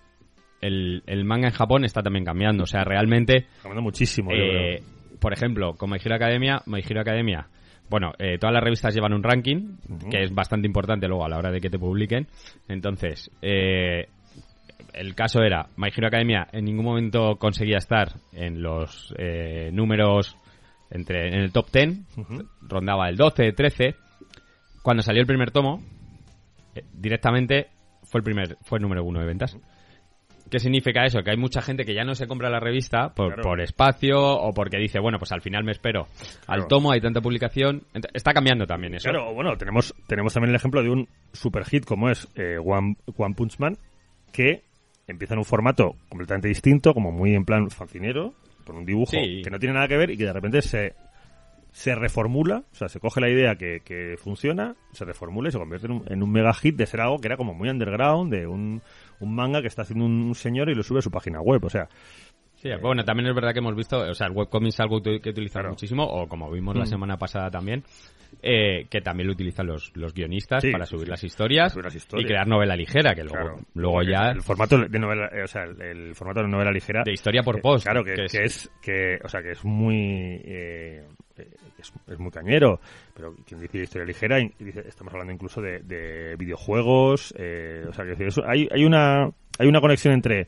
[0.60, 2.64] el, el manga en Japón está también cambiando.
[2.64, 4.30] O sea, realmente, cambiando muchísimo.
[4.32, 4.82] yo eh,
[5.20, 7.46] por ejemplo, con My Hero Academia, My Hero Academia,
[7.94, 9.76] bueno, eh, todas las revistas llevan un ranking,
[10.10, 12.26] que es bastante importante luego a la hora de que te publiquen.
[12.66, 14.08] Entonces, eh,
[14.92, 20.36] el caso era, My Hero Academia en ningún momento conseguía estar en los eh, números
[20.90, 22.48] entre en el top 10, Ujú.
[22.62, 23.94] rondaba el 12, 13.
[24.82, 25.80] Cuando salió el primer tomo,
[26.74, 27.68] eh, directamente
[28.02, 29.56] fue el primer fue el número uno de ventas.
[30.50, 31.22] ¿Qué significa eso?
[31.22, 33.42] Que hay mucha gente que ya no se compra la revista por, Claro.
[33.42, 36.06] por espacio o porque dice, bueno, pues al final me espero
[36.46, 36.62] Claro.
[36.62, 37.82] al tomo, hay tanta publicación.
[38.12, 39.08] Está cambiando también eso.
[39.10, 42.96] Claro, bueno, tenemos, tenemos también el ejemplo de un super hit como es eh, One,
[43.16, 43.76] One Punch Man,
[44.32, 44.62] que
[45.06, 48.34] empieza en un formato completamente distinto, como muy en plan fancinero,
[48.66, 49.42] con un dibujo Sí.
[49.42, 50.94] que no tiene nada que ver y que de repente se,
[51.72, 55.58] se reformula, o sea, se coge la idea que, que funciona, se reformula y se
[55.58, 58.32] convierte en un, en un mega hit de ser algo que era como muy underground,
[58.32, 58.80] de un,
[59.24, 61.70] un manga que está haciendo un señor y lo sube a su página web, o
[61.70, 61.88] sea,
[62.56, 65.16] Sí, bueno, también es verdad que hemos visto, o sea, el webcomic es algo que
[65.28, 65.70] utilizan Claro.
[65.70, 66.86] muchísimo, o como vimos la Mm.
[66.86, 67.82] semana pasada también,
[68.42, 71.10] eh, que también lo utilizan los, los guionistas Sí, para subir sí.
[71.10, 73.58] las historias, Subir las y crear novela ligera, que luego, Claro.
[73.74, 77.02] luego ya el formato de novela eh, o sea el, el formato de novela ligera
[77.04, 77.84] de historia por post.
[77.84, 80.40] claro que, que que es que o sea que es muy
[81.38, 82.80] eh, es, es muy cañero
[83.14, 87.92] pero quien dice historia ligera y dice- estamos hablando incluso de, de videojuegos eh, o
[87.92, 90.46] sea que eso- hay hay una hay una conexión entre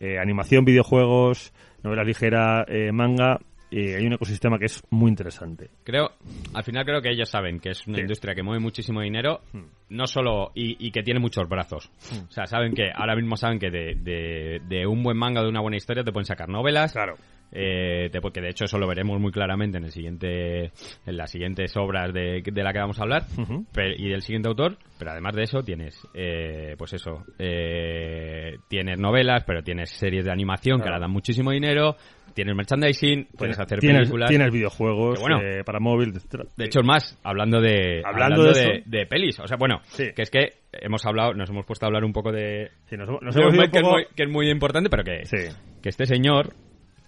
[0.00, 3.38] eh, animación videojuegos novela ligera eh, manga
[3.70, 6.12] y hay un ecosistema que es muy interesante Creo,
[6.54, 8.00] al final creo que ellos saben que es una Sí.
[8.00, 9.64] industria que mueve muchísimo dinero, Hmm.
[9.90, 11.90] no solo, y, y que tiene muchos brazos.
[12.28, 15.50] O sea, saben que, ahora mismo saben que de, de, de un buen manga, de
[15.50, 16.94] una buena historia, te pueden sacar novelas.
[16.94, 17.16] claro
[17.50, 20.64] Eh, te- porque de hecho eso lo veremos muy claramente en el siguiente
[21.06, 23.22] en las siguientes obras de, de la que vamos a hablar
[23.96, 29.44] y del siguiente autor pero además de eso tienes eh, pues eso eh, tienes novelas
[29.46, 31.96] pero tienes series de animación que ahora dan muchísimo dinero
[32.34, 35.40] tienes merchandising puedes hacer películas tienes videojuegos bueno.
[35.40, 39.38] eh, para móvil de hecho, es más, hablando de Hablando hablando, de de, de pelis.
[39.40, 40.04] O sea, bueno, Sí.
[40.14, 43.08] que es que hemos hablado, nos hemos puesto a hablar un poco de, Sí, nos,
[43.22, 45.02] nos de hemos un ido Mike un que, es muy, que es muy importante, pero
[45.04, 45.36] que, sí
[45.82, 46.52] que este señor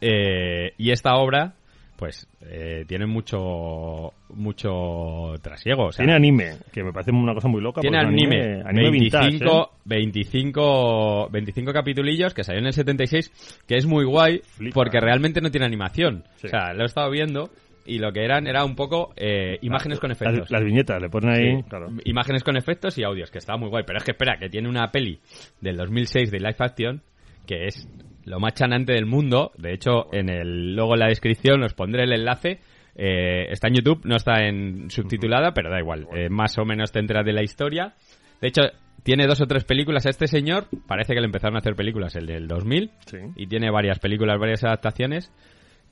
[0.01, 1.55] eh, y esta obra,
[1.97, 5.87] pues, eh, tienen mucho mucho trasiego.
[5.87, 7.81] O sea, tiene anime, que me parece una cosa muy loca.
[7.81, 9.79] tiene anime, anime vintage, 25, ¿eh?
[9.85, 14.75] 25, 25 capitulillos que salió en el 76, que es muy guay Flipa.
[14.75, 16.25] porque realmente no tiene animación.
[16.37, 16.47] Sí.
[16.47, 17.51] O sea, lo he estado viendo
[17.85, 20.51] y lo que eran era un poco eh, imágenes con efectos.
[20.51, 21.89] Las, viñetas, le ponen ahí, Sí, claro.
[22.05, 23.85] Imágenes con efectos y audios, que estaba muy guay.
[23.87, 25.19] Pero es que espera, que tiene una peli
[25.61, 27.03] del 2006 de live action
[27.47, 27.89] que es
[28.31, 29.51] lo más chanante del mundo.
[29.59, 32.61] De hecho, en el luego en la descripción os pondré el enlace.
[32.97, 36.07] Eh, está en YouTube, no está en subtitulada, pero da igual.
[36.15, 37.95] Eh, más o menos te enteras de la historia.
[38.41, 38.63] De hecho,
[39.03, 40.07] tiene dos o tres películas.
[40.07, 43.19] Este señor parece que le empezaron a hacer películas el del 2000 Sí.
[43.37, 45.33] y tiene varias películas, varias adaptaciones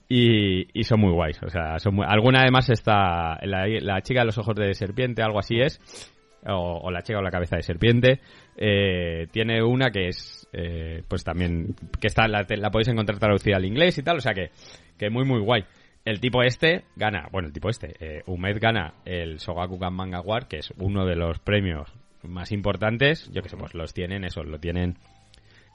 [0.08, 1.40] y, y son muy guays.
[1.42, 5.22] O sea, son muy- alguna además está la, la chica de los ojos de serpiente,
[5.22, 5.80] algo así es,
[6.46, 8.20] o, o la chica con la cabeza de serpiente.
[8.56, 13.56] Eh, tiene una que es, eh, pues también, que está la, la podéis encontrar traducida
[13.56, 14.50] al inglés y tal, o sea que,
[14.96, 15.64] que muy muy guay.
[16.04, 20.46] El tipo este gana, bueno, el tipo este, eh, Umed gana el Sogakukan Manga Award,
[20.46, 21.92] que es uno de los premios
[22.22, 23.30] más importantes.
[23.32, 24.96] Yo que sé, pues los tienen, eso, lo tienen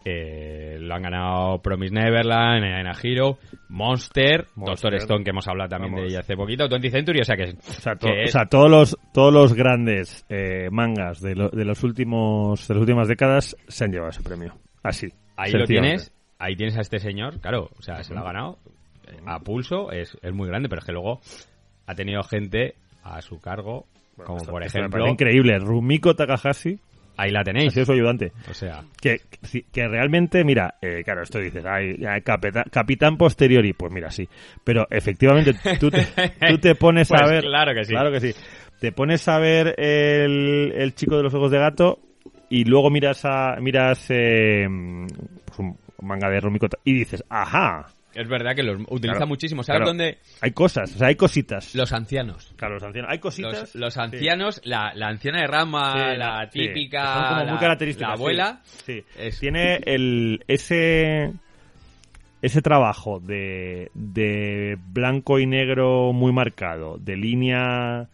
[0.05, 3.37] eh, lo han ganado Promise Neverland, Ena Hero,
[3.69, 4.91] Monster, Monster.
[4.91, 7.43] Doctor Stone, que hemos hablado también de ella hace poquito, 20 Century, o sea que,
[7.55, 11.49] O sea, to- que o sea, todos los todos los grandes eh, mangas de, lo-
[11.49, 14.53] de los últimos de las últimas décadas se han llevado ese premio.
[14.83, 15.07] Así.
[15.37, 18.57] ahí lo tienes, ahí tienes a este señor, claro, o sea, se lo ha ganado
[19.07, 21.21] eh, a pulso, es, es muy grande, pero es que luego
[21.87, 23.85] ha tenido gente a su cargo,
[24.15, 25.59] Bueno, como esto- por me ejemplo, parece increíble.
[25.59, 26.79] Rumiko Takahashi,
[27.17, 27.73] Ahí la tenéis.
[27.73, 28.31] su ayudante.
[28.49, 29.21] O sea, Que,
[29.71, 34.27] que, realmente, mira, eh, claro, esto dices, ay, capeta- capitán posteriori, pues mira, sí.
[34.63, 36.05] Pero efectivamente, tú te,
[36.49, 37.43] tú te pones a Pues ver.
[37.43, 37.91] claro que sí.
[37.93, 38.31] Claro que sí.
[38.79, 41.99] Te pones a ver el, el chico de los ojos de gato
[42.49, 44.67] y luego miras a miras eh,
[45.45, 49.63] pues un manga de Rumiko y dices, ajá, es verdad que los utiliza Claro, muchísimo.
[49.63, 49.89] ¿Sabes claro.
[49.89, 50.17] dónde?
[50.41, 51.73] hay cosas, o sea, hay cositas.
[51.75, 52.53] Los ancianos.
[52.57, 53.59] Claro, los ancianos, hay cositas.
[53.59, 53.99] Los, los sí.
[53.99, 57.59] ancianos, la, la anciana de rama, Sí, la sí, típica, que son como muy la-
[57.59, 58.21] características, la sí.
[58.21, 59.03] abuela, Sí.
[59.17, 61.33] es- Tiene el ese
[62.41, 68.09] ese trabajo de, de blanco y negro muy marcado, de línea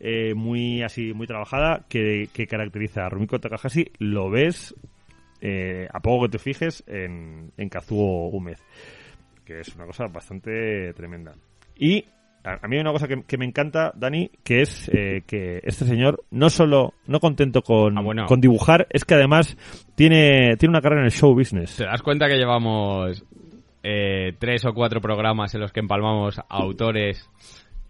[0.00, 4.74] eh, muy así muy trabajada que, que caracteriza a Rumiko Takahashi, lo ves
[5.40, 8.58] eh, a poco que te fijes en, en Kazuo Umez,
[9.48, 11.32] que es una cosa bastante tremenda.
[11.76, 12.04] Y
[12.44, 15.60] a, a mí hay una cosa que, que me encanta, Dani, que es eh, que
[15.64, 18.26] este señor no solo, no contento con, Ah, bueno.
[18.26, 19.56] con dibujar, es que además
[19.94, 21.76] tiene, tiene una carrera en el show business.
[21.76, 23.24] ¿Te das cuenta que llevamos
[23.82, 27.28] eh, tres o cuatro programas en los que empalmamos autores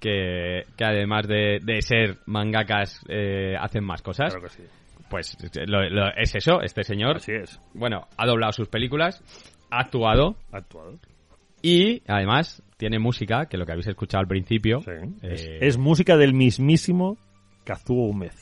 [0.00, 4.32] que, que además de, de ser mangakas eh, hacen más cosas?
[4.32, 4.62] Claro que sí.
[5.10, 5.36] Pues
[5.66, 7.58] lo- lo- es eso, este señor, Así es.
[7.74, 9.22] bueno, ha doblado sus películas,
[9.70, 10.98] ha actuado Ha actuado.
[11.62, 14.80] Y además tiene música, que lo que habéis escuchado al principio.
[14.82, 14.90] Sí.
[15.22, 17.16] eh, Es, es música del mismísimo
[17.64, 18.34] Kazuo Umez.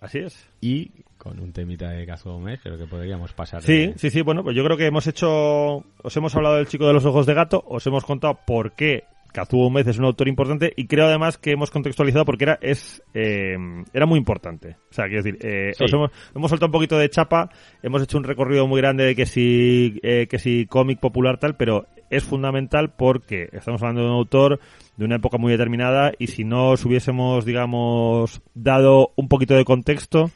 [0.00, 0.48] Así es.
[0.60, 3.60] y con un temita de Kazuo Gómez creo que podríamos pasar.
[3.62, 4.22] Sí, de- sí, sí.
[4.22, 5.78] Bueno, pues yo creo que hemos hecho.
[6.02, 9.04] Os hemos hablado del chico de los ojos de gato, os hemos contado por qué
[9.32, 13.02] Kazuo Umez es un autor importante y creo además que hemos contextualizado porque era es
[13.14, 13.56] eh,
[13.92, 14.76] era muy importante.
[14.90, 15.84] O sea, quiero decir, eh, Sí.
[15.84, 17.50] os hemos, hemos soltado un poquito de chapa,
[17.82, 21.56] hemos hecho un recorrido muy grande de que si, eh, que si cómic popular tal,
[21.56, 24.60] pero es fundamental porque estamos hablando de un autor
[24.96, 29.64] de una época muy determinada y si no os hubiésemos, digamos, dado un poquito de
[29.64, 30.30] contexto,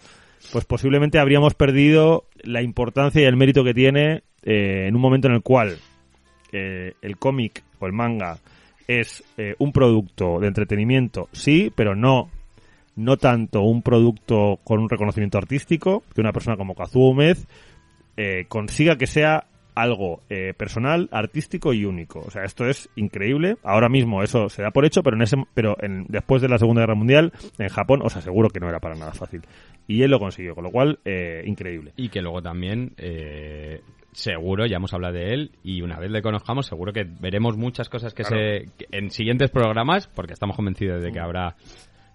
[0.53, 5.28] pues posiblemente habríamos perdido la importancia y el mérito que tiene eh, en un momento
[5.28, 5.78] en el cual
[6.53, 8.38] eh, el cómic o el manga
[8.88, 12.30] es eh, un producto de entretenimiento, sí, pero no
[12.94, 17.46] no tanto un producto con un reconocimiento artístico que una persona como Kazuo Umez
[18.18, 22.18] eh, consiga que sea algo eh, personal, artístico y único.
[22.20, 23.56] O sea, esto es increíble.
[23.62, 25.74] Ahora mismo eso se da por hecho, pero en ese, pero
[26.08, 29.12] después de la Segunda Guerra Mundial, en Japón, os aseguro que no era para nada
[29.12, 29.40] fácil.
[29.88, 30.98] Y él lo consiguió, con lo cual,
[31.46, 31.92] increíble.
[31.96, 32.92] Y que luego también,
[34.12, 37.88] seguro, ya hemos hablado de él, y una vez le conozcamos, seguro que veremos muchas
[37.88, 38.42] cosas que Claro.
[38.42, 41.56] se que en siguientes programas, porque estamos convencidos de que habrá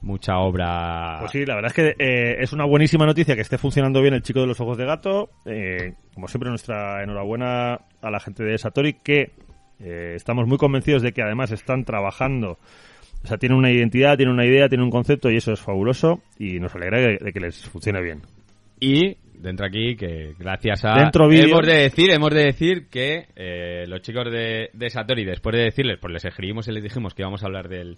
[0.01, 1.17] mucha obra.
[1.21, 4.13] Pues sí, la verdad es que eh, es una buenísima noticia que esté funcionando bien
[4.13, 5.29] el chico de los ojos de gato.
[5.45, 9.31] Eh, como siempre, nuestra enhorabuena a la gente de Satori que
[9.79, 12.59] eh, estamos muy convencidos de que además están trabajando.
[13.23, 16.21] O sea, tienen una identidad, tienen una idea, tienen un concepto y eso es fabuloso
[16.37, 18.21] y nos alegra de, de que les funcione bien.
[18.79, 21.45] Y dentro aquí que gracias a Dentro vídeo.
[21.47, 25.63] hemos de decir hemos de decir que eh, los chicos de, de Satori después de
[25.63, 27.97] decirles pues les escribimos y les dijimos que íbamos a hablar del,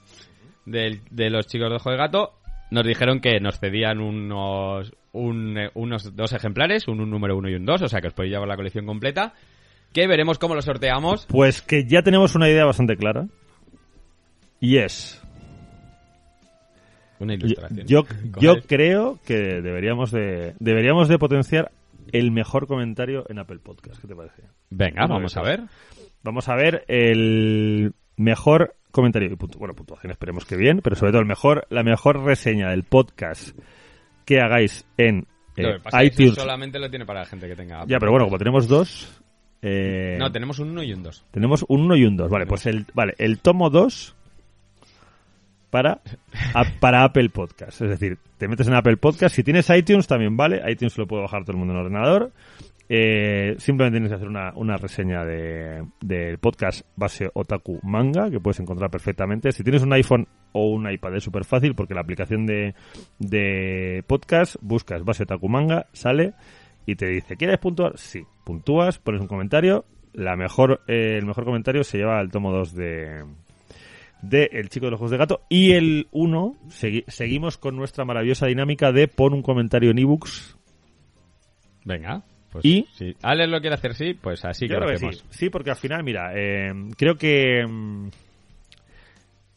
[0.65, 2.33] del- de los chicos de ojo de gato
[2.71, 7.55] nos dijeron que nos cedían unos un, unos dos ejemplares un, un número uno y
[7.55, 9.33] un dos o sea que os podéis llevar la colección completa
[9.93, 13.25] que veremos cómo lo sorteamos Pues que ya tenemos una idea bastante clara.
[14.59, 15.19] Y es,
[17.19, 18.65] una ilustración yo, ¿Cuál yo es?
[18.67, 21.71] creo que deberíamos de deberíamos de potenciar
[22.11, 24.01] el mejor comentario en Apple Podcast.
[24.01, 24.43] ¿Qué te parece?
[24.69, 25.63] venga vamos a ver
[26.21, 31.27] Vamos a ver el mejor comentario bueno, puntuación esperemos que bien, pero sobre todo el
[31.27, 33.57] mejor la mejor reseña del podcast
[34.25, 36.35] que hagáis en eh, iTunes.
[36.35, 39.21] solamente lo tiene para la gente que tenga Ya, pero bueno, como tenemos dos
[39.61, 42.29] eh, no tenemos un uno y un dos tenemos un 1 y un 2.
[42.29, 44.15] Vale, pues el vale, el tomo 2
[45.69, 46.01] para
[46.79, 50.61] para Apple Podcast, es decir, te metes en Apple Podcast, si tienes iTunes también vale,
[50.69, 52.31] iTunes lo puede bajar todo el mundo en el ordenador.
[52.91, 58.39] Eh, simplemente tienes que hacer una, una reseña de, del podcast base Otaku Manga, que
[58.39, 59.51] puedes encontrar perfectamente.
[59.51, 62.73] Si tienes un iPhone o un iPad es súper fácil, porque la aplicación de,
[63.19, 66.33] de podcast, buscas base Otaku Manga, sale
[66.87, 67.95] y te dice, ¿quieres puntuar?
[67.95, 72.51] Sí, puntúas, pones un comentario, la mejor, eh, el mejor comentario se lleva al tomo
[72.51, 73.23] 2 de,
[74.21, 75.41] de El chico de los ojos de gato.
[75.49, 76.55] Y el 1,
[77.07, 80.57] seguimos con nuestra maravillosa dinámica de pon un comentario en ebooks
[81.85, 84.95] venga pues Y- si Alex lo quiere hacer sí pues así que lo creo que
[84.95, 85.25] hacemos sí.
[85.29, 88.07] Sí, porque al final, mira, eh, creo que mm,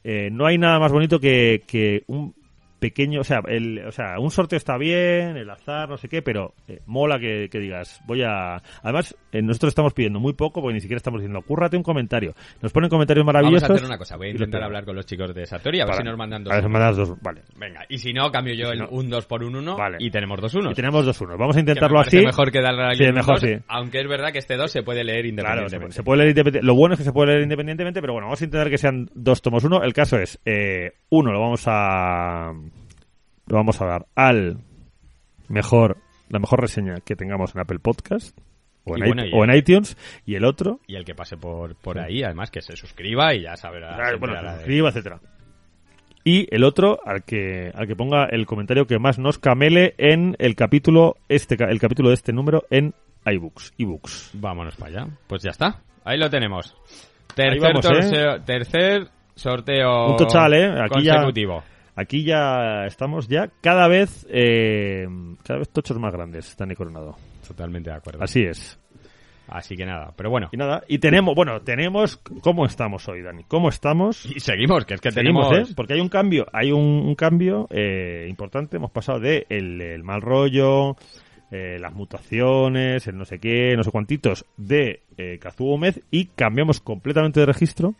[0.05, 2.35] eh, no hay nada más bonito que, que un
[2.83, 6.21] pequeño, o sea, el, o sea, un sorteo está bien, el azar, no sé qué,
[6.21, 8.57] pero eh, mola que, que digas, voy a...
[8.83, 12.35] Además, eh, nosotros estamos pidiendo muy poco porque ni siquiera estamos diciendo, cúrrate un comentario.
[12.61, 13.71] Nos ponen comentarios Vamos maravillosos.
[13.71, 15.95] a hacer una cosa, voy a intentar hablar con los chicos de Satori a ver
[15.95, 16.53] si nos mandan dos.
[16.53, 16.73] A ver, unos.
[16.73, 17.43] mandas dos, vale.
[17.57, 19.99] Venga, y si no, cambio yo si el no- un 2 por un 1 Vale.
[20.01, 20.73] y tenemos dos unos.
[20.73, 21.39] Y tenemos dos unos.
[21.39, 22.27] Vamos a Que me intentarlo parece así.
[22.27, 23.57] mejor que darle a Sí, mejor dos, sí.
[23.69, 25.29] Aunque es verdad que este 2 se puede leer Claro,
[25.63, 25.95] independientemente.
[25.95, 26.67] se puede leer independientemente.
[26.67, 29.09] Lo bueno es que se puede leer independientemente, pero bueno, vamos a intentar que sean
[29.15, 29.83] dos tomos uno.
[29.83, 32.53] El caso es, eh, uno lo vamos a
[33.53, 34.57] lo vamos a dar al
[35.49, 35.99] mejor
[36.31, 38.35] la mejor reseña que tengamos en Apple Podcast
[38.85, 42.23] o en, bueno, o iTunes y el otro Y el que pase por, por ahí,
[42.25, 44.09] además, que se suscriba y ya sabrá.
[44.09, 45.21] Se bueno, se de- suscriba, etcétera.
[46.25, 50.35] Y el otro al que al que ponga el comentario que más nos camele en
[50.39, 52.95] el capítulo este el capítulo de este número en
[53.27, 54.31] iBooks, ebooks.
[54.35, 55.13] Vámonos para allá.
[55.27, 55.83] Pues ya está.
[56.05, 56.75] Ahí lo tenemos.
[57.35, 58.41] Tercer, vamos, ¿eh?
[58.47, 60.71] tercer sorteo Un total, ¿eh?
[60.83, 61.63] Aquí ya- consecutivo.
[61.95, 65.07] Aquí ya estamos ya cada vez eh,
[65.45, 67.17] cada vez tochos más grandes, Dani Coronado.
[67.47, 68.23] Totalmente de acuerdo.
[68.23, 68.79] Así es.
[69.49, 70.49] Así que nada, pero bueno.
[70.53, 73.45] Y nada, y tenemos, bueno, tenemos cómo estamos hoy, Dani.
[73.45, 74.25] ¿Cómo estamos?
[74.25, 75.71] Y seguimos, que es que Seguimos, tenemos...
[75.71, 75.75] ¿eh?
[75.77, 78.79] Porque hay un cambio, hay un, un cambio eh, importante.
[78.79, 80.97] Hemos pasado de el, el mal rollo,
[81.51, 86.27] eh, las mutaciones, el no sé qué, no sé cuantitos de eh, Kazuo Gómez y
[86.27, 87.95] cambiamos completamente de registro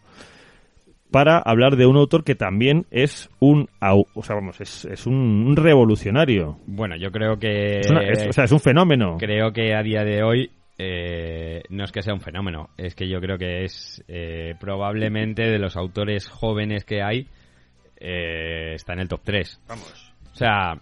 [1.13, 5.07] para hablar de un autor que también es un, au- o sea, vamos, es, es
[5.07, 6.59] un, un revolucionario.
[6.67, 7.81] Bueno, yo creo que...
[7.81, 9.17] Es una- es- o sea, es un fenómeno.
[9.19, 13.09] Creo que a día de hoy eh, no es que sea un fenómeno, es que
[13.09, 17.29] yo creo que es eh, probablemente de los autores jóvenes que hay,
[18.01, 19.61] eh, está en el top 3.
[19.69, 20.15] Vamos.
[20.33, 20.75] O sea,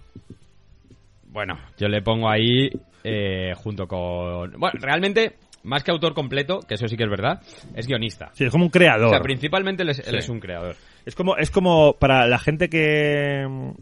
[1.24, 2.70] bueno, yo le pongo ahí
[3.04, 4.52] eh, junto con...
[4.58, 7.42] Bueno, realmente, más que autor completo, que eso sí que es verdad,
[7.74, 8.30] es guionista.
[8.32, 9.08] Sí, es como un creador.
[9.08, 10.16] O sea, principalmente él es, él Sí.
[10.16, 10.76] es un creador.
[11.04, 13.72] Es como, es como para la gente que,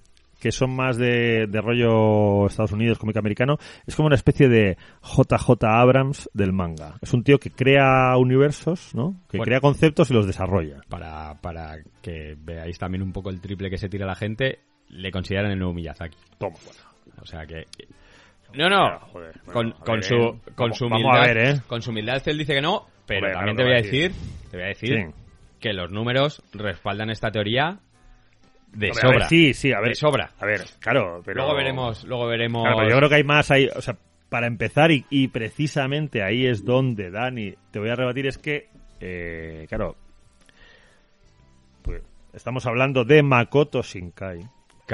[0.40, 3.56] que son más de, de rollo Estados Unidos, cómic americano,
[3.86, 6.96] es como una especie de JJ Abrams del manga.
[7.02, 9.16] Es un tío que crea universos, ¿no?
[9.28, 9.44] Que Bueno.
[9.44, 10.80] crea conceptos y los desarrolla.
[10.88, 14.60] Para, para que veáis también un poco el triple que se tira la gente,
[14.90, 16.16] le consideran el nuevo Miyazaki.
[16.38, 16.80] Toma, bueno.
[17.22, 17.64] O sea que...
[18.54, 18.98] No, no.
[19.12, 20.40] Joder, bueno, con, a con su, eh.
[20.54, 21.60] con su vamos humildad, a ver, ¿eh?
[21.66, 23.82] con su humildad él dice que no, pero Hombre, también claro te voy a a
[23.82, 24.12] decir.
[24.12, 25.14] decir, te voy a decir Sí.
[25.60, 27.78] que los números respaldan esta teoría
[28.72, 29.18] de Hombre, a sobra.
[29.18, 29.88] ver, sí, sí, a ver.
[29.90, 30.30] De sobra.
[30.38, 31.36] A ver, claro, pero...
[31.42, 32.62] Luego veremos, luego veremos.
[32.62, 33.96] Claro, pero yo creo que hay más ahí, o sea,
[34.28, 38.68] para empezar y, y precisamente ahí es donde Dani te voy a rebatir es que,
[39.00, 39.96] eh, claro,
[41.82, 44.40] pues estamos hablando de Makoto Shinkai.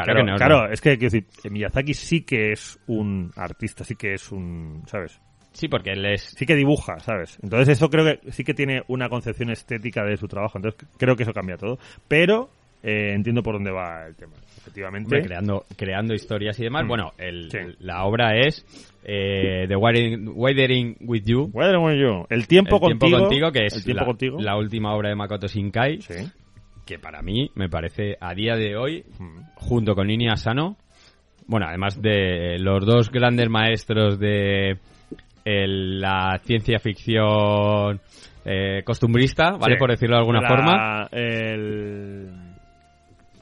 [0.03, 0.73] Claro que no, Claro, no.
[0.73, 5.21] es que, quiero decir, Miyazaki sí que es un artista, sí que es un, ¿sabes?
[5.53, 6.35] Sí, porque él es.
[6.37, 7.39] Sí que dibuja, ¿sabes?
[7.43, 11.15] Entonces eso creo que sí que tiene una concepción estética de su trabajo, entonces creo
[11.15, 11.79] que eso cambia todo.
[12.09, 12.51] Pero
[12.83, 15.07] eh, entiendo por dónde va el tema, efectivamente.
[15.07, 16.85] hombre, creando, creando historias y demás.
[16.85, 16.89] Mm.
[16.89, 17.59] Bueno, el- Sí.
[17.79, 18.67] la obra es
[19.05, 21.51] eh, The Weathering, Weathering with You.
[21.55, 22.27] Am I you?
[22.29, 23.19] El tiempo el tiempo contigo.
[23.21, 24.39] contigo, que es el tiempo la, contigo.
[24.41, 26.15] la última obra de Makoto Shinkai, Sí.
[26.87, 29.41] Que para mí me parece a día de hoy, Mm.
[29.57, 30.77] junto con Nini Asano,
[31.47, 34.79] bueno, además de los dos grandes maestros de
[35.45, 38.01] el- la ciencia ficción
[38.47, 39.75] eh, costumbrista, ¿vale?
[39.75, 39.79] Sí.
[39.79, 41.09] Por decirlo de alguna La- forma.
[41.13, 42.29] El...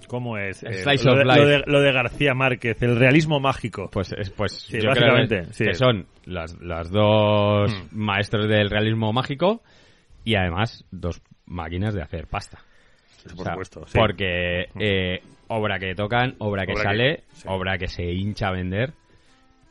[0.09, 0.63] ¿Cómo es?
[0.63, 1.39] Eh, slice lo, of de, life.
[1.41, 3.89] lo de- lo de García Márquez, el realismo mágico.
[3.91, 5.65] Pues, es, pues Sí, yo creo básicamente, que, sí.
[5.65, 7.97] que son las, las dos Mm.
[7.99, 9.63] maestros del realismo mágico
[10.25, 12.59] y además dos máquinas de hacer pasta.
[13.25, 13.87] Por O sea, supuesto.
[13.87, 13.99] sí.
[13.99, 17.49] Porque eh, obra que tocan, obra que Obra que- sale, sí.
[17.49, 18.93] obra que se hincha a vender.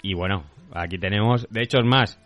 [0.01, 0.43] Y bueno,
[0.73, 2.19] aquí tenemos, de hecho es más,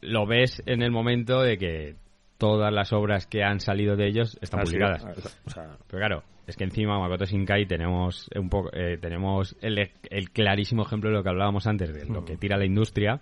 [0.00, 1.94] lo ves en el momento de que
[2.38, 5.28] todas las obras que han salido de ellos están sido- publicadas.
[5.46, 9.78] o sea, Pero claro, es que encima Makoto Shinkai tenemos un poco, eh, tenemos el,
[10.10, 13.20] el clarísimo ejemplo de lo que hablábamos antes de lo que tira la industria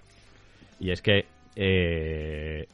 [0.80, 2.66] y es que eh,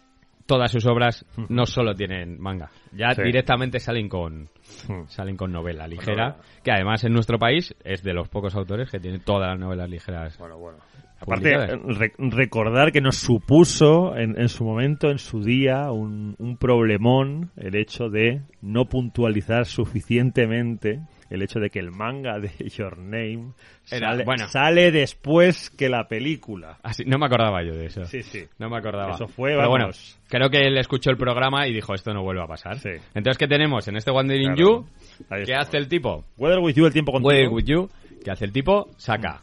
[0.47, 3.23] todas sus obras no solo tienen manga, ya Sí.
[3.23, 4.43] directamente salen con
[4.89, 5.07] mm.
[5.09, 8.99] salen con novela ligera, que además en nuestro país es de los pocos autores que
[9.01, 10.37] tiene todas las novelas ligeras.
[10.39, 10.79] Bueno, bueno.
[11.21, 16.57] Aparte, re- recordar que nos supuso en, en su momento, en su día, un, un
[16.59, 21.01] problemón el hecho de no puntualizar suficientemente
[21.35, 23.53] el hecho de que el manga de Your Name
[23.91, 24.49] Era- sale, bueno.
[24.49, 26.79] sale después que la película.
[26.83, 28.05] Así, no me acordaba yo de eso.
[28.07, 28.45] Sí, sí.
[28.59, 29.13] No me acordaba.
[29.13, 29.91] Eso fue, Pero bueno,
[30.29, 32.79] creo que él escuchó el programa y dijo, esto no vuelve a pasar.
[32.79, 32.91] Sí.
[33.15, 33.87] Entonces, ¿qué tenemos?
[33.89, 34.87] En este Wandering Claro.
[35.29, 36.25] You, ¿qué hace el tipo?
[36.37, 37.29] Weather with you, el tiempo contigo.
[37.29, 37.89] Weather with You,
[38.25, 38.89] ¿qué hace el tipo?
[38.97, 39.43] Saca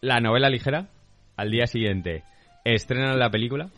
[0.00, 0.88] la novela ligera,
[1.36, 2.24] al día siguiente
[2.64, 3.70] estrenan la película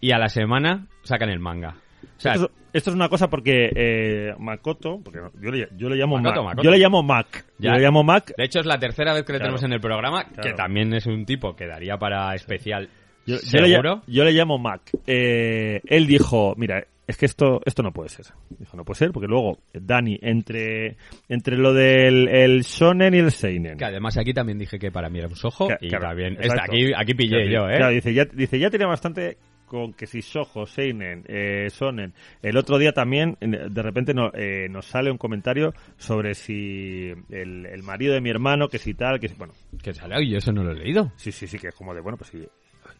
[0.00, 1.76] y a la semana sacan el manga.
[2.16, 5.96] Sea, esto, es, esto es una cosa porque eh, Makoto, porque yo le, yo le
[5.96, 6.62] llamo Makoto, Mac, Makoto.
[6.64, 7.70] yo le llamo Mac, Ya.
[7.70, 8.32] yo le llamo Mac.
[8.36, 9.54] de hecho es la tercera vez que le Claro.
[9.54, 12.88] tenemos en el programa, que también es un tipo que daría para especial
[13.26, 14.82] Yo, yo le, yo llamo Mac.
[15.06, 18.26] Eh, él dijo, mira, es que esto esto no puede ser.
[18.58, 20.96] Dijo, no puede ser, porque luego Dani, entre
[21.28, 23.78] entre lo del el shonen y el seinen.
[23.78, 26.64] Que además aquí también dije que para mí era un sojo y claro, también esta,
[26.64, 27.76] aquí, aquí pillé Claro, yo, ¿eh?
[27.76, 32.14] Claro, dice, ya, dice, ya tenía bastante con que si Soho, Seinen, eh, Sonen.
[32.42, 37.66] El otro día también, de repente no- eh, nos sale un comentario sobre si el,
[37.66, 39.52] el marido de mi hermano, que si tal, que si, bueno,
[39.82, 41.12] Que sale, y eso no lo he leído.
[41.16, 42.46] sí, sí, sí, que es como de, bueno, pues sí,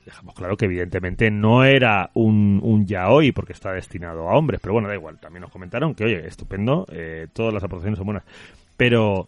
[0.05, 4.73] dejamos claro que evidentemente no era un, un yaoi porque está destinado a hombres, pero
[4.75, 8.25] bueno, da igual, también nos comentaron que, oye, estupendo, eh, todas las aportaciones son buenas.
[8.77, 9.27] Pero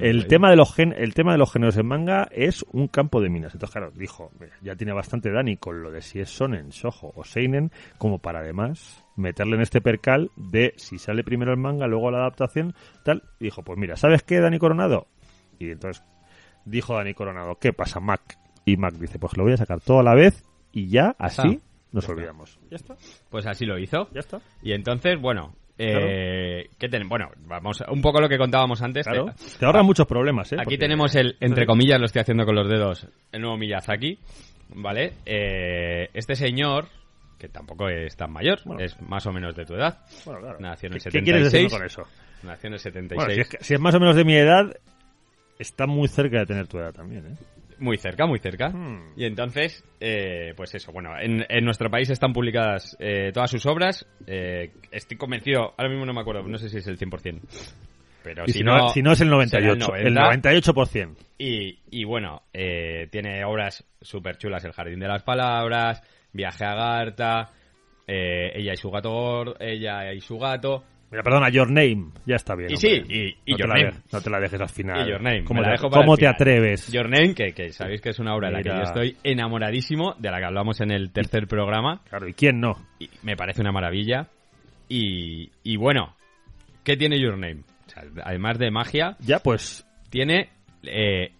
[0.00, 3.20] el tema de los gen- el tema de los géneros en manga es un campo
[3.20, 3.52] de minas.
[3.54, 4.30] Entonces, claro, dijo,
[4.62, 8.40] ya tiene bastante Dani con lo de si es sonen, shojo o seinen, como para
[8.40, 12.74] además meterle en este percal de si sale primero el manga, luego la adaptación,
[13.04, 13.24] tal.
[13.40, 15.08] Y dijo, pues mira, ¿sabes qué, Dani Coronado?
[15.58, 16.04] Y entonces
[16.64, 18.38] dijo Dani Coronado, ¿qué pasa, Mac?
[18.64, 21.40] Y Mac dice, pues lo voy a sacar todo a la vez y ya así
[21.60, 22.12] Ah, nos ya está.
[22.12, 22.58] olvidamos.
[22.70, 22.96] Ya está,
[23.30, 24.08] Pues así lo hizo.
[24.12, 24.40] ya está.
[24.62, 27.10] Y entonces, bueno, eh, ¿qué tenemos?
[27.10, 29.06] Bueno, vamos un poco lo que contábamos antes.
[29.06, 29.28] Claro.
[29.28, 30.56] Eh, Te ahorran muchos problemas, ¿eh?
[30.56, 34.18] Aquí Porque- tenemos el, entre comillas, lo estoy haciendo con los dedos, el nuevo Miyazaki,
[34.74, 35.12] ¿vale?
[35.26, 36.86] Eh, este señor,
[37.38, 38.82] que tampoco es tan mayor, Bueno.
[38.82, 40.56] es más o menos de tu edad, Bueno, claro.
[40.60, 41.62] nació en el ¿Qué, qué quieres 76.
[41.64, 42.10] decir con eso?
[42.42, 44.34] nació en el 76, Bueno, si es, que- si es más o menos de mi
[44.36, 44.74] edad,
[45.58, 47.34] está muy cerca de tener tu edad también, ¿eh?
[47.78, 48.68] Muy cerca, muy cerca.
[48.68, 49.12] Hmm.
[49.16, 53.66] Y entonces, eh, pues eso, bueno, en, en nuestro país están publicadas eh, todas sus
[53.66, 54.06] obras.
[54.26, 57.40] eh, estoy convencido, ahora mismo no me acuerdo, no sé si es el 100%.
[58.26, 61.14] Pero si, no, si no es el 98, será el 98%.
[61.38, 66.02] Y, y bueno, eh, tiene obras súper chulas, El Jardín de las Palabras,
[66.32, 67.52] Viaje a Garta,
[68.04, 72.34] eh, Ella y su gato, gordo, Ella y su gato, Mira, perdona, Your Name, ya
[72.36, 72.72] está bien.
[72.72, 73.86] Y sí, y- y no, Your la Name.
[73.92, 75.06] dejes- no te la dejes al final.
[75.06, 75.44] y Your Name.
[75.44, 76.34] ¿Cómo, la te, dejo para cómo el te final.
[76.34, 76.92] atreves?
[76.92, 80.14] Your Name, que, que sabéis que es una obra en la que yo estoy enamoradísimo,
[80.18, 82.72] de la que hablamos en el tercer programa, Claro, ¿y quién no?
[82.98, 84.28] y me parece una maravilla.
[84.88, 86.14] Y, y bueno,
[86.84, 87.60] ¿qué tiene Your Name?
[87.86, 89.86] O sea, además de magia, Ya, pues...
[90.10, 90.50] tiene
[90.82, 91.30] eh,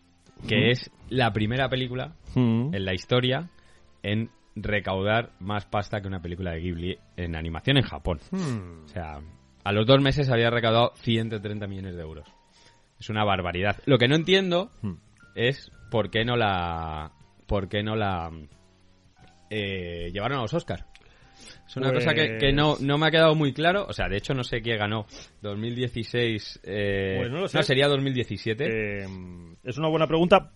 [0.48, 3.48] que es la primera película mm, en la historia
[4.02, 8.18] en recaudar más pasta que una película de Ghibli en animación en Japón.
[8.30, 8.84] mm.
[8.84, 9.18] O sea,
[9.66, 12.28] a los dos meses había recaudado 130 millones de euros.
[12.98, 13.76] Es una barbaridad.
[13.86, 14.94] Lo que no entiendo Hmm.
[15.34, 17.12] es por qué no la...
[17.46, 18.30] por qué no la...
[19.50, 20.86] eh, llevaron a los Oscar.
[21.66, 23.84] Es una Pues- cosa que, que no, no me ha quedado muy claro.
[23.88, 25.06] O sea, de hecho no sé quién ganó.
[25.42, 26.60] 2016...
[26.64, 27.62] Eh, Pues no lo sé.
[27.62, 28.64] sería 2017.
[28.64, 29.06] Eh,
[29.64, 30.50] es una buena pregunta.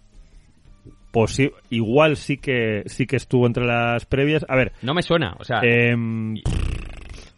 [1.12, 4.46] Pues sí, igual sí que sí que estuvo entre las previas.
[4.48, 5.36] A ver, No me suena.
[5.40, 6.36] O sea, em,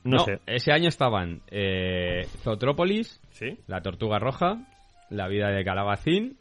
[0.05, 0.41] no, sé.
[0.47, 3.59] ese año estaban eh, Zootropolis, ¿Sí?
[3.67, 4.67] La Tortuga Roja,
[5.11, 6.39] La Vida de Calabacín,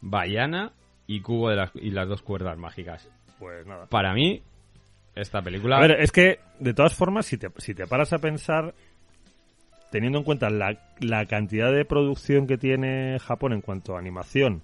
[0.00, 0.72] Bayana
[1.06, 3.10] y Cubo de las, y las dos cuerdas mágicas.
[3.38, 3.86] Pues nada.
[3.86, 4.42] Para mí,
[5.14, 5.78] esta película...
[5.78, 8.74] A ver, es que, de todas formas, si te, si te paras a pensar,
[9.90, 14.62] teniendo en cuenta la, la cantidad de producción que tiene Japón en cuanto a animación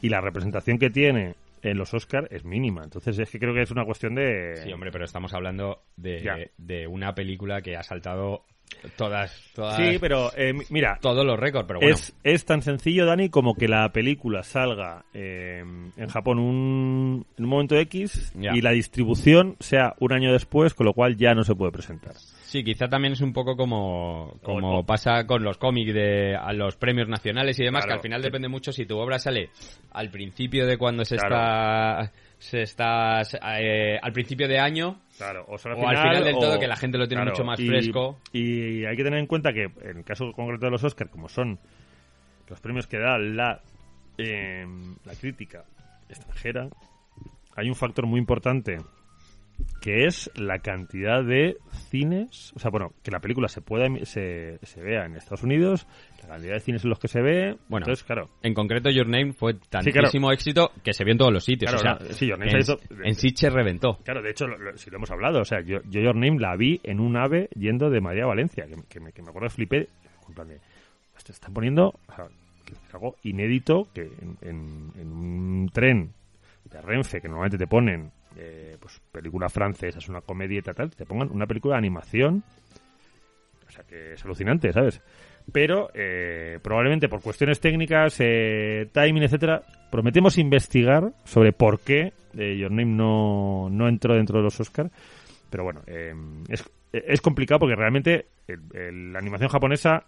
[0.00, 2.82] y la representación que tiene en los Oscars, es mínima.
[2.84, 4.56] Entonces, es que creo que es una cuestión de...
[4.62, 8.44] Sí, hombre, pero estamos hablando de, de una película que ha saltado
[8.96, 11.94] todas, todas Sí, pero eh, mi- mira, todos los récords, pero bueno.
[11.94, 15.62] es, es tan sencillo, Dani, como que la película salga eh,
[15.96, 18.56] en Japón un, en un momento X Ya.
[18.56, 22.14] y la distribución sea un año después, con lo cual ya no se puede presentar.
[22.52, 26.52] Sí, quizá también es un poco como, como O- pasa con los cómics de a
[26.52, 27.94] los premios nacionales y demás, Claro.
[27.94, 29.48] que al final depende mucho si tu obra sale
[29.92, 31.34] al principio de cuando se Claro.
[31.34, 33.22] está se está
[33.58, 36.98] eh, al principio de año Claro, o, O al final del todo, que la gente
[36.98, 38.18] lo tiene mucho más y- fresco.
[38.34, 41.30] Y hay que tener en cuenta que, en el caso concreto de los Oscars, como
[41.30, 41.58] son
[42.50, 43.62] los premios que da la,
[44.18, 44.66] eh,
[45.06, 45.64] la crítica
[46.10, 46.68] extranjera,
[47.56, 48.76] hay un factor muy importante
[49.80, 51.56] que es la cantidad de
[51.90, 55.86] cines, o sea, bueno, que la película se pueda se, se vea en Estados Unidos,
[56.22, 59.08] la cantidad de cines en los que se ve, Bueno, entonces, claro, En concreto, Your
[59.08, 59.84] Name fue claro.
[59.92, 61.70] tantísimo éxito que se vio en todos los sitios.
[61.72, 63.98] Claro, o sea, no, sí, Your Name en, hizo- en Sitges reventó.
[64.04, 66.38] Claro, de hecho, lo- lo- si lo hemos hablado, o sea, yo, yo Your Name
[66.38, 69.30] la vi en un ave yendo de Madrid a Valencia, que, que me, que me
[69.30, 69.88] acuerdo que flipé,
[70.28, 70.60] en plan de,
[71.16, 72.26] "Hostia, están poniendo o sea,
[72.92, 76.12] algo inédito que en, en- en un tren
[76.70, 80.90] de Renfe, que normalmente te ponen eh, pues película francesa, es una comedia y tal,
[80.90, 82.42] te pongan una película de animación,
[83.66, 85.00] o sea, que es alucinante, ¿sabes?
[85.50, 92.56] Pero eh, probablemente por cuestiones técnicas, eh, timing, etcétera, prometemos investigar sobre por qué eh,
[92.56, 94.90] Your Name no, no entró dentro de los Oscars.
[95.50, 96.14] Pero bueno, eh,
[96.48, 100.04] es, es complicado porque realmente el- el- la animación japonesa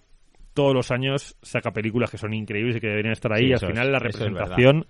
[0.54, 3.44] todos los años saca películas que son increíbles y que deberían estar ahí.
[3.46, 4.86] Sí, y al final es- la eso es representación...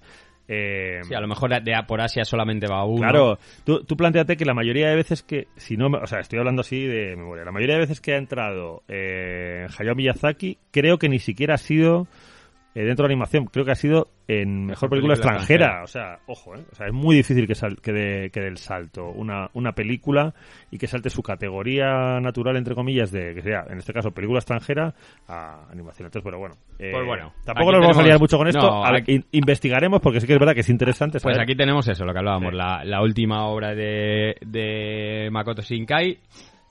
[0.49, 2.99] eh, Sí, a lo mejor de por Asia solamente va uno.
[2.99, 6.39] Claro, tú, tú planteate que la mayoría de veces que, si no, o sea, estoy
[6.39, 10.99] hablando así de memoria, la mayoría de veces que ha entrado eh, Hayao Miyazaki, creo
[10.99, 12.07] que ni siquiera ha sido
[12.75, 15.83] eh, dentro de la animación, creo que ha sido en mejor película, película extranjera.
[15.85, 16.65] O sea, ojo, ¿eh?
[16.73, 19.73] O sea, es muy difícil que, sal- que, dé que dé el salto una, una
[19.73, 20.35] película
[20.71, 24.39] y que salte su categoría natural, entre comillas, de que sea, en este caso, película
[24.39, 24.95] extranjera
[25.29, 26.07] a animación.
[26.07, 26.55] Entonces, pero bueno.
[26.79, 28.61] eh, Pues bueno, Tampoco nos vamos a liar mucho con esto.
[28.61, 31.19] No, Al- aquí- in- investigaremos porque sí que es verdad que es interesante.
[31.23, 32.57] Pues aquí tenemos eso, lo que hablábamos, Sí.
[32.57, 36.19] la, la última obra de, de Makoto Shinkai.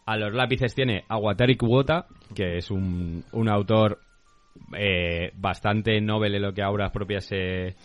[0.05, 3.99] A los lápices tiene a Watari Kubota, que es un, un autor
[4.77, 7.75] eh, bastante novel en lo que a obras propias se,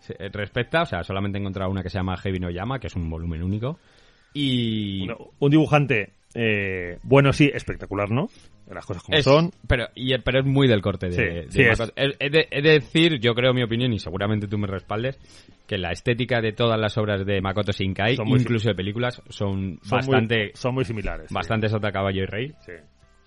[0.00, 0.82] se respecta.
[0.82, 3.08] O sea, solamente he encontrado una que se llama Heavy no Yama, que es un
[3.10, 3.78] volumen único.
[4.34, 5.02] Y...
[5.04, 8.28] Una- un dibujante eh, bueno sí espectacular no
[8.70, 11.46] las cosas como es- son Pero, y- pero es muy del corte de, Sí, de
[11.50, 11.92] sí, es.
[11.96, 15.18] He, de, he de decir, yo creo mi opinión, y seguramente tú me respaldes,
[15.66, 19.96] que la estética de todas las obras de Makoto Shinkai, incluso de películas, son, son
[20.00, 21.34] bastante, muy, son muy similares sí.
[21.34, 22.52] bastante sota caballo y rey.
[22.66, 22.72] Sí.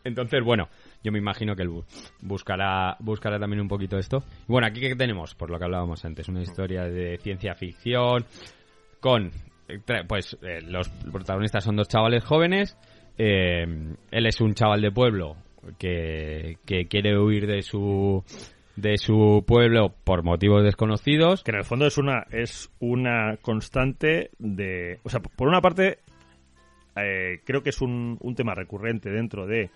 [0.04, 0.70] Entonces, bueno,
[1.04, 1.86] yo me imagino que él bu-
[2.22, 4.24] buscará, buscará también un poquito esto.
[4.47, 8.26] Bueno, aquí que tenemos, por lo que hablábamos antes, una historia de ciencia ficción
[8.99, 9.32] con,
[9.68, 12.78] eh, pues, eh, los protagonistas son dos chavales jóvenes.
[13.18, 13.66] eh,
[14.12, 15.36] él es un chaval de pueblo
[15.78, 18.24] que, que quiere huir de su
[18.78, 21.43] de su pueblo por motivos desconocidos.
[21.43, 25.99] que en el fondo es una es una constante de o sea por una parte
[26.93, 29.70] creo que es un, un tema recurrente dentro de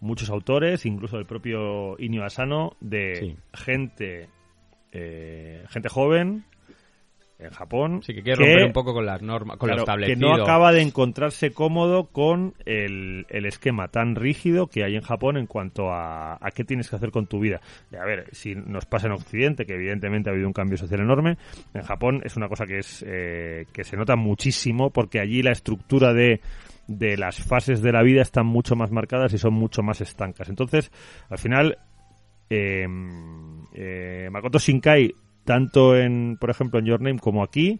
[0.00, 3.36] muchos autores incluso del propio Inio Asano de Sí.
[3.54, 4.28] gente
[4.92, 6.44] eh, gente joven
[7.38, 9.90] en Japón Sí, que quiere romper un poco con las normas, con lo Claro, que
[10.12, 10.36] establecido.
[10.36, 15.38] no acaba de encontrarse cómodo con el, el esquema tan rígido que hay en Japón
[15.38, 17.62] en cuanto a, a qué tienes que hacer con tu vida.
[17.90, 21.00] Y a ver, si nos pasa en Occidente, que evidentemente ha habido un cambio social
[21.00, 21.38] enorme,
[21.72, 25.52] en Japón es una cosa que es eh, que se nota muchísimo porque allí la
[25.52, 26.40] estructura de
[26.92, 30.48] de las fases de la vida están mucho más marcadas y son mucho más estancas.
[30.48, 30.90] Entonces,
[31.28, 31.78] al final,
[32.50, 32.84] eh,
[33.74, 35.14] eh, Makoto Shinkai,
[35.44, 37.78] tanto en, por ejemplo, en Your Name como aquí,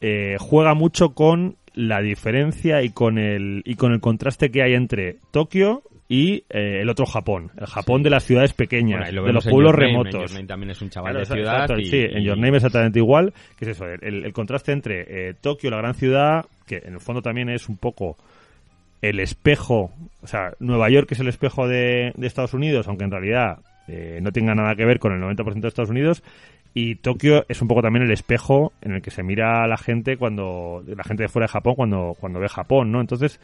[0.00, 4.74] eh, juega mucho con la diferencia y con el y con el contraste que hay
[4.74, 8.04] entre Tokio y eh, el otro Japón, el Japón Sí.
[8.04, 10.30] de las ciudades pequeñas, Bueno, y lo de los pueblos Your Name, en remotos.
[10.30, 11.54] Your Name también es un chaval Claro, de ciudad.
[11.62, 15.28] exacto, y- sí, en Your Name exactamente igual, que es eso, el, el contraste entre
[15.30, 18.16] eh, Tokio, la gran ciudad, que en el fondo también es un poco
[19.02, 19.92] el espejo,
[20.22, 23.58] o sea, Nueva York es el espejo de, Estados Unidos, aunque en realidad
[23.88, 26.22] eh, no tenga nada que ver con el 90% de Estados Unidos,
[26.74, 29.76] y Tokio es un poco también el espejo en el que se mira a la
[29.76, 33.00] gente cuando, la gente de fuera de Japón cuando, cuando ve Japón, ¿no?
[33.00, 33.40] Entonces,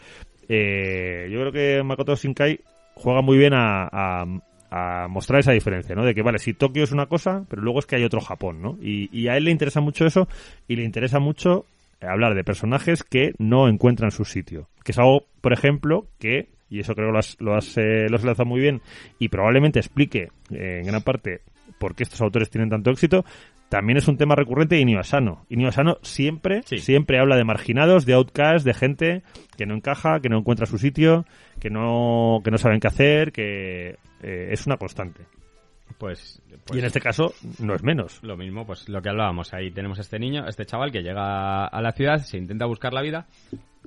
[0.48, 2.60] eh, yo creo que Makoto Shinkai
[2.94, 4.26] juega muy bien a, a,
[4.74, 6.04] a mostrar esa diferencia, ¿no?
[6.04, 8.60] De que, vale, si Tokio es una cosa, pero luego es que hay otro Japón,
[8.60, 8.76] ¿no?
[8.82, 10.26] Y, a él le interesa mucho eso
[10.66, 11.64] y le interesa mucho
[12.07, 14.68] hablar de personajes que no encuentran su sitio.
[14.84, 18.07] Que es algo, por ejemplo, que, y eso creo que lo has, lo has, eh,
[18.09, 18.80] lo has lanzado muy bien
[19.18, 21.40] y probablemente explique eh, en gran parte
[21.78, 23.24] por qué estos autores tienen tanto éxito,
[23.68, 25.46] también es un tema recurrente de Inio Asano.
[25.48, 26.78] Inio Asano siempre, Sí.
[26.78, 29.22] siempre habla de marginados, de outcasts, de gente
[29.57, 31.24] que no encaja, que no encuentra su sitio,
[31.59, 35.22] que no, que no saben qué hacer, que eh, es una constante.
[35.99, 38.20] Pues, y pues en este caso no es menos.
[38.22, 39.55] lo mismo, pues lo que hablábamos.
[39.55, 42.66] Ahí tenemos a este niño, a este chaval que llega a la ciudad, se intenta
[42.66, 43.26] buscar la vida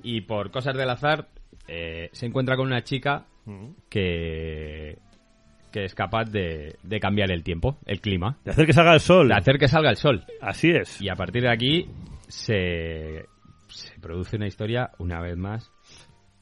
[0.02, 1.28] y por cosas del azar
[1.66, 3.26] eh, se encuentra con una chica
[3.90, 4.98] que,
[5.72, 9.00] que es capaz de, de cambiar el tiempo, el clima, De hacer que salga el
[9.00, 9.28] sol.
[9.28, 10.24] de hacer que salga el sol.
[10.40, 11.00] Así es.
[11.00, 11.88] Y a partir de aquí
[12.28, 13.26] se,
[13.68, 15.70] se produce una historia, una vez más,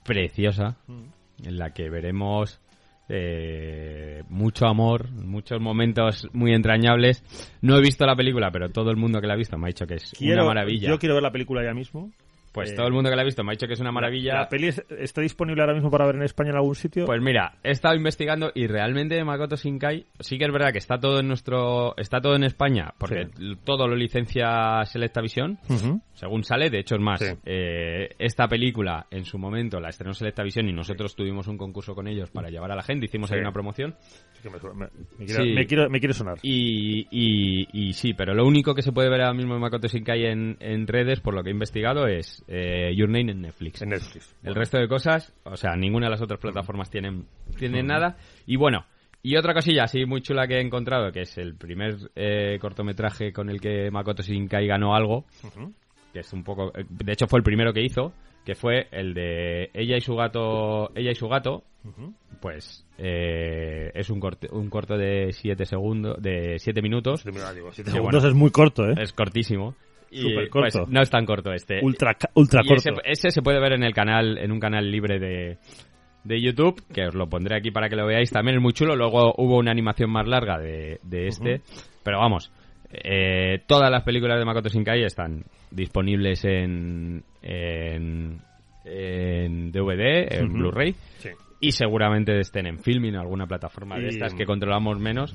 [0.04, 0.76] preciosa,
[1.42, 2.60] en la que veremos
[3.08, 7.22] eh, mucho amor, muchos momentos muy entrañables.
[7.62, 9.68] No he visto la película, pero todo el mundo que la ha visto me ha
[9.68, 10.88] dicho que es Quiero- una maravilla.
[10.88, 12.10] Yo quiero ver la película ya mismo.
[12.56, 13.92] Pues Eh, todo el mundo que la ha visto me ha dicho que es una
[13.92, 14.34] maravilla.
[14.34, 17.04] ¿La peli es- está disponible ahora mismo para ver en España en algún sitio?
[17.04, 20.98] Pues mira, he estado investigando y realmente Makoto Shinkai sí que es verdad que está
[20.98, 23.28] todo en nuestro está todo en España porque
[23.64, 26.00] todo lo licencia Selectavision Ujú.
[26.14, 27.34] según sale, de hecho es más, Sí.
[27.44, 32.08] eh, esta película en su momento la estrenó Selectavision y nosotros tuvimos un concurso con
[32.08, 33.42] ellos para llevar a la gente, hicimos ahí Sí.
[33.42, 33.94] una promoción
[34.32, 34.58] Sí que me,
[35.18, 35.52] me- Sí.
[35.90, 36.38] me quiere sonar.
[36.42, 39.88] y, y, y sí, pero lo único que se puede ver ahora mismo en Makoto
[39.88, 43.82] Shinkai en, en redes, por lo que he investigado, es eh, Your Name en Netflix.
[43.82, 44.36] En Netflix.
[44.42, 47.26] El resto de cosas, o sea, ninguna de las otras plataformas tienen,
[47.58, 48.16] tienen nada.
[48.46, 48.84] Y bueno,
[49.22, 53.32] y otra cosilla así muy chula que he encontrado, que es el primer eh, cortometraje
[53.32, 55.24] con el que Makoto Shinkai ganó algo,
[56.12, 56.70] que es un poco...
[56.78, 58.12] eh, De hecho fue el primero que hizo,
[58.44, 61.64] que fue el de ella y su gato, ella y su gato,
[62.40, 67.90] pues eh, es un corte, un corto de 7 segundos, de 7 minutos, digo, siete
[67.90, 68.28] Sí, segundos bueno.
[68.28, 68.94] es muy corto, ¿eh?
[69.00, 69.74] es cortísimo.
[70.20, 70.78] Súper corto.
[70.80, 71.80] pues, no es tan corto este.
[71.82, 72.90] ultra, ultra corto.
[72.90, 75.58] ese, ese se puede ver en el canal, en un canal libre de,
[76.24, 78.30] de YouTube, que os lo pondré aquí para que lo veáis.
[78.30, 78.96] También es muy chulo.
[78.96, 81.60] Luego hubo una animación más larga de, de este.
[82.02, 82.52] Pero vamos,
[82.90, 88.38] eh, todas las películas de Makoto Shinkai están disponibles en, en,
[88.84, 90.52] en DVD, en.
[90.52, 90.94] Blu-ray.
[91.18, 91.30] Sí.
[91.60, 95.34] Y seguramente estén en Filming o alguna plataforma de estas que controlamos menos.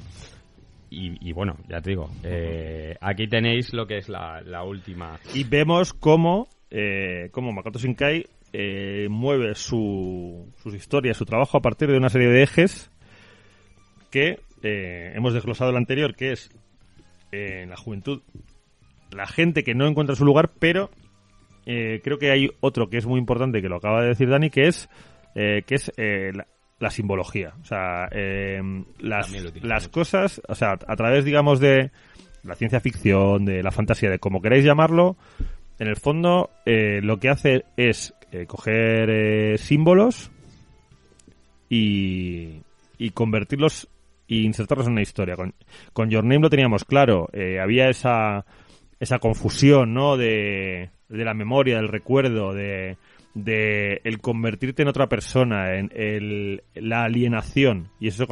[0.94, 5.18] Y, y bueno, ya te digo, eh, aquí tenéis lo que es la, la última.
[5.34, 11.62] Y vemos cómo, eh, cómo Makoto Shinkai eh, mueve su, sus historias, su trabajo a
[11.62, 12.92] partir de una serie de ejes
[14.12, 16.50] que eh, hemos desglosado el anterior, que es
[17.32, 18.22] eh, en la juventud
[19.12, 20.90] la gente que no encuentra su lugar, pero
[21.66, 24.50] eh, creo que hay otro que es muy importante, que lo acaba de decir Dani,
[24.50, 24.90] que es,
[25.36, 26.48] eh, que es eh, la,
[26.82, 27.54] la simbología.
[27.62, 28.60] O sea, eh,
[29.00, 29.32] las,
[29.62, 31.92] las cosas, o sea, a través, digamos, de
[32.44, 35.16] la ciencia ficción, de la fantasía, de como queráis llamarlo,
[35.80, 40.32] en el fondo eh, lo que hace es eh, coger eh, símbolos
[41.70, 42.62] y,
[42.98, 43.88] y convertirlos
[44.28, 45.36] e insertarlos en una historia.
[45.36, 45.54] Con,
[45.94, 47.30] con Your Name lo teníamos claro,
[47.62, 48.46] había esa,
[49.00, 50.18] esa confusión, ¿no?
[50.18, 52.98] De, de la memoria, del recuerdo, de,
[53.34, 57.90] de el convertirte en otra persona, en el, la alienación.
[58.00, 58.26] Y eso,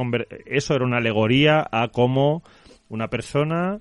[0.46, 2.42] eso era una alegoría a cómo
[2.88, 3.78] una persona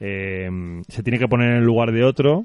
[0.00, 0.48] eh,
[0.88, 2.44] se tiene que poner en el lugar de otro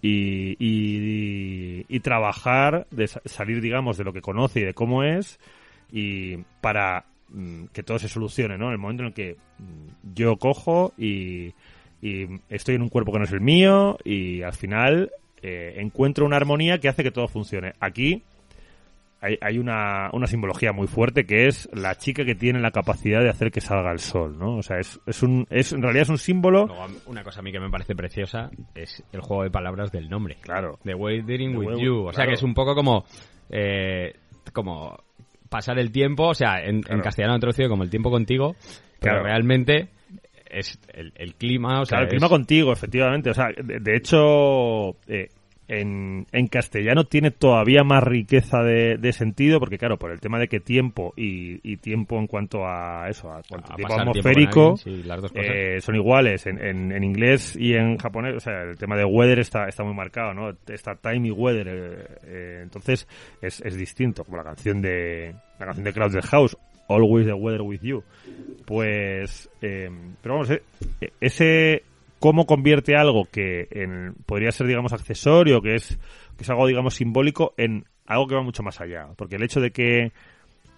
[0.00, 5.04] y, y, y trabajar, de sa- salir, digamos, de lo que conoce y de cómo
[5.04, 5.38] es,
[5.92, 8.66] y para mm, que todo se solucione, ¿no?
[8.66, 11.52] En el momento en el que mm, yo cojo y,
[12.00, 15.12] y estoy en un cuerpo que no es el mío y al final
[15.42, 17.72] eh, encuentro una armonía que hace que todo funcione.
[17.80, 18.22] Aquí
[19.20, 23.20] hay, hay una, una simbología muy fuerte que es la chica que tiene la capacidad
[23.20, 24.56] de hacer que salga el sol, ¿no?
[24.56, 26.66] O sea, es, es un, es, en realidad es un símbolo.
[26.66, 30.08] Luego, una cosa a mí que me parece preciosa es el juego de palabras del
[30.10, 30.38] nombre.
[30.40, 30.78] Claro.
[30.82, 32.06] The Waiting The with Way- You.
[32.06, 33.04] O sea que es un poco como.
[33.50, 34.14] eh,
[34.52, 34.98] como
[35.48, 37.02] pasar el tiempo, o sea, en, en Claro.
[37.02, 38.56] castellano traducido como el tiempo contigo,
[38.98, 39.22] pero Claro.
[39.24, 39.88] realmente
[40.52, 43.30] es el, el clima, o sea, Claro, el clima contigo, efectivamente.
[43.30, 45.28] O sea, de, de hecho, eh,
[45.68, 50.38] en, en castellano tiene todavía más riqueza de, de sentido, porque claro, por el tema
[50.38, 54.74] de que tiempo y, y tiempo en cuanto a eso, a, cuanto a tiempo atmosférico,
[54.76, 55.04] alguien, sí,
[55.34, 58.34] eh, son iguales en, en, en inglés y en japonés.
[58.36, 60.50] O sea, el tema de weather está, está muy marcado, ¿no?
[60.66, 62.18] Está time y weather.
[62.24, 63.06] eh, entonces,
[63.40, 66.56] es, es distinto, como la canción de la canción de Crowd the House,
[66.88, 68.02] Always the Weather with You.
[68.66, 69.90] Pues, eh,
[70.22, 70.62] pero vamos, eh,
[71.20, 71.82] ese
[72.18, 75.98] cómo convierte algo que en- podría ser, digamos, accesorio, que es,
[76.36, 79.08] que es algo, digamos, simbólico, en algo que va mucho más allá.
[79.16, 80.12] Porque el hecho de que,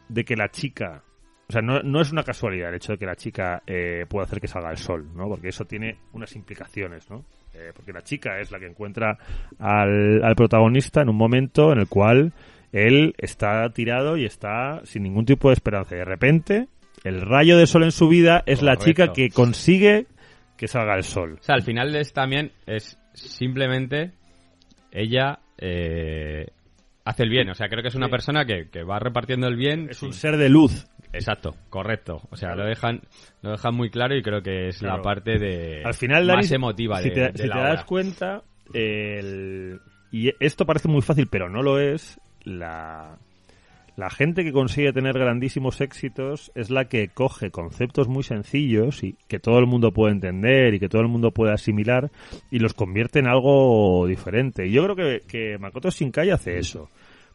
[0.08, 1.02] de que la chica,
[1.48, 4.24] o sea, no, no es una casualidad el hecho de que la chica eh, pueda
[4.24, 5.28] hacer que salga el sol, ¿no?
[5.28, 7.24] Porque eso tiene unas implicaciones, ¿no?
[7.52, 9.16] Eh, porque la chica es la que encuentra
[9.58, 12.32] al, al protagonista en un momento en el cual
[12.74, 15.94] él está tirado y está sin ningún tipo de esperanza.
[15.94, 16.68] Y de repente,
[17.04, 20.06] el rayo de sol en su vida es la chica que consigue
[20.56, 21.38] que salga el sol.
[21.40, 24.12] O sea, al final es también es simplemente
[24.92, 26.46] ella eh,
[27.04, 27.50] hace el bien.
[27.50, 28.10] O sea, creo que es una Sí.
[28.12, 29.88] persona que, que va repartiendo el bien.
[29.90, 30.86] Es un ser de luz.
[31.12, 32.22] Exacto, correcto.
[32.30, 33.00] O sea, lo dejan
[33.42, 34.96] lo dejan muy claro y creo que es Claro.
[34.96, 37.60] la parte de Al final, más Dani, emotiva si de, te, de si la te
[37.60, 37.68] obra.
[37.74, 38.42] das cuenta,
[38.72, 39.80] el-
[40.10, 43.18] y esto parece muy fácil, pero no lo es, la,
[43.96, 49.16] la gente que consigue tener grandísimos éxitos es la que coge conceptos muy sencillos y
[49.28, 52.10] que todo el mundo puede entender y que todo el mundo puede asimilar
[52.50, 54.66] y los convierte en algo diferente.
[54.66, 56.88] Y yo creo que, que Makoto Shinkai hace eso,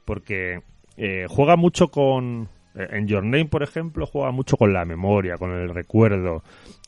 [0.06, 0.61] porque
[0.98, 2.49] eh, juega mucho con...
[2.76, 6.44] eh, En Your Name, por ejemplo, juega mucho con la memoria, con el recuerdo,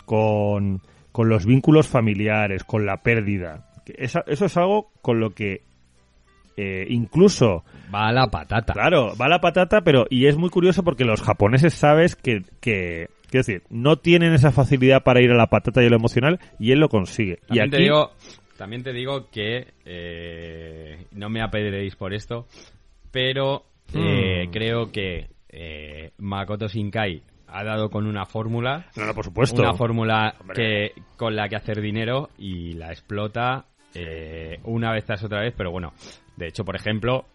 [0.05, 0.81] con,
[1.13, 3.69] con los vínculos familiares, con la pérdida.
[3.85, 5.63] Eso es algo con lo que
[6.57, 7.63] eh, incluso
[7.93, 8.73] Va a la patata.
[8.73, 13.09] Claro, va la patata, pero y es muy curioso porque los japoneses sabes que, que
[13.29, 16.39] quiero decir, no tienen esa facilidad para ir a la patata y a lo emocional
[16.59, 17.37] y él lo consigue.
[17.47, 18.11] También, y te digo,
[18.57, 22.47] también te digo que eh, no me apedreéis por esto,
[23.11, 24.51] pero eh, Hmm.
[24.51, 29.61] creo que eh, Makoto Shinkai ha dado con una fórmula, no, no, por supuesto.
[29.61, 33.65] una fórmula que con la que hacer dinero y la explota
[33.95, 35.93] eh, una vez tras otra vez, pero bueno,
[36.37, 37.25] de hecho, por ejemplo,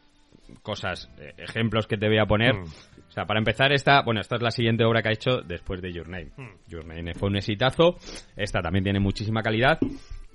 [0.62, 2.54] cosas, eh, ejemplos que te voy a poner.
[2.54, 2.64] Mm.
[3.08, 5.80] O sea, para empezar, esta, bueno, esta es la siguiente obra que ha hecho después
[5.80, 6.30] de Your Name.
[6.36, 6.50] Mm.
[6.68, 7.96] Your Name fue un exitazo.
[8.36, 9.78] Esta también tiene muchísima calidad.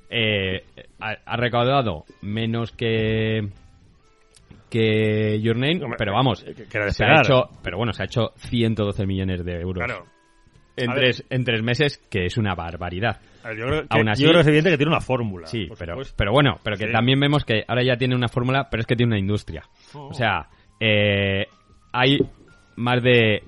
[0.10, 0.64] Eh,
[1.00, 3.50] ha, ha recaudado menos que
[4.70, 8.04] que Your Name, pero vamos, que- que era de se ha hecho, pero bueno, se
[8.04, 10.06] ha hecho 112 millones de euros Claro.
[10.78, 13.20] En, tres, en tres meses, que es una barbaridad.
[13.44, 15.48] Ver, Yo creo, que, Aún así- yo creo que es evidente que tiene una fórmula.
[15.48, 16.16] Sí, pero, supuesto.
[16.18, 16.92] pero bueno, pero que Sí.
[16.92, 19.64] también vemos que ahora ya tiene una fórmula, pero es que tiene una industria.
[19.94, 20.08] Oh.
[20.08, 20.48] O sea,
[20.80, 21.46] eh,
[21.92, 22.18] hay
[22.76, 23.44] más de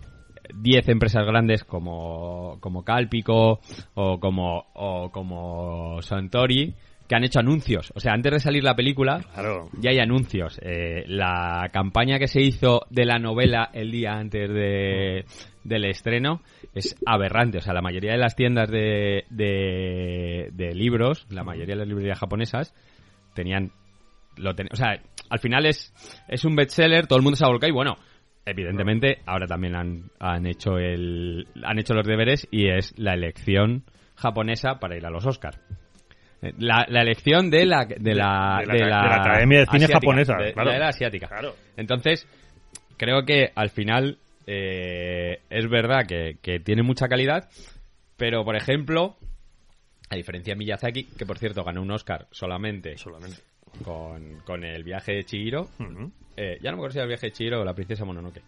[0.55, 3.59] 10 empresas grandes como, como Cálpico
[3.93, 6.73] o como, o como Santori
[7.07, 7.91] que han hecho anuncios.
[7.95, 9.69] O sea, antes de salir la película, Claro.
[9.79, 10.57] ya hay anuncios.
[10.63, 15.25] Eh, la campaña que se hizo de la novela el día antes de,
[15.65, 16.41] del estreno
[16.75, 17.57] es aberrante.
[17.59, 21.87] O sea, la mayoría de las tiendas de, de, de libros, la mayoría de las
[21.87, 22.73] librerías japonesas,
[23.33, 23.71] tenían...
[24.37, 25.93] Lo ten- o sea, al final es,
[26.27, 27.97] es un bestseller, todo el mundo se ha volcado y bueno,
[28.45, 33.83] evidentemente ahora también han, han hecho el han hecho los deberes y es la elección
[34.15, 35.59] japonesa para ir a los Oscar.
[36.57, 39.99] La, la elección de la de la, de la- de la Academia de Cine asiática,
[39.99, 40.71] japonesa, de- claro.
[40.71, 41.27] de la asiática.
[41.27, 41.53] Claro.
[41.77, 42.27] Entonces,
[42.97, 47.49] creo que al final eh, es verdad que, que tiene mucha calidad,
[48.17, 49.15] pero por ejemplo,
[50.09, 53.37] a diferencia de Miyazaki, que por cierto ganó un Oscar solamente Solamente.
[53.83, 55.69] con, con el viaje de Chihiro,
[56.37, 58.41] eh, ya no me acuerdo si era el viaje de Chihiro o la princesa Mononoke,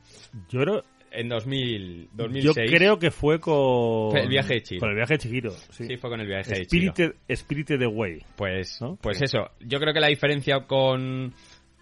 [0.50, 2.72] Yo creo, en 2000, yo 2006.
[2.72, 4.18] creo que fue con...
[4.18, 4.82] El viaje de Chihiro.
[4.82, 5.52] Con el viaje de Chihiro.
[5.52, 5.86] Sí.
[5.86, 6.92] Sí, fue con el viaje de Chihiro.
[6.94, 8.22] Spirited, Spirited Away.
[8.36, 8.98] Pues, ¿No?
[9.02, 9.24] pues Sí.
[9.26, 9.50] eso.
[9.62, 11.34] Yo creo que la diferencia con,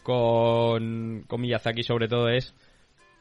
[0.04, 2.54] con, con Miyazaki sobre todo es,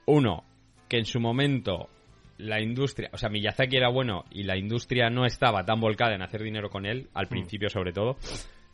[0.06, 0.44] uno,
[0.92, 1.88] que en su momento
[2.36, 6.20] la industria, o sea, Miyazaki era bueno y la industria no estaba tan volcada en
[6.20, 8.18] hacer dinero con él, al principio sobre todo.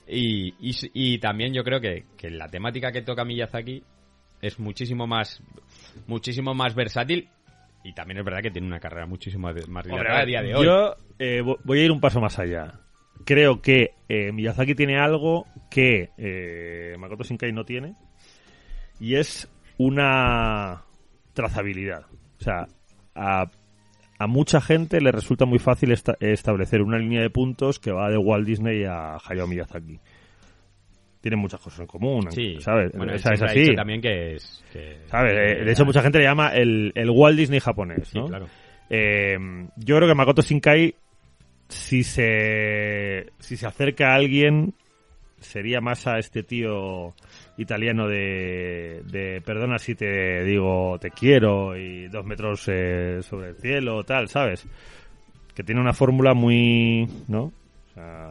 [0.08, 0.52] Y,
[0.92, 3.84] y, también yo creo que, que la temática que toca Miyazaki
[4.42, 5.40] es muchísimo más,
[6.08, 7.28] muchísimo más versátil
[7.84, 10.66] y también es verdad que tiene una carrera muchísimo más dilatada a día de hoy.
[10.66, 12.80] Yo eh, vo- voy a ir un paso más allá.
[13.24, 17.94] Creo que eh, Miyazaki tiene algo que eh, Makoto Shinkai no tiene
[18.98, 20.82] y es una
[21.42, 22.02] trazabilidad.
[22.40, 22.66] O sea,
[23.14, 23.46] a,
[24.18, 28.10] a mucha gente le resulta muy fácil esta- establecer una línea de puntos que va
[28.10, 29.98] de Walt Disney a Hayao Miyazaki.
[31.20, 32.92] Tienen muchas cosas en común, Sí, ¿sabes?
[32.96, 33.74] Bueno, O sea, es así.
[33.74, 34.64] también que es...
[34.72, 35.32] Que, ¿Sabes?
[35.32, 38.26] Eh, De hecho, mucha gente le llama el, el Walt Disney japonés, Sí, ¿no?
[38.26, 38.46] claro.
[38.90, 39.36] Eh,
[39.76, 40.94] yo creo que Makoto Shinkai,
[41.68, 44.74] si se, si se acerca a alguien,
[45.40, 47.14] sería más a este tío
[47.58, 53.56] italiano de, de perdona si te digo te quiero y dos metros eh, sobre el
[53.56, 54.66] cielo, tal, ¿sabes?
[55.54, 57.52] Que tiene una fórmula muy, ¿no?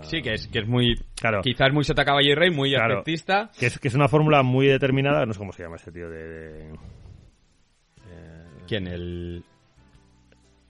[0.03, 0.95] Sí, que es, que es muy...
[1.19, 1.41] Claro.
[1.41, 2.93] Quizás muy Sota Caballo y Rey, muy Claro.
[3.01, 3.51] efectista.
[3.59, 6.09] que es, que es una fórmula muy determinada, no sé cómo se llama ese tío
[6.09, 6.73] de- de
[8.67, 8.87] ¿Quién?
[8.87, 9.43] El...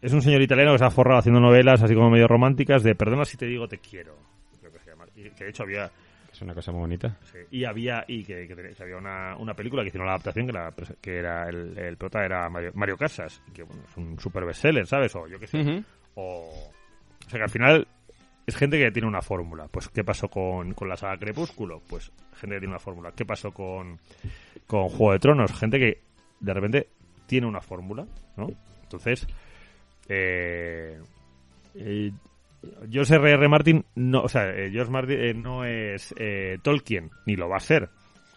[0.02, 2.96] Es un señor italiano que se ha forrado haciendo novelas así como medio románticas de
[2.96, 4.16] Perdona si te digo te quiero.
[4.60, 5.06] Creo que se llama.
[5.16, 5.92] Y que de hecho había.
[6.38, 7.18] Es una cosa muy bonita.
[7.32, 8.06] sí, y había.
[8.08, 10.72] Y que, que tenía- que había una, una película que hicieron la adaptación que, la,
[11.02, 13.42] que era el, el prota era Mario, Mario Casas.
[13.56, 15.16] Que bueno, es un super bestseller, ¿sabes?
[15.16, 15.84] O yo qué sé.
[16.14, 16.72] O.
[17.26, 17.88] O sea que al final.
[18.46, 19.68] Es gente que tiene una fórmula.
[19.68, 21.82] Pues, ¿qué pasó con, con la saga Crepúsculo?
[21.90, 23.12] Pues, gente que tiene una fórmula.
[23.14, 24.00] ¿Qué pasó con,
[24.66, 25.52] con Juego de Tronos?
[25.60, 26.02] Gente que,
[26.40, 26.88] de repente,
[27.26, 28.06] tiene una fórmula,
[28.38, 28.48] ¿no?
[28.84, 29.28] Entonces,
[30.08, 30.98] eh,
[31.76, 32.12] eh,
[32.90, 33.32] George R.
[33.32, 33.48] R.
[33.50, 37.58] Martin no, o sea, eh, George Martin eh, no es eh, Tolkien, ni lo va
[37.58, 37.90] a ser.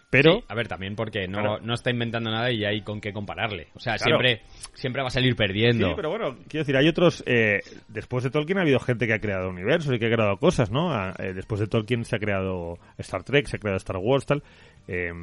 [0.09, 1.59] Pero, Sí, a ver, también porque no, Claro.
[1.63, 3.67] no está inventando nada y hay con qué compararle.
[3.75, 4.19] O sea, Claro.
[4.19, 4.41] siempre,
[4.73, 5.87] siempre va a salir perdiendo.
[5.87, 7.23] Sí, pero bueno, quiero decir, hay otros.
[7.25, 10.35] eh, después de Tolkien ha habido gente que ha creado universos y que ha creado
[10.35, 10.91] cosas, ¿no?
[10.91, 14.25] Ah, eh, después de Tolkien se ha creado Star Trek, se ha creado Star Wars,
[14.25, 14.43] tal.
[14.89, 15.13] Eh,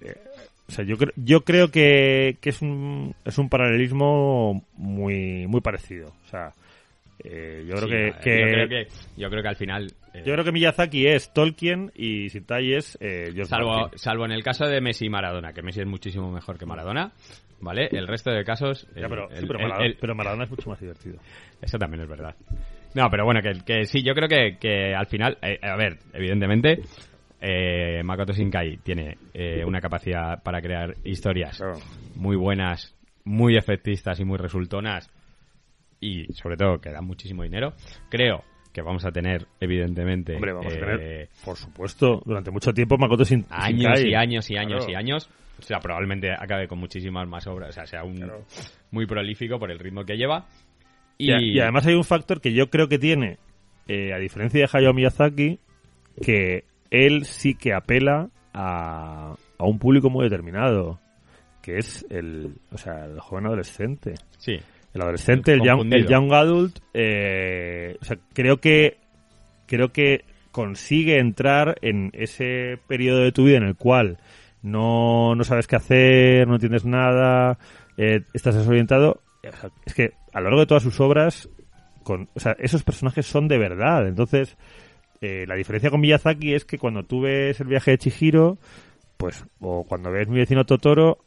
[0.00, 0.14] eh,
[0.68, 5.60] o sea, yo, creo yo creo que, que es, un, es un paralelismo muy, muy
[5.60, 6.08] parecido.
[6.24, 6.52] O sea,
[7.24, 8.86] eh, yo, creo que, que- Yo creo que,
[9.16, 9.86] yo creo que al final...
[10.14, 13.98] eh, yo creo que Miyazaki es Tolkien y Sintai es eh, salvo, Martin.
[13.98, 17.12] salvo en el caso de Messi y Maradona, que Messi es muchísimo mejor que Maradona,
[17.60, 17.88] ¿vale?
[17.92, 18.86] El resto de casos...
[18.94, 21.16] Ya, el- pero, sí, pero el- Maradona, el- pero Maradona es mucho más divertido.
[21.60, 22.34] Eso también es verdad.
[22.94, 25.98] No, pero bueno, que, que sí, yo creo que, que al final, eh, a ver,
[26.12, 26.80] evidentemente,
[27.40, 31.78] eh, Makoto Shinkai tiene eh, una capacidad para crear historias Claro.
[32.16, 32.94] muy buenas,
[33.24, 35.08] muy efectistas y muy resultonas
[36.02, 37.72] y sobre todo que dan muchísimo dinero.
[38.10, 42.72] Creo que vamos a tener, evidentemente, Hombre, vamos a eh, tener, por supuesto, durante mucho
[42.74, 44.10] tiempo Makoto Shin- años Shinkai.
[44.10, 44.92] y años y años Claro.
[44.92, 45.30] y años.
[45.58, 48.44] O sea, probablemente acabe con muchísimas más obras, o sea, sea un Claro.
[48.90, 50.46] muy prolífico por el ritmo que lleva.
[51.18, 53.38] Y además hay un factor que yo creo que tiene,
[53.86, 55.60] eh, a diferencia de Hayao Miyazaki,
[56.20, 60.98] que él sí que apela a, a un público muy determinado,
[61.62, 64.14] que es el, o sea, el joven adolescente.
[64.38, 64.58] sí,
[64.94, 68.98] El adolescente, el young, el young adult, eh, o sea, creo que
[69.66, 74.18] creo que consigue entrar en ese periodo de tu vida en el cual
[74.62, 77.58] no, no sabes qué hacer, no entiendes nada,
[77.96, 79.20] eh, estás desorientado.
[79.42, 81.48] O sea, es que a lo largo de todas sus obras,
[82.04, 84.06] con, o sea, esos personajes son de verdad.
[84.06, 84.56] Entonces,
[85.20, 88.58] eh, la diferencia con Miyazaki es que cuando tú ves el viaje de Chihiro,
[89.16, 91.18] pues, o cuando ves mi vecino Totoro,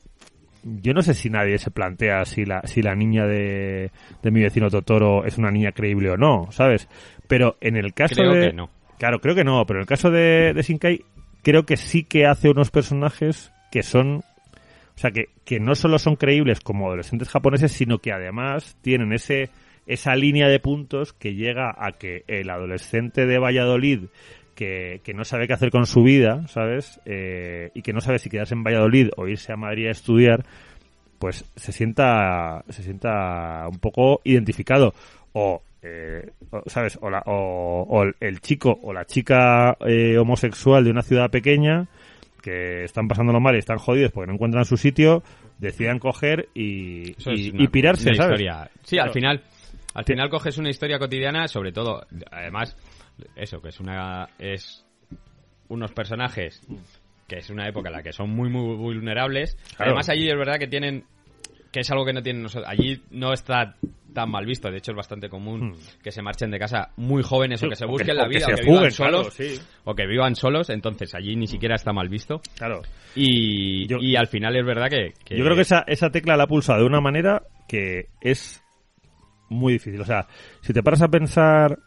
[0.65, 3.91] yo no sé si nadie se plantea si la, si la niña de,
[4.23, 6.89] de mi vecino Totoro es una niña creíble o no, ¿sabes?
[7.27, 8.47] Pero en el caso Creo de...
[8.47, 8.69] que no.
[8.97, 11.05] Claro, creo que no, pero en el caso de, de Shinkai,
[11.43, 14.23] creo que sí que hace unos personajes que son.
[14.95, 19.11] O sea, que, que no solo son creíbles como adolescentes japoneses, sino que además tienen
[19.11, 19.49] ese
[19.85, 24.05] esa línea de puntos que llega a que el adolescente de Valladolid
[24.55, 26.99] que, que no sabe qué hacer con su vida, ¿sabes?
[27.05, 30.45] Eh, y que no sabe si quedarse en Valladolid o irse a Madrid a estudiar,
[31.19, 34.93] pues se sienta, se sienta un poco identificado.
[35.33, 36.97] O, eh, o, ¿sabes?
[37.01, 41.87] O, la- o- o el chico o la chica eh, homosexual de una ciudad pequeña
[42.41, 45.23] que están pasándolo mal y están jodidos porque no encuentran su sitio,
[45.59, 48.39] decidan coger y, Eso y, es una- y pirarse, ¿sabes?
[48.83, 49.41] Sí, al final,
[49.93, 52.75] al final coges una historia cotidiana, sobre todo, además,
[53.35, 54.85] eso, que es una, es
[55.69, 56.61] unos personajes
[57.27, 59.55] que es una época en la que son muy, muy vulnerables.
[59.77, 59.91] Claro.
[59.91, 61.05] Además, allí es verdad que tienen,
[61.71, 62.69] que es algo que no tienen nosotros.
[62.69, 63.75] Allí no está
[64.13, 66.01] tan mal visto, de hecho es bastante común Hmm.
[66.03, 68.13] que se marchen de casa muy jóvenes Sí, o que se o que- busquen o
[68.13, 69.61] la que vida se o que vivan fuguen, solos claro, sí.
[69.83, 72.41] o que vivan solos, entonces allí ni siquiera está mal visto.
[72.57, 72.81] Claro.
[73.15, 76.37] Y, Yo- y al final es verdad que, que- Yo creo que esa, esa tecla
[76.37, 78.63] la ha pulsado de una manera que es
[79.49, 79.99] muy difícil.
[79.99, 80.27] O sea,
[80.61, 81.77] si te paras a pensar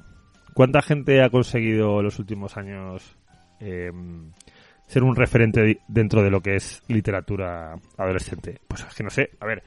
[0.59, 3.17] cuánta gente ha conseguido en los últimos años
[3.61, 3.93] eh,
[4.89, 9.31] ser un referente dentro de lo que es literatura adolescente, pues es que no sé.
[9.39, 9.63] A ver,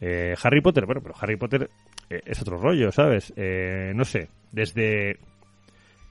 [0.00, 1.68] eh, Harry Potter, bueno, pero Harry Potter
[2.08, 3.32] eh, es otro rollo, ¿sabes?
[3.34, 5.18] Eh, no sé, desde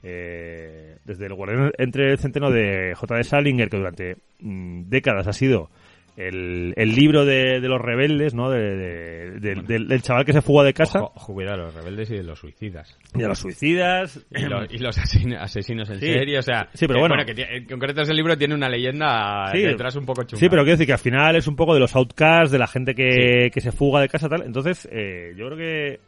[0.04, 3.24] eh, desde el guardián entre el centeno de J.D.
[3.24, 5.70] Salinger, que durante mm, décadas ha sido
[6.18, 8.50] el, el libro de, de los rebeldes, ¿no?
[8.50, 12.10] De- de- del- del, del chaval que se fuga de casa, Ojo, cuidado, los rebeldes
[12.12, 12.98] y de los suicidas.
[13.14, 14.26] y de los suicidas.
[14.32, 16.06] Y, lo- y los asesinos en Sí.
[16.14, 16.70] serie, o sea...
[16.74, 17.26] Sí, pero que, bueno.
[17.26, 19.62] que tie- en concreto ese libro tiene una leyenda Sí.
[19.62, 20.40] detrás un poco chunga.
[20.40, 22.68] Sí, pero quiero decir que al final es un poco de los outcasts, de la
[22.68, 24.44] gente que, que se fuga de casa tal.
[24.44, 26.00] Entonces, eh, yo creo que,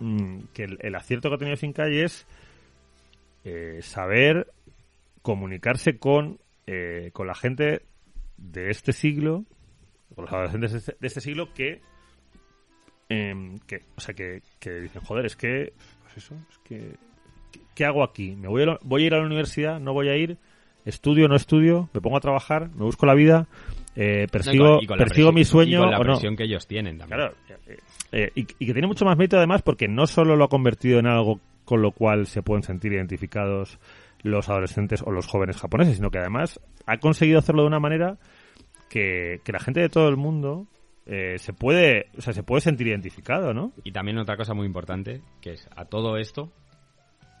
[0.00, 2.26] mm, que el, el acierto que ha tenido Finkai es
[3.44, 4.48] eh, saber
[5.22, 7.80] comunicarse con, eh, con la gente
[8.36, 9.44] de este siglo,
[10.14, 11.80] con los adolescentes de este, de este siglo que,
[13.08, 15.72] em, que, o sea, que, que dicen, joder, es que,
[16.02, 16.94] pues eso, es que,
[17.74, 18.34] ¿qué hago aquí?
[18.36, 19.80] ¿Me voy a, voy a ir a la universidad?
[19.80, 20.38] ¿No voy a ir?
[20.84, 21.26] ¿Estudio?
[21.28, 21.88] ¿No estudio?
[21.92, 22.68] ¿Me pongo a trabajar?
[22.70, 23.46] ¿Me busco la vida?
[23.96, 25.98] Eh, No, y ¿Persigo, con- y con la persigo presión- mi sueño y con la
[25.98, 26.12] o no?
[26.12, 27.18] presión que ellos tienen también.
[27.20, 27.34] Claro,
[27.66, 27.76] eh,
[28.12, 30.98] eh, y, y que tiene mucho más mérito además porque no solo lo ha convertido
[30.98, 33.78] en algo con lo cual se pueden sentir identificados
[34.22, 38.16] los adolescentes o los jóvenes japoneses, sino que además ha conseguido hacerlo de una manera
[38.88, 40.66] que, que la gente de todo el mundo
[41.06, 43.72] eh, se puede, o sea, se puede sentir identificado, ¿no?
[43.84, 46.52] Y también otra cosa muy importante, que es a todo esto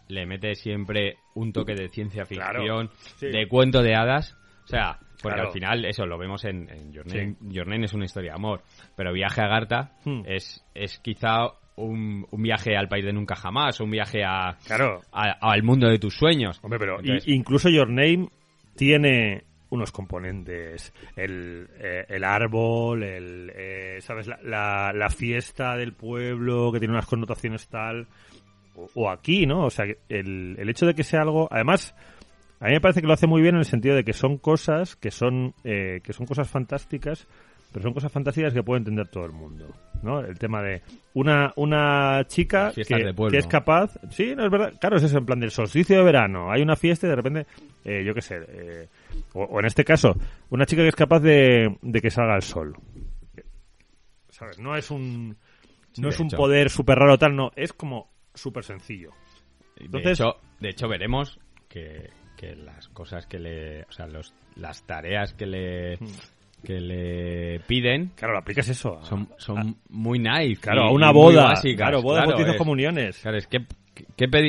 [0.08, 3.26] le mete siempre un toque de ciencia ficción, Claro, sí.
[3.26, 4.36] de cuento de hadas.
[4.64, 5.48] O sea, porque Claro.
[5.48, 7.18] al final eso lo vemos en, en Your, Sí.
[7.18, 7.36] Name.
[7.52, 8.62] Your Name es una historia de amor,
[8.96, 10.22] pero Viaje a Garta Hmm.
[10.26, 15.02] es, es quizá un, un viaje al país de nunca jamás, un viaje a, Claro.
[15.12, 16.58] al mundo de tus sueños.
[16.62, 18.28] Hombre, pero Entonces- incluso Your Name
[18.76, 24.26] tiene unos componentes, el, eh, el árbol, el, eh, ¿sabes?
[24.28, 28.06] La, la, la fiesta del pueblo que tiene unas connotaciones tal,
[28.76, 29.64] o, o aquí, ¿no?
[29.64, 31.94] O sea, que el, el hecho de que sea algo, además,
[32.60, 34.38] a mí me parece que lo hace muy bien en el sentido de que son
[34.38, 37.26] cosas que son, eh, que son cosas fantásticas,
[37.76, 39.68] pero son cosas fantásticas que puede entender todo el mundo,
[40.02, 40.20] ¿no?
[40.20, 40.80] El tema de
[41.12, 45.26] una, una chica que, que es capaz, sí, no es verdad, claro, es eso, en
[45.26, 47.46] plan del solsticio de verano, hay una fiesta y de repente,
[47.84, 48.88] eh, yo qué sé, eh,
[49.34, 50.16] o, o en este caso,
[50.48, 52.74] una chica que es capaz de, de que salga el sol.
[54.30, 54.58] ¿Sabes?
[54.58, 55.36] No es un,
[55.98, 56.36] no de es un hecho.
[56.38, 59.10] poder súper raro tal, no, es como súper sencillo.
[59.76, 61.38] Entonces- de, hecho, de hecho, veremos
[61.68, 62.08] que,
[62.38, 63.82] que las cosas que le.
[63.82, 65.98] O sea, los, las tareas que le.
[66.64, 68.98] Que le piden Claro, lo aplicas eso.
[69.00, 70.60] a- son, son muy nice.
[70.60, 71.44] claro, a una boda.
[71.44, 71.76] básicas.
[71.88, 73.18] Claro, bautizos, es- comuniones.
[73.20, 73.60] Claro, es que,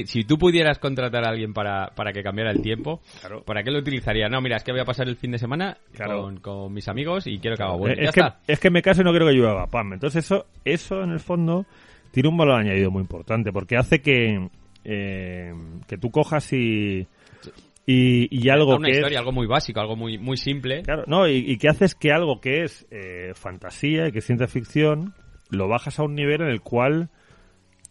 [0.05, 3.43] si tú pudieras contratar a alguien para, para que cambiara el tiempo, Claro.
[3.43, 4.27] ¿para qué lo utilizaría?
[4.29, 6.23] No, mira, es que voy a pasar el fin de semana Claro.
[6.23, 7.93] con, con mis amigos y quiero que haga bueno.
[7.95, 8.39] Eh, ya es, que, está.
[8.47, 9.93] es que me caso y no quiero que llueva, pam.
[9.93, 11.65] Entonces eso, eso en el fondo
[12.11, 14.49] tiene un valor añadido muy importante porque hace que,
[14.83, 15.53] eh,
[15.87, 17.05] que tú cojas y,
[17.87, 20.83] y, y algo una que es- historia, algo muy básico, algo muy, muy simple.
[20.83, 24.25] Claro, no, y, y que haces que algo que es eh, fantasía y que es
[24.25, 25.15] ciencia ficción
[25.49, 27.09] lo bajas a un nivel en el cual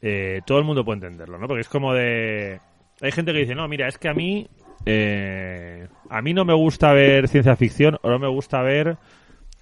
[0.03, 1.49] eh, todo el mundo puede entenderlo, ¿no?
[1.49, 2.61] Porque es como de...
[3.01, 4.47] Hay gente que dice, no, mira, es que a mí
[4.85, 8.97] eh, a mí no me gusta ver ciencia ficción o no me gusta ver,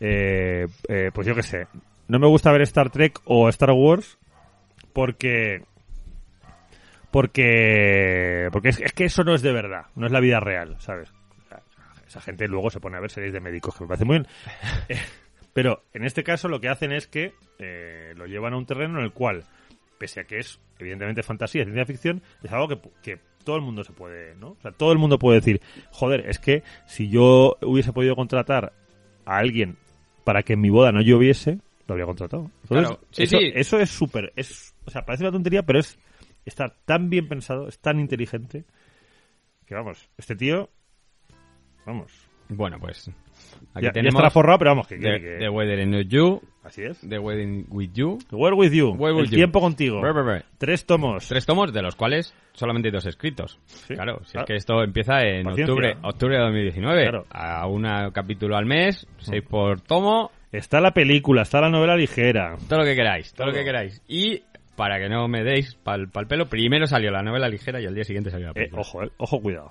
[0.01, 1.66] eh, eh, pues yo qué sé,
[2.09, 4.19] no me gusta ver Star Trek o Star Wars
[4.93, 5.62] porque
[7.15, 10.74] porque porque es, es que eso no es de verdad, no es la vida real,
[10.81, 11.12] ¿sabes?
[12.09, 14.27] Esa gente luego se pone a ver series de médicos, que me parece muy bien.
[15.53, 18.99] Pero en este caso lo que hacen es que eh, lo llevan a un terreno
[18.99, 19.45] en el cual,
[19.97, 23.85] pese a que es evidentemente fantasía, ciencia ficción, es algo que, que todo el mundo
[23.85, 24.49] se puede, ¿no?
[24.49, 25.61] O sea, todo el mundo puede decir,
[25.93, 28.73] joder, es que si yo hubiese podido contratar
[29.24, 29.77] a alguien
[30.24, 32.51] para que en mi boda no lloviese, lo habría contratado.
[32.62, 33.53] Entonces, Claro, sí, eso, sí.
[33.55, 35.97] eso es súper, es, o sea, parece una tontería, pero es,
[36.45, 38.65] está tan bien pensado, es tan inteligente,
[39.66, 40.69] que vamos, este tío,
[41.87, 42.12] vamos,
[42.49, 43.09] Bueno, pues
[43.73, 46.43] aquí ya, ya tenemos estará forrado, pero vamos, que, The, que- The Weather With You,
[46.62, 47.01] así es.
[47.01, 48.19] The Wedding With You.
[48.31, 49.37] Where with you, with el you.
[49.37, 50.03] tiempo contigo.
[50.59, 51.27] Tres tomos.
[51.27, 53.59] Tres tomos, de los cuales solamente hay dos escritos.
[53.89, 55.73] claro, si es que esto empieza en Paciencia.
[55.73, 57.03] octubre, octubre de 2019.
[57.03, 57.27] Claro.
[57.31, 62.57] A un capítulo al mes, seis por tomo, Está la película, está la novela ligera.
[62.69, 63.61] todo lo que queráis, todo, lo Todo.
[63.61, 64.01] que queráis.
[64.07, 64.41] Y
[64.77, 67.95] para que no me deis pal, pal pelo, primero salió la novela ligera y al
[67.95, 68.81] día siguiente salió la Eh, película.
[68.83, 69.71] ojo, eh, ojo, cuidado.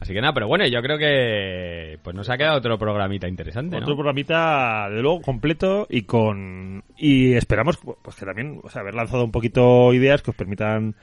[0.00, 3.76] Así que nada, pero bueno, yo creo que pues nos ha quedado otro programita interesante,
[3.76, 3.82] ¿no?
[3.82, 6.82] Otro programita, de luego, completo y con...
[6.96, 10.94] Y esperamos pues que también, o sea, haber lanzado un poquito ideas que os permitan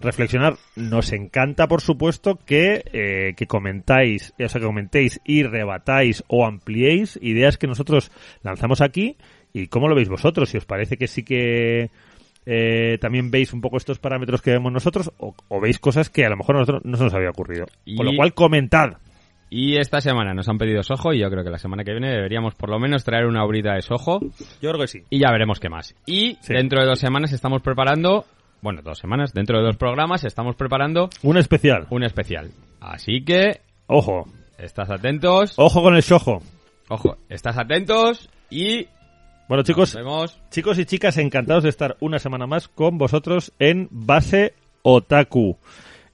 [0.00, 0.54] reflexionar.
[0.76, 6.44] Nos encanta, por supuesto, que, eh, que comentáis, o sea, que comentéis y rebatáis o
[6.44, 8.10] ampliéis ideas que nosotros
[8.42, 9.16] lanzamos aquí
[9.52, 10.48] y cómo lo veis vosotros.
[10.50, 11.90] Si os parece que sí que
[12.50, 16.24] eh, también veis un poco estos parámetros que vemos nosotros o, o veis cosas que
[16.24, 17.66] a lo mejor a nosotros no se nos había ocurrido.
[17.96, 18.94] Con lo cual, comentad.
[19.50, 22.10] Y esta semana nos han pedido sojo y yo creo que la semana que viene
[22.10, 24.20] deberíamos por lo menos traer una obrita de sojo
[24.62, 25.02] Yo creo que sí.
[25.10, 25.94] y ya veremos qué más.
[26.06, 26.52] Y Sí.
[26.54, 28.24] dentro de dos semanas estamos preparando,
[28.62, 31.86] bueno, dos semanas, dentro de dos programas estamos preparando Un especial.
[31.90, 32.50] un especial.
[32.80, 34.26] Así que Ojo.
[34.58, 36.42] estás atentos, Ojo con el shojo.
[36.88, 38.86] ojo, estás atentos y
[39.48, 40.40] Bueno, chicos, nos vemos.
[40.50, 44.52] chicos y chicas, encantados de estar una semana más con vosotros en Base
[44.82, 45.56] Otaku,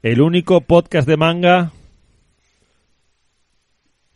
[0.03, 1.73] el único podcast de manga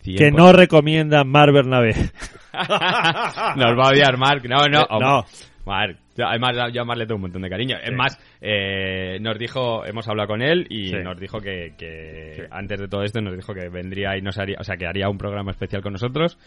[0.03, 1.95] que no recomienda Mar Bernabé.
[2.53, 4.43] Nos va a odiar Mark.
[4.49, 4.83] No, no.
[4.83, 5.25] Eh, no.
[5.67, 5.99] Mark.
[6.17, 7.77] Yo, Además, yo a Mark le tengo un montón de cariño.
[7.83, 10.97] Es más, eh, nos dijo, hemos hablado con él y Sí.
[11.05, 12.43] nos dijo que, que Sí.
[12.51, 15.09] antes de todo esto nos dijo que vendría y nos haría, o sea, que haría
[15.11, 16.39] un programa especial con nosotros.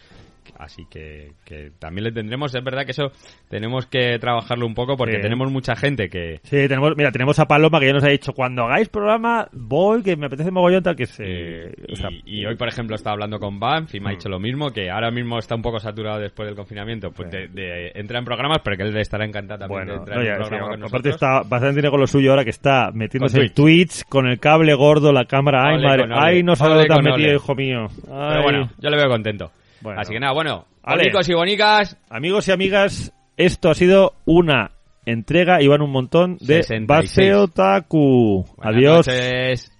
[0.58, 2.54] Así que, que también le tendremos.
[2.54, 3.12] Es verdad que eso
[3.48, 5.22] tenemos que trabajarlo un poco porque Sí.
[5.22, 8.32] tenemos mucha gente que, Sí, tenemos, mira, tenemos a Paloma que ya nos ha dicho,
[8.32, 11.72] cuando hagáis programa, voy, que me apetece mogollón tal, que se...
[11.88, 14.16] y, o sea, y hoy, por ejemplo, estaba hablando con Banff y me ha Mm.
[14.16, 17.36] dicho lo mismo, que ahora mismo está un poco saturado después del confinamiento, pues Sí.
[17.36, 20.22] de, de- entra en programas, pero que él estará encantado también de Bueno, entrar no,
[20.24, 23.40] en un sí, con aparte está bastante tiene con lo suyo ahora que está metiéndose
[23.40, 25.68] en Twitch con el cable gordo, la cámara.
[25.68, 27.86] Ay, madre, ole, ay, no sabes ole dónde metido, hijo mío.
[28.04, 29.50] Pero bueno, yo le veo contento.
[29.82, 30.00] Bueno.
[30.00, 31.02] Así que nada, bueno, Ale.
[31.04, 34.70] bonicos y bonicas, Amigos y amigas, esto ha sido una
[35.04, 36.86] entrega y van un montón de 66.
[36.86, 38.44] Base Otaku.
[38.56, 39.06] buenas Adiós.
[39.08, 39.71] noches.